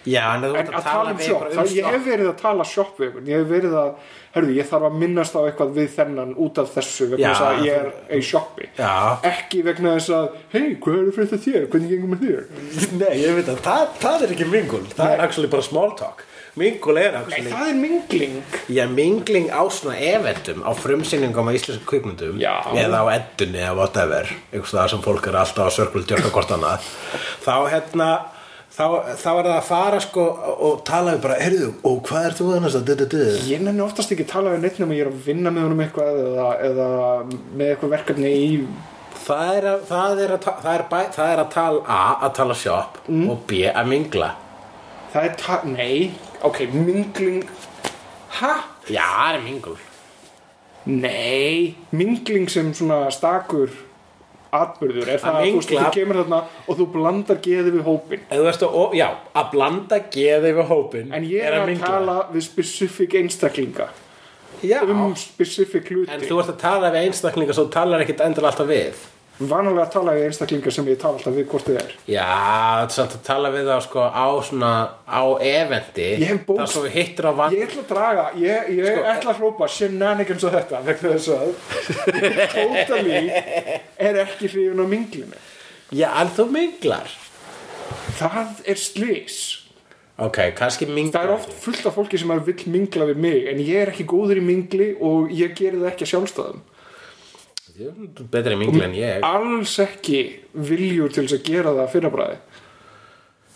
[0.05, 2.67] Já, en En ert að tala um við bara það, ég hef verið að tala
[2.69, 3.89] sjopp við ykkur, ég hef verið að,
[4.35, 7.65] herru, ég þarf að minnast á eitthvað við þennan út af þessu vegna þess að
[7.65, 8.69] ég er í sjoppi.
[8.77, 8.93] Já.
[9.31, 12.47] Ekki vegna þess að, hei, hvað er fyrir þér, hvernig gengum með þér?
[13.01, 16.25] Nei, ég veit að það, það er ekki mingul Það er actually bara small talk
[16.55, 18.35] Mingul er Nei, actually það er mingling.
[18.71, 22.53] Já, mingling á svona eventum á frumsýningum á íslensku kvikmyndum Já.
[22.79, 28.31] eða á eddunni eða whatever það sem fólk er alltaf að annað
[28.75, 28.83] þá
[29.15, 30.25] þá, er það að fara sko
[30.67, 33.21] og tala við bara, heyrðu, og hvað er þú annars að du, du, du?
[33.49, 35.85] Ég nenni oftast ekki að tala við neitt nema ég er að vinna með honum
[35.85, 36.89] eitthvað eða, eða
[37.55, 38.51] með eitthvað verkefni í,
[39.25, 42.33] Það er að, það er að, það er bæ, það er að tala A, að
[42.37, 44.27] tala shop og B, að mingla.
[45.15, 45.95] Það er, ta nei,
[46.45, 47.39] ok, mingling,
[48.37, 48.51] ha?
[48.85, 49.77] Já, það er mingul
[50.85, 53.71] Nei, mingling sem svona stakur
[54.63, 58.25] atbyrður er það Að að þú, þú kemur þarna og þú blandar geði við hópin
[58.31, 59.07] að, já,
[59.41, 61.91] að blanda geði við hópin en ég er að, mingla.
[61.95, 63.89] tala við spesifik einstaklinga.
[64.65, 66.13] Já, um spesifik hluti.
[66.15, 69.03] En þú ert að tala við einstaklinga svo þú talar ekkit endur alltaf við
[69.39, 71.89] vanalega tala við einstaklinga sem ég tala alltaf við hvort þið er.
[72.07, 74.69] Já, þetta er samt að tala við þá sko á svona,
[75.03, 78.25] á eventi Ég hef bókst- Það svo við hittir á vann ég ætla að draga,
[78.39, 81.51] ég, ég Sko- ætla að hrópa shenanigans og þetta vegna þess að
[82.55, 83.19] totally
[83.99, 85.43] er ekki hrifin á minglinu
[85.93, 87.11] Já, en þú minglar.
[88.17, 89.35] Það er slís
[90.15, 93.49] Ok, kannski minglar það er oft fullt af fólki sem er vill mingla við mig
[93.51, 96.61] en ég er ekki góður í mingli og ég geri það ekki að sjálfstæðum
[98.31, 99.23] Betri mingli en ég.
[99.25, 100.19] alls ekki
[100.53, 102.37] viljur til þess að gera það fyrrabræði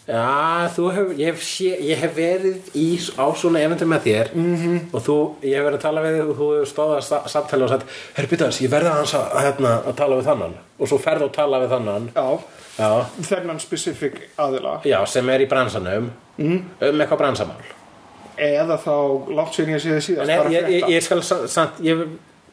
[0.09, 4.31] Já, þú hefur, ég hef, sé, ég hef verið í, á svona eventum með þér.
[4.33, 4.55] Mhm.
[4.55, 4.79] -hmm.
[4.93, 7.85] og þú, ég hef verið að tala við þig og þú sa- samtali og sagt
[8.15, 11.31] Herri, byttas, ég verði hans að, hérna, að tala við þannan og svo ferð og
[11.31, 12.39] tala við þannan já,
[12.79, 14.81] Já, þennan spesifik aðila.
[14.83, 16.11] Já sem er í bransanum.
[16.37, 16.63] Mhm.
[16.81, 17.61] um eitthvað bransamál.
[18.37, 22.07] Eða þá langt sér ég sé þið síðast ég, ég, ég skal sa- samt, ég,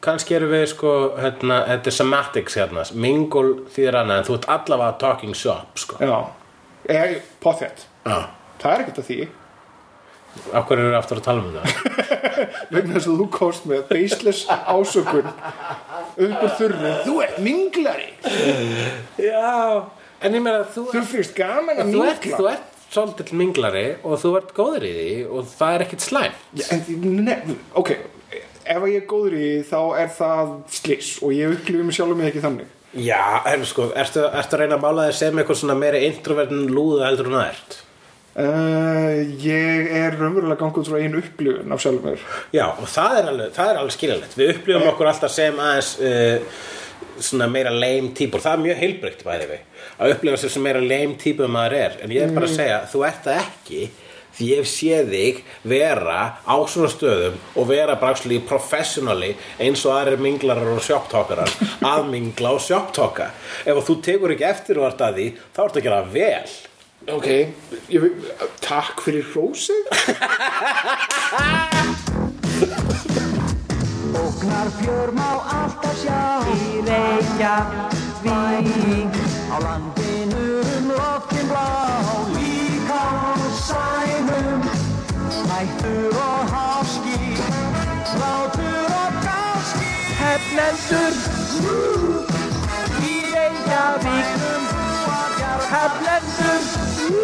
[0.07, 4.47] kannski erum við sko, hérna, þetta er semantics hérna, mingul þýðir annað en þú ert
[4.55, 5.99] allavega talking shop, sko.
[6.01, 6.17] já,
[6.93, 8.17] ég, potþett Já.
[8.61, 9.19] það er ekkert að því.
[10.53, 12.17] Af hverju eru aftur að tala um það?
[12.73, 16.91] vegna þess að þú komst með baseless ásökun upp úr þurru.
[17.07, 18.09] Þú ert minglari.
[19.21, 19.87] Já,
[20.21, 22.17] en ég meina, þú, þú finnst gaman að mingla.
[22.37, 26.37] þú ert svolítill minglari og þú ert góður í því og það er ekkit slæm.
[26.61, 26.85] Já, en,
[27.25, 27.39] ne,
[27.81, 27.91] ok,
[28.75, 32.31] ef ég er góður í því, þá er það slis og ég upplifum sjálfum mig
[32.31, 35.75] ekki þannig Já, en sko, ertu, ertu að reyna að mála þig sem eitthvað svona
[35.77, 37.77] meiri introvertin lúða heldur en það ert?
[38.37, 42.25] uh, ég er raunverulega gangur út frá einu upplifun af sjálfum mér
[42.55, 44.35] Já, og það er alveg, það er alveg skiljanlegt.
[44.39, 46.65] Við upplifum okkur alltaf sem aðeins uh,
[47.17, 48.43] svona meira lame típur.
[48.43, 49.85] Það er mjög heilbrygt bæði við.
[49.97, 51.97] Að upplifa sig sem meira lame típur maður er.
[52.05, 53.81] En ég er bara að segja, þú ert það ekki
[54.37, 60.21] því ég sé þig vera á svona stöðum og vera actually professionally eins og aðrir
[60.21, 61.51] minglarar og sjopptókarar
[61.93, 63.31] að mingla og sjopptóka.
[63.65, 66.49] Ef þú tekur ekki eftir og ert að því, þá ertu að gera vel.
[67.07, 67.27] ok,
[67.93, 68.01] ég,
[68.61, 69.83] takk fyrir hrósið.
[74.17, 76.21] Ógnar fjör má alltaf sjá.
[76.51, 78.27] Í Reykjavík.
[79.47, 82.36] Á landinu um loftin blá
[83.67, 84.61] á sænum
[85.51, 87.19] Hættur og háski.
[88.21, 89.89] Látur og gáski.
[90.21, 91.13] Hefnendur
[93.11, 94.27] Í Reykjavík
[95.73, 96.61] Hefnendur
[97.09, 97.19] Í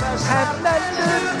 [0.00, 1.40] þess Hefnendur